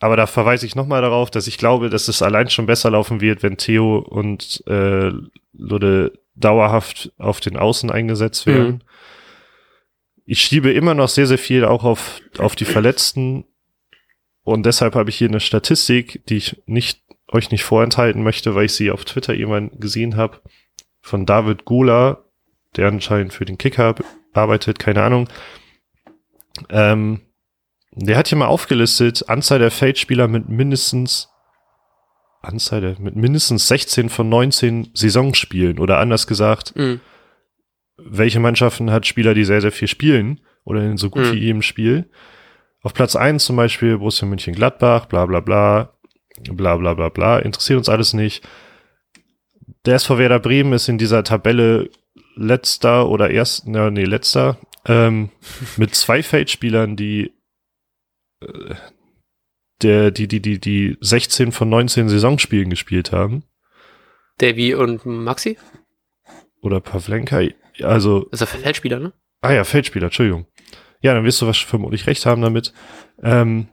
aber 0.00 0.16
da 0.16 0.26
verweise 0.26 0.66
ich 0.66 0.74
nochmal 0.74 1.02
darauf, 1.02 1.30
dass 1.30 1.46
ich 1.46 1.58
glaube, 1.58 1.90
dass 1.90 2.08
es 2.08 2.22
allein 2.22 2.50
schon 2.50 2.66
besser 2.66 2.90
laufen 2.90 3.20
wird, 3.20 3.42
wenn 3.42 3.56
Theo 3.56 3.98
und 3.98 4.62
äh, 4.66 5.10
Lude 5.52 6.18
dauerhaft 6.34 7.12
auf 7.18 7.40
den 7.40 7.56
Außen 7.56 7.90
eingesetzt 7.90 8.46
werden. 8.46 8.66
Mhm. 8.66 8.80
Ich 10.26 10.40
schiebe 10.40 10.72
immer 10.72 10.94
noch 10.94 11.08
sehr, 11.08 11.26
sehr 11.26 11.38
viel 11.38 11.64
auch 11.64 11.84
auf, 11.84 12.20
auf 12.38 12.56
die 12.56 12.64
Verletzten. 12.64 13.44
Und 14.42 14.66
deshalb 14.66 14.94
habe 14.94 15.10
ich 15.10 15.16
hier 15.16 15.28
eine 15.28 15.40
Statistik, 15.40 16.24
die 16.26 16.36
ich 16.36 16.62
nicht 16.66 17.00
euch 17.28 17.50
nicht 17.50 17.64
vorenthalten 17.64 18.22
möchte, 18.22 18.54
weil 18.54 18.66
ich 18.66 18.74
sie 18.74 18.90
auf 18.90 19.04
Twitter 19.04 19.34
jemand 19.34 19.80
gesehen 19.80 20.16
habe, 20.16 20.40
von 21.00 21.26
David 21.26 21.64
Gula, 21.64 22.24
der 22.76 22.88
anscheinend 22.88 23.32
für 23.32 23.44
den 23.44 23.58
Kicker 23.58 23.94
arbeitet, 24.32 24.78
keine 24.78 25.02
Ahnung. 25.02 25.28
Ähm, 26.70 27.20
der 27.96 28.16
hat 28.16 28.28
hier 28.28 28.38
mal 28.38 28.46
aufgelistet, 28.46 29.28
Anzahl 29.28 29.58
der 29.58 29.70
Feldspieler 29.70 30.28
mit 30.28 30.48
mindestens 30.48 31.28
Anzahl 32.42 32.80
der, 32.82 33.00
mit 33.00 33.16
mindestens 33.16 33.68
16 33.68 34.10
von 34.10 34.28
19 34.28 34.90
Saisonspielen 34.92 35.78
oder 35.78 35.98
anders 35.98 36.26
gesagt, 36.26 36.74
Mhm. 36.76 37.00
welche 37.96 38.40
Mannschaften 38.40 38.90
hat 38.90 39.06
Spieler, 39.06 39.32
die 39.34 39.44
sehr, 39.44 39.60
sehr 39.62 39.72
viel 39.72 39.88
spielen 39.88 40.40
oder 40.64 40.82
in 40.82 40.96
so 40.98 41.08
gut 41.08 41.24
Mhm. 41.24 41.32
wie 41.32 41.38
jedem 41.38 41.62
Spiel. 41.62 42.10
Auf 42.82 42.92
Platz 42.92 43.16
eins 43.16 43.44
zum 43.46 43.56
Beispiel 43.56 43.96
Borussia 43.96 44.28
München 44.28 44.54
Gladbach, 44.54 45.06
bla 45.06 45.24
bla 45.24 45.40
bla, 45.40 45.94
bla 46.50 46.76
bla 46.76 46.92
bla 46.94 47.08
bla, 47.08 47.38
interessiert 47.38 47.78
uns 47.78 47.88
alles 47.88 48.12
nicht. 48.12 48.46
Der 49.86 49.94
SV 49.94 50.18
Werder 50.18 50.40
Bremen 50.40 50.74
ist 50.74 50.88
in 50.88 50.98
dieser 50.98 51.24
Tabelle 51.24 51.88
letzter 52.36 53.08
oder 53.08 53.30
erst, 53.30 53.66
na, 53.66 53.90
nee, 53.90 54.04
letzter, 54.04 54.58
ähm, 54.86 55.30
mit 55.78 55.94
zwei 55.94 56.22
Feldspielern, 56.22 56.96
die 56.96 57.32
der, 59.82 60.10
die, 60.10 60.28
die, 60.28 60.40
die, 60.40 60.58
die 60.60 60.96
16 61.00 61.52
von 61.52 61.68
19 61.68 62.08
Saisonspielen 62.08 62.70
gespielt 62.70 63.12
haben. 63.12 63.44
Davy 64.38 64.74
und 64.74 65.04
Maxi? 65.06 65.58
Oder 66.60 66.80
Pavlenka. 66.80 67.42
Also, 67.82 68.26
Das 68.30 68.40
ist 68.40 68.52
der 68.52 68.60
Feldspieler, 68.60 68.98
ne? 69.00 69.12
Ah 69.42 69.52
ja, 69.52 69.64
Feldspieler, 69.64 70.06
Entschuldigung. 70.06 70.46
Ja, 71.00 71.12
dann 71.14 71.24
wirst 71.24 71.42
du 71.42 71.46
was 71.46 71.58
vermutlich 71.58 72.06
recht 72.06 72.24
haben 72.24 72.40
damit. 72.40 72.72
Ähm, 73.22 73.68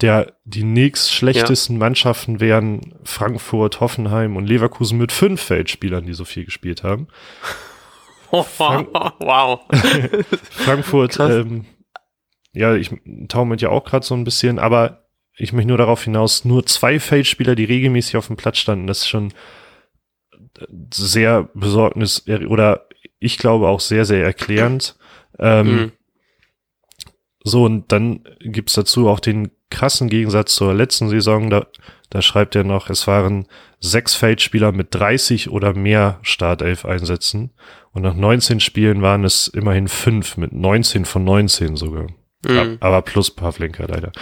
der, 0.00 0.36
die 0.44 0.64
nächst 0.64 1.12
schlechtesten 1.12 1.78
Mannschaften 1.78 2.40
wären 2.40 2.94
Frankfurt, 3.04 3.80
Hoffenheim 3.80 4.36
und 4.36 4.46
Leverkusen 4.46 4.98
mit 4.98 5.12
fünf 5.12 5.40
Feldspielern, 5.42 6.06
die 6.06 6.14
so 6.14 6.24
viel 6.24 6.44
gespielt 6.44 6.82
haben. 6.82 7.08
Frank- 8.30 8.88
wow. 9.20 9.60
Frankfurt, 10.50 11.18
ähm, 11.20 11.64
ja, 12.56 12.74
ich 12.74 12.90
taue 13.28 13.46
mit 13.46 13.60
ja 13.60 13.68
auch 13.68 13.84
gerade 13.84 14.04
so 14.04 14.14
ein 14.14 14.24
bisschen, 14.24 14.58
aber 14.58 15.06
ich 15.36 15.52
möchte 15.52 15.68
nur 15.68 15.78
darauf 15.78 16.02
hinaus, 16.02 16.44
nur 16.44 16.64
zwei 16.66 16.98
Feldspieler, 16.98 17.54
die 17.54 17.64
regelmäßig 17.64 18.16
auf 18.16 18.28
dem 18.28 18.36
Platz 18.36 18.58
standen, 18.58 18.86
das 18.86 19.00
ist 19.00 19.08
schon 19.08 19.32
sehr 20.92 21.50
besorgnis 21.54 22.26
oder 22.48 22.88
ich 23.18 23.36
glaube 23.38 23.68
auch 23.68 23.80
sehr, 23.80 24.04
sehr 24.04 24.24
erklärend. 24.24 24.96
Ähm, 25.38 25.66
Mhm. 25.66 25.92
So, 27.48 27.62
und 27.62 27.92
dann 27.92 28.24
gibt's 28.40 28.72
dazu 28.72 29.08
auch 29.08 29.20
den 29.20 29.52
krassen 29.70 30.08
Gegensatz 30.08 30.56
zur 30.56 30.74
letzten 30.74 31.08
Saison. 31.08 31.48
Da, 31.48 31.68
da 32.10 32.20
schreibt 32.20 32.56
er 32.56 32.64
noch, 32.64 32.90
es 32.90 33.06
waren 33.06 33.46
sechs 33.78 34.16
Feldspieler 34.16 34.72
mit 34.72 34.88
30 34.90 35.50
oder 35.50 35.72
mehr 35.72 36.18
Startelf-Einsätzen. 36.22 37.52
Und 37.92 38.02
nach 38.02 38.14
19 38.14 38.58
Spielen 38.58 39.00
waren 39.00 39.22
es 39.22 39.46
immerhin 39.46 39.86
fünf 39.86 40.36
mit 40.36 40.52
19 40.52 41.04
von 41.04 41.22
19 41.22 41.76
sogar. 41.76 42.08
Mhm. 42.44 42.78
Aber 42.80 43.02
plus 43.02 43.30
Pavlenka 43.34 43.84
leider. 43.86 44.12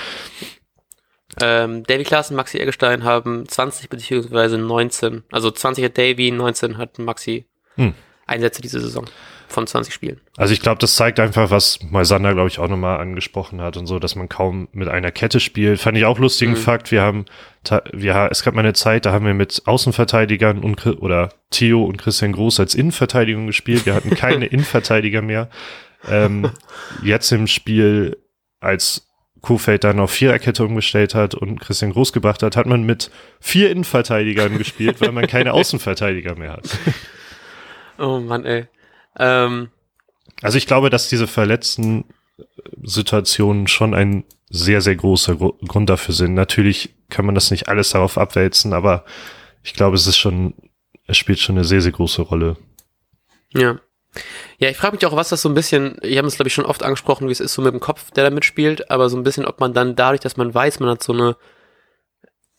Ähm, 1.41 1.83
Davy 1.85 2.05
Klaassen, 2.05 2.37
Maxi 2.37 2.59
Eggestein 2.59 3.03
haben 3.05 3.49
20 3.49 3.89
beziehungsweise 3.89 4.57
19. 4.59 5.25
Also 5.33 5.51
20 5.51 5.85
hat 5.85 5.99
Davy, 5.99 6.31
19 6.31 6.79
hat 6.79 6.99
Maxi 6.99 7.47
Hm. 7.77 7.95
Einsätze 8.27 8.63
diese 8.63 8.79
Saison 8.81 9.05
von 9.49 9.67
20 9.67 9.93
Spielen. 9.93 10.21
Also 10.37 10.55
ich 10.55 10.61
glaube, 10.61 10.79
das 10.79 10.95
zeigt 10.95 11.19
einfach, 11.19 11.51
was 11.51 11.81
Moisander, 11.83 12.33
glaube 12.35 12.49
ich, 12.49 12.59
auch 12.61 12.69
nochmal 12.69 13.01
angesprochen 13.01 13.61
hat 13.61 13.77
und 13.77 13.87
so, 13.87 13.99
dass 13.99 14.15
man 14.15 14.29
kaum 14.29 14.69
mit 14.73 14.89
einer 14.89 15.11
Kette 15.11 15.41
spielt. 15.41 15.81
Fand 15.81 15.99
ich 15.99 16.05
auch 16.05 16.19
lustigen 16.19 16.53
Mhm. 16.53 16.57
Fakt. 16.57 16.93
Wir 16.93 17.03
haben, 17.03 17.25
wir, 17.93 18.29
es 18.31 18.45
gab 18.45 18.55
mal 18.55 18.61
eine 18.61 18.73
Zeit, 18.73 19.07
da 19.07 19.13
haben 19.13 19.27
wir 19.27 19.35
mit 19.35 19.63
Außenverteidigern 19.67 20.59
und 20.59 20.87
oder 20.87 21.31
Theo 21.51 21.85
und 21.85 21.97
Christian 21.97 22.33
Groß 22.33 22.61
als 22.61 22.75
Innenverteidigung 22.77 23.47
gespielt. 23.49 23.87
Wir 23.87 23.95
hatten 23.95 24.11
keine 24.11 24.47
Innenverteidiger 24.55 25.21
mehr. 25.21 25.51
Ähm, 26.09 26.51
jetzt 27.03 27.31
im 27.33 27.47
Spiel, 27.47 28.17
als 28.61 29.07
Kofeld 29.41 29.85
dann 29.85 30.01
auf 30.01 30.11
Viererkette 30.11 30.65
umgestellt 30.65 31.15
hat 31.15 31.35
und 31.35 31.61
Christian 31.61 31.93
Groß 31.93 32.13
gebracht 32.13 32.43
hat, 32.43 32.57
hat 32.57 32.67
man 32.67 32.85
mit 32.85 33.11
vier 33.41 33.71
Innenverteidigern 33.71 34.57
gespielt, 34.57 35.01
weil 35.01 35.13
man 35.13 35.27
keine 35.27 35.53
Außenverteidiger 35.55 36.35
mehr 36.35 36.53
hat. 36.55 36.79
Oh 37.99 38.21
Mann, 38.21 38.45
ey. 38.47 38.67
Ähm, 39.19 39.69
Also 40.43 40.57
ich 40.59 40.67
glaube, 40.67 40.89
dass 40.91 41.09
diese 41.09 41.27
verletzten 41.27 42.05
Situationen 42.83 43.69
schon 43.69 43.95
ein 43.95 44.25
sehr, 44.51 44.81
sehr 44.81 44.97
großer 44.97 45.37
Gru 45.37 45.53
Grund 45.69 45.91
dafür 45.91 46.15
sind. 46.15 46.35
Natürlich 46.35 46.95
kann 47.11 47.27
man 47.27 47.35
das 47.35 47.51
nicht 47.51 47.69
alles 47.69 47.91
darauf 47.91 48.19
abwälzen, 48.19 48.73
aber 48.73 49.05
ich 49.63 49.75
glaube, 49.75 49.97
es 49.97 50.07
ist 50.07 50.17
schon, 50.19 50.55
es 51.07 51.17
spielt 51.17 51.39
schon 51.39 51.57
eine 51.57 51.65
sehr, 51.65 51.81
sehr 51.81 51.93
große 51.93 52.23
Rolle. 52.23 52.57
ja. 53.53 53.79
Ja, 54.59 54.69
ich 54.69 54.77
frage 54.77 54.97
mich 54.97 55.07
auch, 55.07 55.17
was 55.17 55.29
das 55.29 55.43
so 55.43 55.49
ein 55.49 55.55
bisschen, 55.55 55.97
ich 56.03 56.17
habe 56.19 56.29
es 56.29 56.37
glaube 56.37 56.49
ich 56.49 56.55
schon 56.55 56.67
oft 56.67 56.83
angesprochen, 56.83 57.29
wie 57.29 57.33
es 57.33 57.41
ist 57.41 57.55
so 57.55 57.63
mit 57.63 57.73
dem 57.73 57.81
Kopf, 57.81 58.11
der 58.13 58.25
da 58.25 58.31
mitspielt, 58.31 58.91
aber 58.91 59.09
so 59.09 59.17
ein 59.17 59.25
bisschen, 59.25 59.45
ob 59.45 59.61
man 59.61 59.75
dann 59.75 59.97
dadurch, 59.97 60.21
dass 60.21 60.37
man 60.37 60.55
weiß, 60.55 60.81
man 60.81 60.91
hat 60.91 61.03
so 61.03 61.13
eine 61.13 61.37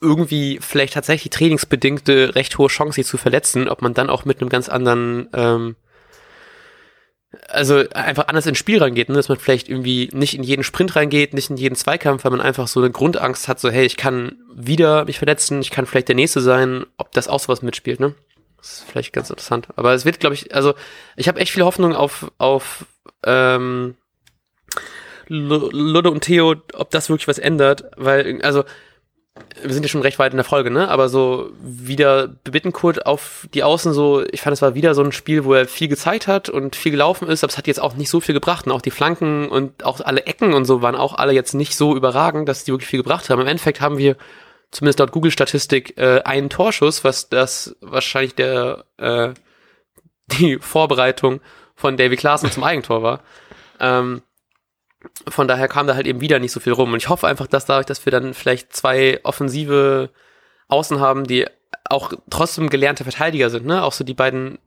irgendwie 0.02 0.60
vielleicht 0.62 0.94
tatsächlich 0.94 1.32
trainingsbedingte 1.32 2.36
recht 2.36 2.58
hohe 2.58 2.68
Chance, 2.68 2.96
sich 2.96 3.08
zu 3.08 3.18
verletzen, 3.18 3.68
ob 3.68 3.82
man 3.82 3.94
dann 3.94 4.10
auch 4.10 4.26
mit 4.26 4.42
einem 4.42 4.50
ganz 4.50 4.70
anderen, 4.70 5.30
ähm, 5.34 5.76
also 7.50 7.84
einfach 7.94 8.28
anders 8.28 8.46
ins 8.46 8.58
Spiel 8.58 8.82
reingeht, 8.82 9.10
ne? 9.10 9.16
dass 9.16 9.30
man 9.30 9.40
vielleicht 9.40 9.70
irgendwie 9.70 10.10
nicht 10.14 10.36
in 10.36 10.44
jeden 10.44 10.64
Sprint 10.64 10.96
reingeht, 10.96 11.34
nicht 11.34 11.50
in 11.50 11.58
jeden 11.58 11.76
Zweikampf, 11.76 12.24
weil 12.24 12.32
man 12.32 12.42
einfach 12.42 12.68
so 12.68 12.80
eine 12.80 12.92
Grundangst 12.92 13.48
hat, 13.48 13.60
so 13.60 13.70
hey, 13.70 13.86
ich 13.86 13.98
kann 13.98 14.38
wieder 14.54 15.06
mich 15.06 15.18
verletzen, 15.18 15.62
ich 15.62 15.72
kann 15.72 15.86
vielleicht 15.86 16.08
der 16.08 16.16
Nächste 16.16 16.42
sein, 16.42 16.86
ob 16.98 17.12
das 17.12 17.28
auch 17.28 17.40
sowas 17.40 17.62
mitspielt, 17.62 18.00
ne? 18.00 18.16
Das 18.66 18.80
ist 18.80 18.90
vielleicht 18.90 19.14
ganz 19.14 19.30
interessant. 19.30 19.68
Aber 19.76 19.94
es 19.94 20.06
wird, 20.06 20.20
glaube 20.20 20.34
ich, 20.34 20.56
also 20.56 20.74
ich 21.16 21.28
habe 21.28 21.40
echt 21.40 21.52
viel 21.52 21.64
Hoffnung 21.64 21.94
auf, 21.94 22.32
auf 22.40 22.86
ähm, 23.24 23.94
Lu- 25.28 25.70
Ludde 25.72 26.10
und 26.10 26.22
Theo, 26.22 26.56
ob 26.74 26.90
das 26.90 27.10
wirklich 27.10 27.28
was 27.28 27.38
ändert, 27.38 27.84
weil, 27.96 28.42
also 28.42 28.64
wir 29.62 29.72
sind 29.72 29.84
ja 29.84 29.90
schon 29.90 30.02
recht 30.02 30.18
weit 30.18 30.32
in 30.32 30.38
der 30.38 30.46
Folge, 30.46 30.72
ne? 30.72 30.90
Aber 30.90 31.10
so 31.10 31.52
wieder 31.62 32.28
Bittenkurt 32.28 33.06
auf 33.06 33.48
die 33.54 33.62
Außen 33.64 33.94
so, 33.94 34.26
ich 34.32 34.42
fand 34.42 34.56
es 34.56 34.64
war 34.64 34.74
wieder 34.74 34.96
so 34.96 35.04
ein 35.04 35.12
Spiel, 35.12 35.46
wo 35.46 35.54
er 35.54 35.68
viel 35.68 35.88
gezeigt 35.88 36.26
hat 36.26 36.50
und 36.50 36.76
viel 36.76 36.92
gelaufen 36.92 37.28
ist, 37.28 37.44
aber 37.44 37.52
es 37.52 37.60
hat 37.60 37.68
jetzt 37.68 37.82
auch 37.82 37.94
nicht 37.94 38.10
so 38.10 38.20
viel 38.20 38.34
gebracht. 38.34 38.66
Und 38.66 38.72
auch 38.72 38.82
die 38.82 38.92
Flanken 38.92 39.48
und 39.48 39.86
auch 39.86 40.00
alle 40.02 40.26
Ecken 40.26 40.56
und 40.56 40.66
so 40.66 40.82
waren 40.82 40.96
auch 40.96 41.14
alle 41.14 41.34
jetzt 41.34 41.54
nicht 41.54 41.76
so 41.76 41.96
überragend, 41.96 42.50
dass 42.50 42.64
die 42.64 42.72
wirklich 42.72 42.90
viel 42.90 43.04
gebracht 43.04 43.30
haben. 43.30 43.42
Im 43.42 43.48
Endeffekt 43.48 43.80
haben 43.80 44.00
wir 44.00 44.16
zumindest 44.76 45.00
laut 45.00 45.12
Google-Statistik 45.12 45.98
äh, 45.98 46.22
einen 46.24 46.50
Torschuss, 46.50 47.04
was 47.04 47.30
das 47.30 47.76
wahrscheinlich 47.80 48.36
der 48.36 48.86
äh, 48.98 49.34
die 50.28 50.58
Vorbereitung 50.60 51.40
von 51.76 51.98
Davy 51.98 52.18
Klaassen 52.18 52.52
zum 52.52 52.64
Eigentor 52.64 53.02
war. 53.02 53.22
Ähm, 53.80 54.22
von 55.28 55.48
daher 55.48 55.68
kam 55.68 55.88
da 55.88 55.96
halt 55.96 56.08
eben 56.08 56.20
wieder 56.20 56.40
nicht 56.40 56.52
so 56.52 56.60
viel 56.60 56.74
rum. 56.74 56.92
Und 56.92 56.98
ich 56.98 57.10
hoffe 57.10 57.28
einfach, 57.28 57.48
dass 57.48 57.66
dadurch, 57.66 57.86
dass 57.86 58.06
wir 58.06 58.12
dann 58.12 58.34
vielleicht 58.34 58.76
zwei 58.76 59.20
offensive 59.24 60.10
Außen 60.68 61.00
haben, 61.00 61.26
die 61.26 61.46
auch 61.88 62.12
trotzdem 62.30 62.70
gelernte 62.70 63.04
Verteidiger 63.04 63.50
sind, 63.50 63.66
ne? 63.66 63.84
Auch 63.84 63.94
so 63.94 64.04
die 64.04 64.16
beiden, 64.16 64.58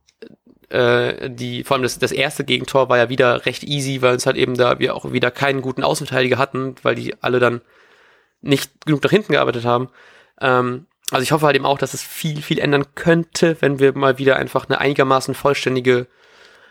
äh, 0.70 1.28
die, 1.28 1.64
vor 1.64 1.74
allem 1.74 1.82
das, 1.82 1.98
das 1.98 2.12
erste 2.12 2.44
Gegentor 2.44 2.88
war 2.88 2.98
ja 2.98 3.08
wieder 3.08 3.44
recht 3.46 3.64
easy, 3.64 4.00
weil 4.00 4.14
es 4.14 4.26
halt 4.26 4.36
eben 4.36 4.56
da 4.56 4.78
wir 4.78 4.94
auch 4.94 5.12
wieder 5.12 5.30
keinen 5.32 5.60
guten 5.60 5.82
Außenverteidiger 5.82 6.38
hatten, 6.38 6.76
weil 6.82 6.94
die 6.94 7.20
alle 7.20 7.40
dann 7.40 7.60
nicht 8.40 8.84
genug 8.86 9.02
nach 9.02 9.10
hinten 9.10 9.32
gearbeitet 9.32 9.64
haben. 9.64 9.88
Ähm, 10.40 10.86
also 11.10 11.22
ich 11.22 11.32
hoffe 11.32 11.46
halt 11.46 11.56
eben 11.56 11.66
auch, 11.66 11.78
dass 11.78 11.94
es 11.94 12.02
viel, 12.02 12.42
viel 12.42 12.58
ändern 12.58 12.86
könnte, 12.94 13.56
wenn 13.60 13.78
wir 13.78 13.96
mal 13.96 14.18
wieder 14.18 14.36
einfach 14.36 14.68
eine 14.68 14.78
einigermaßen 14.78 15.34
vollständige 15.34 16.06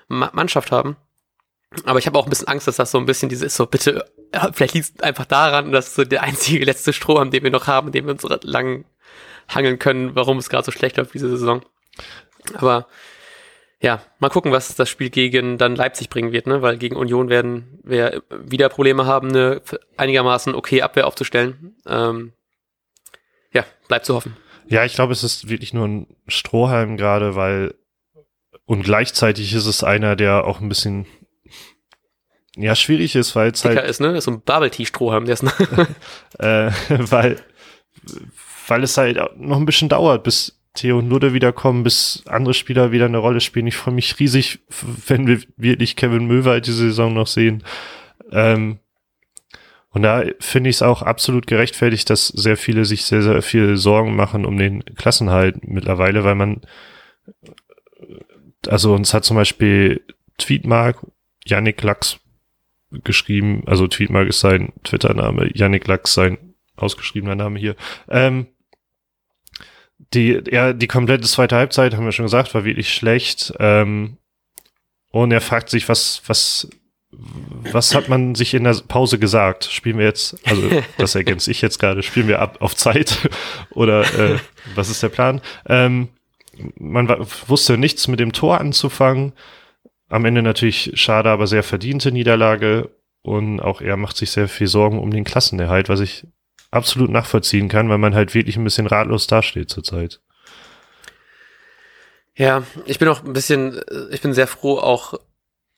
Ma 0.07 0.29
Mannschaft 0.33 0.71
haben. 0.71 0.95
Aber 1.85 1.99
ich 1.99 2.07
habe 2.07 2.17
auch 2.17 2.25
ein 2.25 2.29
bisschen 2.29 2.47
Angst, 2.47 2.67
dass 2.67 2.77
das 2.77 2.91
so 2.91 2.97
ein 2.97 3.05
bisschen 3.05 3.29
dieses 3.29 3.55
so, 3.55 3.65
bitte, 3.65 4.05
vielleicht 4.53 4.73
liegt 4.73 4.85
es 4.95 5.03
einfach 5.03 5.25
daran, 5.25 5.71
dass 5.71 5.95
so 5.95 6.05
der 6.05 6.23
einzige 6.23 6.63
letzte 6.65 6.93
Strohhalm, 6.93 7.31
den 7.31 7.43
wir 7.43 7.51
noch 7.51 7.67
haben, 7.67 7.91
den 7.91 8.05
wir 8.05 8.13
uns 8.13 8.23
lang 8.43 8.85
hangeln 9.49 9.79
können, 9.79 10.15
warum 10.15 10.37
es 10.37 10.49
gerade 10.49 10.65
so 10.65 10.71
schlecht 10.71 10.97
läuft 10.97 11.13
diese 11.13 11.29
Saison. 11.29 11.61
Aber 12.53 12.87
ja, 13.79 14.01
mal 14.19 14.29
gucken, 14.29 14.51
was 14.51 14.73
das 14.75 14.89
Spiel 14.89 15.09
gegen 15.09 15.57
dann 15.57 15.75
Leipzig 15.75 16.09
bringen 16.09 16.31
wird, 16.31 16.47
ne? 16.47 16.61
Weil 16.61 16.77
gegen 16.77 16.95
Union 16.95 17.29
werden 17.29 17.79
wir 17.83 18.23
wieder 18.29 18.69
Probleme 18.69 19.05
haben, 19.05 19.29
eine 19.29 19.61
einigermaßen 19.97 20.55
okay 20.55 20.81
Abwehr 20.81 21.05
aufzustellen. 21.05 21.75
Ähm, 21.85 22.33
ja, 23.53 23.65
bleibt 23.87 24.05
zu 24.05 24.15
hoffen. 24.15 24.35
Ja, 24.67 24.83
ich 24.83 24.95
glaube, 24.95 25.13
es 25.13 25.23
ist 25.23 25.47
wirklich 25.47 25.73
nur 25.73 25.87
ein 25.87 26.07
Strohhalm 26.27 26.97
gerade, 26.97 27.35
weil 27.35 27.75
und 28.65 28.83
gleichzeitig 28.83 29.53
ist 29.53 29.67
es 29.67 29.83
einer, 29.83 30.15
der 30.15 30.45
auch 30.45 30.59
ein 30.59 30.69
bisschen 30.69 31.05
ja 32.55 32.75
schwierig 32.75 33.15
ist, 33.15 33.35
weil 33.35 33.51
es 33.51 33.63
halt 33.63 33.79
ist, 33.87 34.01
ne? 34.01 34.17
Ist 34.17 34.25
so 34.25 34.31
ein 34.31 34.41
Bubble 34.41 34.71
Tea 34.71 34.85
Strohhalm, 34.85 35.25
der 35.25 35.35
ist 35.35 35.43
äh, 36.39 36.71
weil 37.11 37.37
weil 38.67 38.83
es 38.83 38.97
halt 38.97 39.17
noch 39.37 39.57
ein 39.57 39.65
bisschen 39.65 39.87
dauert, 39.87 40.23
bis 40.23 40.56
Theo 40.77 40.99
und 40.99 41.09
Ludde 41.09 41.33
wiederkommen, 41.33 41.83
bis 41.83 42.23
andere 42.27 42.53
Spieler 42.53 42.91
wieder 42.91 43.05
eine 43.05 43.17
Rolle 43.17 43.41
spielen. 43.41 43.67
Ich 43.67 43.75
freue 43.75 43.93
mich 43.93 44.19
riesig, 44.19 44.59
wenn 45.07 45.27
wir 45.27 45.41
wirklich 45.57 45.95
Kevin 45.95 46.27
Möwald 46.27 46.67
diese 46.67 46.87
Saison 46.87 47.13
noch 47.13 47.27
sehen. 47.27 47.63
Ähm, 48.31 48.79
Und 49.91 50.03
da 50.03 50.23
finde 50.39 50.69
ich 50.69 50.75
es 50.77 50.81
auch 50.83 51.01
absolut 51.01 51.47
gerechtfertigt, 51.47 52.09
dass 52.09 52.27
sehr 52.27 52.57
viele 52.57 52.85
sich 52.85 53.05
sehr, 53.05 53.23
sehr 53.23 53.41
viel 53.41 53.77
Sorgen 53.77 54.15
machen 54.15 54.45
um 54.45 54.57
den 54.57 54.83
Klassenhalt 54.95 55.67
mittlerweile, 55.67 56.23
weil 56.23 56.35
man, 56.35 56.61
also 58.67 58.93
uns 58.93 59.13
hat 59.13 59.25
zum 59.25 59.37
Beispiel 59.37 60.01
Tweetmark, 60.37 61.05
Yannick 61.45 61.81
Lachs 61.81 62.19
geschrieben, 62.91 63.63
also 63.65 63.87
Tweetmark 63.87 64.27
ist 64.27 64.41
sein 64.41 64.73
Twitter-Name, 64.83 65.49
Yannick 65.55 65.87
Lachs 65.87 66.13
sein 66.13 66.37
ausgeschriebener 66.75 67.35
Name 67.35 67.57
hier. 67.57 67.75
Ähm, 68.07 68.47
die, 70.13 70.41
ja, 70.49 70.73
die 70.73 70.87
komplette 70.87 71.27
zweite 71.27 71.55
Halbzeit, 71.55 71.93
haben 71.93 72.05
wir 72.05 72.11
schon 72.11 72.25
gesagt, 72.25 72.53
war 72.53 72.65
wirklich 72.65 72.93
schlecht. 72.93 73.53
Ähm, 73.59 74.17
und 75.11 75.31
er 75.31 75.41
fragt 75.41 75.69
sich, 75.69 75.89
was, 75.89 76.21
was 76.27 76.69
was 77.09 77.95
hat 77.95 78.09
man 78.09 78.35
sich 78.35 78.53
in 78.53 78.65
der 78.65 78.75
Pause 78.87 79.17
gesagt? 79.17 79.65
Spielen 79.65 79.97
wir 79.97 80.05
jetzt, 80.05 80.37
also 80.47 80.69
das 80.97 81.15
ergänze 81.15 81.51
ich 81.51 81.61
jetzt 81.61 81.79
gerade, 81.79 82.03
spielen 82.03 82.27
wir 82.27 82.39
ab 82.39 82.57
auf 82.59 82.75
Zeit 82.75 83.29
oder 83.71 84.01
äh, 84.01 84.37
was 84.75 84.89
ist 84.89 85.03
der 85.03 85.09
Plan? 85.09 85.41
Ähm, 85.67 86.09
man 86.77 87.07
wusste 87.47 87.77
nichts 87.77 88.07
mit 88.07 88.19
dem 88.19 88.33
Tor 88.33 88.59
anzufangen. 88.59 89.33
Am 90.09 90.25
Ende 90.25 90.41
natürlich 90.41 90.91
schade, 90.95 91.29
aber 91.29 91.47
sehr 91.47 91.63
verdiente 91.63 92.11
Niederlage. 92.11 92.89
Und 93.21 93.59
auch 93.59 93.81
er 93.81 93.97
macht 93.97 94.17
sich 94.17 94.31
sehr 94.31 94.47
viel 94.47 94.67
Sorgen 94.67 94.99
um 94.99 95.11
den 95.11 95.23
Klassenerhalt, 95.23 95.89
was 95.89 95.99
ich 95.99 96.25
absolut 96.71 97.09
nachvollziehen 97.09 97.69
kann, 97.69 97.89
weil 97.89 97.97
man 97.97 98.15
halt 98.15 98.33
wirklich 98.33 98.57
ein 98.57 98.63
bisschen 98.63 98.87
ratlos 98.87 99.27
dasteht 99.27 99.69
zurzeit. 99.69 100.19
Ja, 102.35 102.63
ich 102.85 102.99
bin 102.99 103.07
auch 103.07 103.23
ein 103.23 103.33
bisschen, 103.33 103.81
ich 104.11 104.21
bin 104.21 104.33
sehr 104.33 104.47
froh, 104.47 104.77
auch 104.77 105.19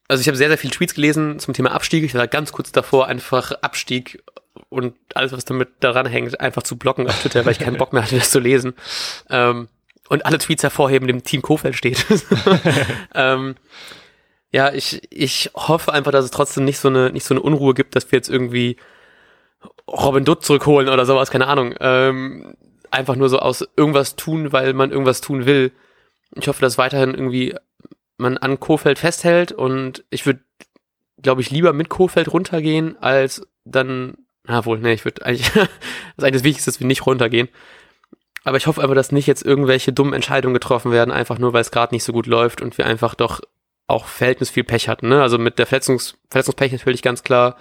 also 0.10 0.22
ich 0.22 0.28
habe 0.28 0.38
sehr, 0.38 0.50
sehr 0.50 0.58
viele 0.58 0.74
Tweets 0.74 0.96
gelesen 0.96 1.40
zum 1.40 1.54
Thema 1.54 1.72
Abstieg. 1.72 2.04
Ich 2.04 2.16
war 2.16 2.28
ganz 2.28 2.52
kurz 2.52 2.72
davor, 2.72 3.08
einfach 3.08 3.52
Abstieg 3.62 4.24
und 4.70 4.96
alles, 5.14 5.32
was 5.32 5.46
damit 5.46 5.70
daran 5.82 6.08
hängt, 6.08 6.40
einfach 6.42 6.64
zu 6.64 6.78
blocken 6.78 7.08
auf 7.08 7.22
Twitter, 7.22 7.46
weil 7.46 7.52
ich 7.52 7.60
keinen 7.60 7.78
Bock 7.78 7.94
mehr 7.94 8.02
hatte, 8.02 8.18
das 8.18 8.32
zu 8.32 8.40
lesen. 8.40 8.74
Ähm, 9.30 9.70
und 10.10 10.26
alle 10.26 10.40
Tweets 10.40 10.64
hervorheben, 10.64 11.08
dem 11.08 11.24
Team 11.24 11.44
Kofeld 11.44 11.76
steht. 11.76 12.04
ähm, 13.14 13.56
ja, 14.52 14.74
ich, 14.74 15.04
ich 15.12 15.52
hoffe 15.54 15.94
einfach, 15.94 16.12
dass 16.12 16.26
es 16.26 16.32
trotzdem 16.32 16.66
nicht 16.66 16.80
so 16.80 16.88
eine, 16.88 17.12
nicht 17.12 17.26
so 17.26 17.36
eine 17.36 17.42
Unruhe 17.42 17.76
gibt, 17.76 17.96
dass 17.96 18.12
wir 18.12 18.18
jetzt 18.18 18.30
irgendwie 18.30 18.78
Robin 19.92 20.26
Dutt 20.26 20.44
zurückholen 20.44 20.90
oder 20.90 21.06
sowas, 21.06 21.32
keine 21.32 21.48
Ahnung. 21.48 21.74
Ähm, 21.80 22.56
einfach 22.92 23.16
nur 23.16 23.30
so 23.30 23.40
aus 23.40 23.68
irgendwas 23.76 24.16
tun, 24.16 24.52
weil 24.52 24.74
man 24.74 24.92
irgendwas 24.92 25.22
tun 25.22 25.46
will. 25.46 25.72
Ich 26.36 26.48
hoffe, 26.48 26.62
dass 26.62 26.78
weiterhin 26.78 27.14
irgendwie 27.14 27.56
man 28.18 28.38
an 28.38 28.60
Kofeld 28.60 29.00
festhält 29.00 29.52
und 29.52 30.04
ich 30.10 30.26
würde, 30.26 30.42
glaube 31.22 31.42
ich, 31.42 31.52
lieber 31.52 31.74
mit 31.74 31.90
Kofeld 31.90 32.32
runtergehen, 32.32 32.98
als 33.02 33.48
dann, 33.66 34.18
na 34.44 34.66
wohl, 34.66 34.80
ne, 34.80 34.94
ich 34.94 35.06
würde 35.06 35.26
eigentlich, 35.26 35.52
das 35.54 35.68
ist 36.18 36.24
eigentlich 36.24 36.34
das 36.34 36.44
Wichtigste, 36.44 36.72
dass 36.72 36.80
wir 36.80 36.88
nicht 36.88 37.06
runtergehen. 37.06 37.50
Aber 38.44 38.58
ich 38.58 38.68
hoffe 38.68 38.82
einfach, 38.82 38.96
dass 38.96 39.12
nicht 39.12 39.28
jetzt 39.28 39.46
irgendwelche 39.46 39.94
dummen 39.94 40.14
Entscheidungen 40.14 40.54
getroffen 40.54 40.92
werden, 40.92 41.12
einfach 41.12 41.40
nur, 41.40 41.54
weil 41.54 41.62
es 41.62 41.72
gerade 41.72 41.94
nicht 41.94 42.04
so 42.04 42.14
gut 42.14 42.26
läuft 42.26 42.62
und 42.62 42.78
wir 42.78 42.86
einfach 42.86 43.16
doch 43.16 43.42
auch 43.88 44.06
verhältnis 44.06 44.50
viel 44.50 44.64
Pech 44.64 44.88
hatten. 44.88 45.10
Ne? 45.10 45.22
Also 45.22 45.38
mit 45.38 45.60
der 45.60 45.66
Verletzungs 45.66 46.18
Verletzungspech 46.30 46.72
natürlich 46.72 47.02
ganz 47.02 47.24
klar. 47.24 47.58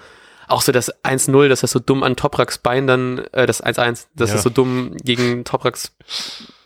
Auch 0.48 0.62
so 0.62 0.72
das 0.72 0.92
1-0, 1.04 1.48
dass 1.48 1.60
das 1.60 1.70
so 1.70 1.78
dumm 1.78 2.02
an 2.02 2.16
Topraks 2.16 2.58
Bein 2.58 2.86
dann, 2.86 3.18
äh, 3.32 3.46
das 3.46 3.62
1-1, 3.62 4.06
dass 4.14 4.30
ja. 4.30 4.36
das 4.36 4.42
so 4.42 4.50
dumm 4.50 4.96
gegen 4.96 5.44
Topraks 5.44 5.94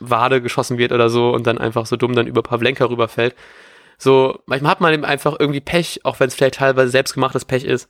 Wade 0.01 0.41
geschossen 0.41 0.79
wird 0.79 0.93
oder 0.93 1.11
so 1.11 1.31
und 1.31 1.47
dann 1.47 1.59
einfach 1.59 1.87
so 1.87 1.97
dumm 1.97 2.15
dann 2.15 2.27
über 2.27 2.43
Pavlenka 2.43 2.85
rüberfällt. 2.85 3.35
So, 3.99 4.41
manchmal 4.47 4.73
hat 4.73 4.81
man 4.81 4.95
eben 4.95 5.05
einfach 5.05 5.37
irgendwie 5.39 5.61
Pech, 5.61 6.01
auch 6.05 6.21
wenn 6.21 6.29
es 6.29 6.35
vielleicht 6.35 6.57
teilweise 6.57 6.91
selbstgemachtes 6.91 7.45
Pech 7.45 7.65
ist. 7.65 7.89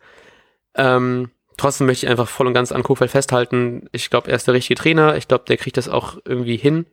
Ähm, 0.74 1.30
trotzdem 1.57 1.86
möchte 1.86 2.07
ich 2.07 2.11
einfach 2.11 2.28
voll 2.28 2.47
und 2.47 2.55
ganz 2.55 2.72
an 2.72 2.82
Kofeld 2.82 3.11
festhalten. 3.11 3.88
Ich 3.93 4.11
glaube, 4.11 4.30
er 4.30 4.36
ist 4.36 4.47
der 4.47 4.55
richtige 4.55 4.80
Trainer. 4.80 5.16
Ich 5.16 5.28
glaube, 5.28 5.45
der 5.47 5.57
kriegt 5.57 5.76
das 5.76 5.88
auch 5.88 6.18
irgendwie 6.24 6.57
hin. 6.57 6.86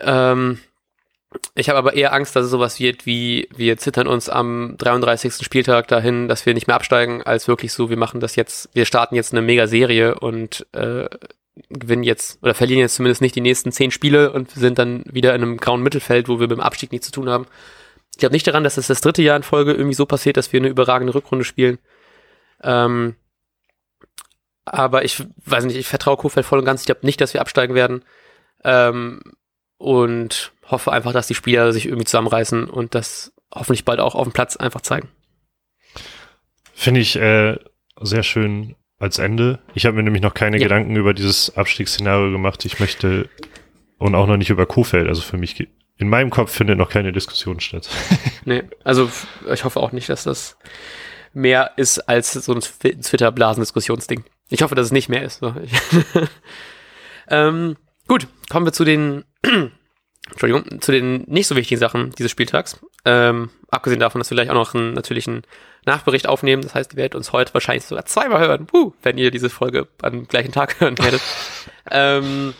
Ähm, 0.00 0.58
ich 1.54 1.68
habe 1.68 1.78
aber 1.78 1.94
eher 1.94 2.12
Angst, 2.12 2.36
dass 2.36 2.44
es 2.44 2.50
sowas 2.50 2.78
wird 2.78 3.06
wie 3.06 3.48
wir 3.54 3.76
zittern 3.78 4.06
uns 4.06 4.28
am 4.28 4.76
33. 4.78 5.44
Spieltag 5.44 5.88
dahin, 5.88 6.28
dass 6.28 6.46
wir 6.46 6.54
nicht 6.54 6.66
mehr 6.66 6.76
absteigen, 6.76 7.22
als 7.22 7.48
wirklich 7.48 7.72
so, 7.72 7.90
wir 7.90 7.96
machen 7.96 8.20
das 8.20 8.36
jetzt, 8.36 8.68
wir 8.74 8.84
starten 8.84 9.14
jetzt 9.14 9.32
eine 9.32 9.42
Mega-Serie 9.42 10.18
und 10.20 10.66
äh, 10.72 11.08
gewinnen 11.70 12.02
jetzt 12.02 12.42
oder 12.42 12.54
verlieren 12.54 12.80
jetzt 12.80 12.96
zumindest 12.96 13.22
nicht 13.22 13.34
die 13.34 13.40
nächsten 13.40 13.72
zehn 13.72 13.90
Spiele 13.90 14.32
und 14.32 14.50
sind 14.50 14.78
dann 14.78 15.04
wieder 15.06 15.34
in 15.34 15.42
einem 15.42 15.56
grauen 15.56 15.82
Mittelfeld, 15.82 16.28
wo 16.28 16.34
wir 16.38 16.48
mit 16.48 16.58
dem 16.58 16.60
Abstieg 16.60 16.92
nichts 16.92 17.06
zu 17.06 17.12
tun 17.12 17.30
haben. 17.30 17.46
Ich 18.12 18.18
glaube 18.18 18.34
nicht 18.34 18.46
daran, 18.46 18.64
dass 18.64 18.76
es 18.76 18.86
das 18.86 19.00
dritte 19.00 19.22
Jahr 19.22 19.36
in 19.36 19.42
Folge 19.42 19.72
irgendwie 19.72 19.94
so 19.94 20.06
passiert, 20.06 20.36
dass 20.36 20.52
wir 20.52 20.60
eine 20.60 20.68
überragende 20.68 21.14
Rückrunde 21.14 21.44
spielen. 21.44 21.78
Ähm, 22.62 23.16
aber 24.64 25.04
ich 25.04 25.22
weiß 25.44 25.64
nicht, 25.64 25.76
ich 25.76 25.86
vertraue 25.86 26.16
Kofeld 26.16 26.46
voll 26.46 26.58
und 26.58 26.64
ganz. 26.64 26.82
Ich 26.82 26.86
glaube 26.86 27.06
nicht, 27.06 27.20
dass 27.20 27.34
wir 27.34 27.40
absteigen 27.40 27.74
werden. 27.74 28.04
Ähm, 28.64 29.20
und 29.78 30.52
hoffe 30.70 30.92
einfach, 30.92 31.12
dass 31.12 31.26
die 31.26 31.34
Spieler 31.34 31.72
sich 31.72 31.86
irgendwie 31.86 32.04
zusammenreißen 32.04 32.68
und 32.68 32.94
das 32.94 33.32
hoffentlich 33.54 33.84
bald 33.84 34.00
auch 34.00 34.14
auf 34.14 34.24
dem 34.24 34.32
Platz 34.32 34.56
einfach 34.56 34.80
zeigen. 34.80 35.08
Finde 36.74 37.00
ich 37.00 37.16
äh, 37.16 37.56
sehr 38.00 38.22
schön 38.22 38.76
als 38.98 39.18
Ende. 39.18 39.60
Ich 39.74 39.86
habe 39.86 39.96
mir 39.96 40.02
nämlich 40.02 40.22
noch 40.22 40.34
keine 40.34 40.58
ja. 40.58 40.64
Gedanken 40.64 40.96
über 40.96 41.14
dieses 41.14 41.56
Abstiegsszenario 41.56 42.30
gemacht. 42.30 42.64
Ich 42.64 42.80
möchte 42.80 43.28
und 43.98 44.14
auch 44.14 44.26
noch 44.26 44.36
nicht 44.36 44.50
über 44.50 44.66
Kuhfeld. 44.66 45.08
Also 45.08 45.22
für 45.22 45.38
mich, 45.38 45.68
in 45.96 46.08
meinem 46.08 46.30
Kopf 46.30 46.52
findet 46.52 46.78
noch 46.78 46.90
keine 46.90 47.12
Diskussion 47.12 47.60
statt. 47.60 47.88
nee, 48.44 48.62
also 48.84 49.10
ich 49.50 49.64
hoffe 49.64 49.80
auch 49.80 49.92
nicht, 49.92 50.08
dass 50.08 50.24
das 50.24 50.58
mehr 51.32 51.72
ist 51.76 52.00
als 52.00 52.32
so 52.32 52.52
ein 52.52 52.60
Twitter-Blasen-Diskussionsding. 52.60 54.24
Ich 54.48 54.62
hoffe, 54.62 54.74
dass 54.74 54.86
es 54.86 54.92
nicht 54.92 55.08
mehr 55.08 55.22
ist. 55.22 55.42
Ähm, 57.28 57.76
gut, 58.06 58.28
kommen 58.50 58.66
wir 58.66 58.72
zu 58.72 58.84
den, 58.84 59.24
Entschuldigung, 60.30 60.80
zu 60.80 60.92
den 60.92 61.24
nicht 61.28 61.46
so 61.46 61.56
wichtigen 61.56 61.78
Sachen 61.78 62.10
dieses 62.12 62.32
Spieltags. 62.32 62.80
Ähm, 63.04 63.50
abgesehen 63.70 64.00
davon, 64.00 64.18
dass 64.18 64.30
wir 64.30 64.34
gleich 64.34 64.50
auch 64.50 64.54
noch 64.54 64.74
einen, 64.74 64.92
natürlich 64.92 65.28
einen 65.28 65.42
Nachbericht 65.84 66.28
aufnehmen. 66.28 66.62
Das 66.62 66.74
heißt, 66.74 66.92
ihr 66.92 66.96
werdet 66.96 67.14
uns 67.14 67.32
heute 67.32 67.54
wahrscheinlich 67.54 67.84
sogar 67.84 68.04
zweimal 68.06 68.40
hören, 68.40 68.66
Puh, 68.66 68.92
wenn 69.02 69.18
ihr 69.18 69.30
diese 69.30 69.50
Folge 69.50 69.86
am 70.02 70.26
gleichen 70.26 70.52
Tag 70.52 70.80
hören 70.80 70.98
werdet. 70.98 71.22
ähm, 71.90 72.54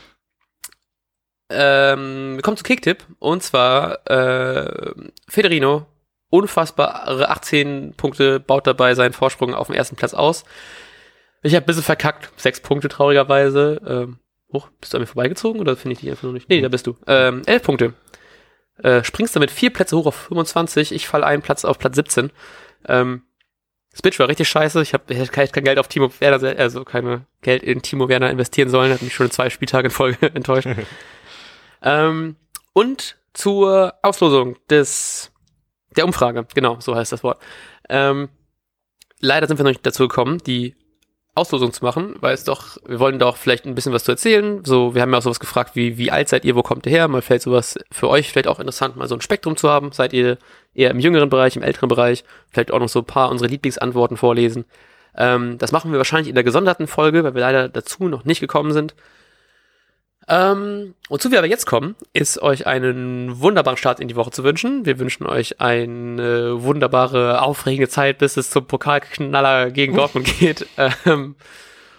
ähm, 1.50 2.36
wir 2.36 2.42
kommen 2.42 2.56
zu 2.56 2.64
Kicktipp. 2.64 3.04
Und 3.18 3.42
zwar 3.42 4.06
äh, 4.08 4.92
Federino, 5.28 5.86
unfassbare 6.30 7.28
18 7.28 7.94
Punkte, 7.96 8.40
baut 8.40 8.66
dabei 8.66 8.94
seinen 8.94 9.12
Vorsprung 9.12 9.54
auf 9.54 9.66
dem 9.66 9.76
ersten 9.76 9.96
Platz 9.96 10.14
aus. 10.14 10.44
Ich 11.42 11.54
habe 11.54 11.64
ein 11.64 11.66
bisschen 11.66 11.82
verkackt, 11.82 12.30
sechs 12.36 12.60
Punkte 12.60 12.88
traurigerweise. 12.88 13.80
Ähm, 13.86 14.18
hoch, 14.56 14.68
bist 14.80 14.92
du 14.92 14.98
an 14.98 15.02
mir 15.02 15.06
vorbeigezogen 15.06 15.60
oder 15.60 15.76
finde 15.76 15.94
ich 15.94 16.00
dich 16.00 16.10
einfach 16.10 16.24
noch 16.24 16.32
nicht? 16.32 16.48
Nee, 16.48 16.60
da 16.60 16.68
bist 16.68 16.86
du. 16.86 16.96
Ähm, 17.06 17.42
elf 17.46 17.62
Punkte. 17.62 17.94
Äh, 18.82 19.04
springst 19.04 19.34
damit 19.36 19.50
vier 19.50 19.72
Plätze 19.72 19.96
hoch 19.96 20.06
auf 20.06 20.14
25. 20.14 20.92
Ich 20.92 21.06
falle 21.06 21.26
einen 21.26 21.42
Platz 21.42 21.64
auf 21.64 21.78
Platz 21.78 21.96
17. 21.96 22.30
Ähm, 22.88 23.22
Switch 23.94 24.18
war 24.18 24.28
richtig 24.28 24.48
scheiße. 24.48 24.82
Ich 24.82 24.92
habe 24.92 25.26
kein, 25.26 25.50
kein 25.50 25.64
Geld 25.64 25.78
auf 25.78 25.88
Timo 25.88 26.10
Werner, 26.20 26.58
also 26.58 26.84
keine 26.84 27.26
Geld 27.40 27.62
in 27.62 27.80
Timo 27.82 28.08
Werner 28.08 28.30
investieren 28.30 28.68
sollen. 28.68 28.92
Hat 28.92 29.02
mich 29.02 29.14
schon 29.14 29.30
zwei 29.30 29.48
Spieltage 29.48 29.86
in 29.86 29.92
Folge 29.92 30.26
enttäuscht. 30.34 30.68
ähm, 31.82 32.36
und 32.72 33.16
zur 33.32 33.94
Auslosung 34.02 34.56
des 34.68 35.32
der 35.96 36.04
Umfrage, 36.04 36.46
genau, 36.54 36.78
so 36.80 36.94
heißt 36.94 37.12
das 37.12 37.22
Wort. 37.22 37.42
Ähm, 37.88 38.28
leider 39.20 39.46
sind 39.46 39.58
wir 39.58 39.64
noch 39.64 39.70
nicht 39.70 39.86
dazu 39.86 40.08
gekommen, 40.08 40.38
die 40.46 40.74
Auslosung 41.36 41.72
zu 41.72 41.84
machen, 41.84 42.14
weil 42.20 42.34
es 42.34 42.44
doch, 42.44 42.78
wir 42.86 42.98
wollen 42.98 43.18
doch 43.18 43.36
vielleicht 43.36 43.66
ein 43.66 43.74
bisschen 43.74 43.92
was 43.92 44.04
zu 44.04 44.12
erzählen. 44.12 44.64
So, 44.64 44.94
wir 44.94 45.02
haben 45.02 45.12
ja 45.12 45.18
auch 45.18 45.22
sowas 45.22 45.40
gefragt 45.40 45.76
wie, 45.76 45.98
wie 45.98 46.10
alt 46.10 46.28
seid 46.28 46.44
ihr, 46.44 46.56
wo 46.56 46.62
kommt 46.62 46.86
ihr 46.86 46.92
her? 46.92 47.08
Mal 47.08 47.22
vielleicht 47.22 47.42
sowas 47.42 47.78
für 47.92 48.08
euch 48.08 48.30
vielleicht 48.30 48.48
auch 48.48 48.58
interessant, 48.58 48.96
mal 48.96 49.08
so 49.08 49.14
ein 49.14 49.20
Spektrum 49.20 49.56
zu 49.56 49.68
haben. 49.68 49.92
Seid 49.92 50.12
ihr 50.12 50.38
eher 50.74 50.90
im 50.90 50.98
jüngeren 50.98 51.28
Bereich, 51.28 51.56
im 51.56 51.62
älteren 51.62 51.88
Bereich? 51.88 52.24
Vielleicht 52.50 52.70
auch 52.70 52.80
noch 52.80 52.88
so 52.88 53.00
ein 53.00 53.04
paar 53.04 53.30
unsere 53.30 53.50
Lieblingsantworten 53.50 54.16
vorlesen. 54.16 54.64
Ähm, 55.16 55.58
das 55.58 55.72
machen 55.72 55.92
wir 55.92 55.98
wahrscheinlich 55.98 56.28
in 56.28 56.34
der 56.34 56.44
gesonderten 56.44 56.86
Folge, 56.86 57.24
weil 57.24 57.34
wir 57.34 57.42
leider 57.42 57.68
dazu 57.68 58.08
noch 58.08 58.24
nicht 58.24 58.40
gekommen 58.40 58.72
sind. 58.72 58.94
Ähm, 60.28 60.94
wozu 61.08 61.30
wir 61.30 61.38
aber 61.38 61.46
jetzt 61.46 61.66
kommen, 61.66 61.94
ist 62.12 62.42
euch 62.42 62.66
einen 62.66 63.40
wunderbaren 63.40 63.76
Start 63.76 64.00
in 64.00 64.08
die 64.08 64.16
Woche 64.16 64.32
zu 64.32 64.42
wünschen. 64.42 64.84
Wir 64.84 64.98
wünschen 64.98 65.26
euch 65.26 65.60
eine 65.60 66.62
wunderbare, 66.62 67.42
aufregende 67.42 67.88
Zeit, 67.88 68.18
bis 68.18 68.36
es 68.36 68.50
zum 68.50 68.66
Pokalknaller 68.66 69.70
gegen. 69.70 69.94
Dortmund 69.96 70.26
geht. 70.38 70.66
Ähm, 70.76 71.36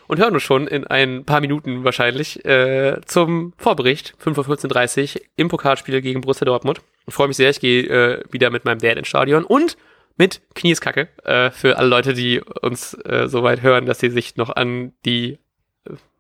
und 0.08 0.20
hören 0.20 0.34
uns 0.34 0.44
schon 0.44 0.68
in 0.68 0.88
ein 0.88 1.26
paar 1.26 1.42
Minuten 1.42 1.84
wahrscheinlich 1.84 2.44
äh, 2.46 3.00
zum 3.06 3.54
Vorbericht 3.58 4.16
5.14.30 4.24 5.16
Uhr 5.16 5.22
im 5.36 5.50
Pokalspiel 5.50 6.02
gegen 6.02 6.22
Borussia 6.22 6.46
Dortmund. 6.46 6.82
Ich 7.06 7.14
freue 7.14 7.28
mich 7.28 7.38
sehr, 7.38 7.50
ich 7.50 7.60
gehe 7.60 7.84
äh, 7.84 8.24
wieder 8.32 8.50
mit 8.50 8.66
meinem 8.66 8.80
Dad 8.80 8.98
ins 8.98 9.08
Stadion 9.08 9.44
und 9.44 9.78
mit 10.18 10.42
Knieskacke 10.56 11.10
äh, 11.24 11.52
für 11.52 11.78
alle 11.78 11.90
Leute, 11.90 12.14
die 12.14 12.42
uns 12.42 12.94
äh, 13.06 13.28
so 13.28 13.44
weit 13.44 13.62
hören, 13.62 13.86
dass 13.86 14.00
sie 14.00 14.10
sich 14.10 14.36
noch 14.36 14.56
an 14.56 14.94
die 15.06 15.40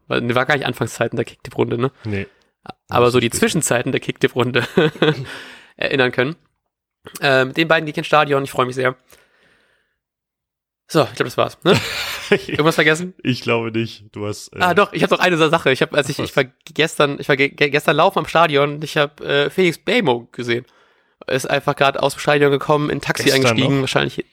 weil, 0.08 0.36
war 0.36 0.46
gar 0.46 0.56
nicht 0.56 0.66
Anfangszeiten 0.66 1.16
der 1.16 1.26
Kicktipp-Runde, 1.26 1.78
ne? 1.78 1.92
Nee. 2.04 2.28
Aber 2.90 3.12
so 3.12 3.20
die 3.20 3.30
Zwischenzeiten 3.30 3.92
der 3.92 4.02
Kicktipp-Runde 4.02 4.68
erinnern 5.78 6.12
können. 6.12 6.36
Äh, 7.22 7.46
mit 7.46 7.58
den 7.58 7.68
beiden 7.68 7.86
gehe 7.86 7.92
ich 7.92 7.98
ins 7.98 8.08
Stadion, 8.08 8.44
ich 8.44 8.52
freue 8.52 8.66
mich 8.66 8.76
sehr. 8.76 8.96
So, 10.90 11.04
ich 11.04 11.16
glaube, 11.16 11.26
das 11.26 11.38
war's. 11.38 11.58
Ne? 11.64 11.78
Irgendwas 12.48 12.76
vergessen? 12.76 13.14
Ich 13.22 13.42
glaube 13.42 13.72
nicht. 13.72 14.06
Du 14.14 14.26
hast. 14.26 14.54
Äh, 14.54 14.60
ah, 14.60 14.74
doch, 14.74 14.94
ich 14.94 15.04
habe 15.04 15.14
noch 15.14 15.22
eine 15.22 15.38
Sache. 15.38 15.72
Ich 15.72 15.82
habe, 15.82 15.98
als 15.98 16.08
ich, 16.08 16.20
ich 16.20 16.36
war 16.36 16.46
gestern, 16.74 17.20
ich 17.20 17.28
war 17.28 17.36
ge 17.36 17.50
gestern 17.50 17.98
laufen 17.98 18.20
am 18.20 18.26
Stadion 18.26 18.76
und 18.76 18.84
ich 18.84 18.96
habe 18.96 19.24
äh, 19.26 19.50
Felix 19.50 19.78
Bamo 19.78 20.28
gesehen. 20.32 20.66
Ist 21.26 21.50
einfach 21.50 21.76
gerade 21.76 22.02
aus 22.02 22.14
dem 22.14 22.20
Stadion 22.20 22.52
gekommen, 22.52 22.90
in 22.90 23.02
Taxi 23.02 23.24
gestern 23.24 23.46
eingestiegen, 23.46 23.76
noch? 23.76 23.82
wahrscheinlich 23.82 24.26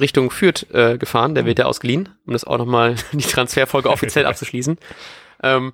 Richtung 0.00 0.30
Fürth 0.30 0.66
äh, 0.72 0.98
gefahren. 0.98 1.34
Der 1.34 1.44
mhm. 1.44 1.48
wird 1.48 1.58
ja 1.58 1.66
ausgeliehen, 1.66 2.08
um 2.26 2.32
das 2.32 2.44
auch 2.44 2.58
nochmal 2.58 2.96
die 3.12 3.24
Transferfolge 3.24 3.90
offiziell 3.90 4.26
abzuschließen. 4.26 4.78
Ähm, 5.42 5.72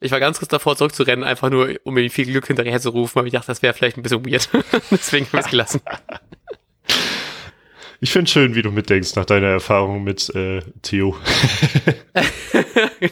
ich 0.00 0.12
war 0.12 0.20
ganz 0.20 0.38
kurz 0.38 0.50
davor, 0.50 0.76
zurückzurennen, 0.76 1.24
einfach 1.24 1.48
nur, 1.48 1.74
um 1.84 1.94
mir 1.94 2.08
viel 2.10 2.26
Glück 2.26 2.46
hinterher 2.46 2.80
zu 2.80 2.90
rufen, 2.90 3.16
weil 3.16 3.26
ich 3.26 3.32
dachte, 3.32 3.46
das 3.46 3.62
wäre 3.62 3.72
vielleicht 3.72 3.96
ein 3.96 4.02
bisschen 4.02 4.26
weird. 4.26 4.48
Deswegen 4.90 5.26
habe 5.26 5.38
ich 5.38 5.46
es 5.46 5.50
gelassen. 5.50 5.80
Ich 8.00 8.12
finde 8.12 8.30
schön, 8.30 8.54
wie 8.54 8.60
du 8.60 8.70
mitdenkst 8.70 9.16
nach 9.16 9.24
deiner 9.24 9.46
Erfahrung 9.46 10.04
mit 10.04 10.34
äh, 10.34 10.60
Theo. 10.82 11.16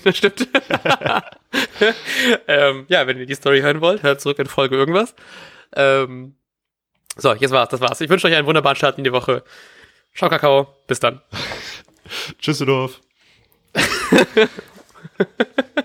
das 0.05 0.17
stimmt. 0.19 0.47
ähm, 2.47 2.85
ja, 2.89 3.07
wenn 3.07 3.19
ihr 3.19 3.25
die 3.25 3.35
Story 3.35 3.63
hören 3.63 3.81
wollt, 3.81 4.03
hört 4.03 4.21
zurück 4.21 4.39
in 4.39 4.47
Folge 4.47 4.77
irgendwas. 4.77 5.15
Ähm, 5.75 6.35
so, 7.17 7.33
jetzt 7.33 7.53
war's, 7.53 7.69
das 7.69 7.81
war's. 7.81 8.01
Ich 8.01 8.11
wünsche 8.11 8.27
euch 8.27 8.35
einen 8.35 8.47
wunderbaren 8.47 8.77
Start 8.77 8.99
in 8.99 9.05
die 9.05 9.13
Woche. 9.13 9.45
Schau 10.15 10.29
Kakao. 10.29 10.69
Bis 10.87 11.01
dann. 11.01 11.21
Tschüss, 11.31 12.37
Tschüsseldorf. 12.39 13.01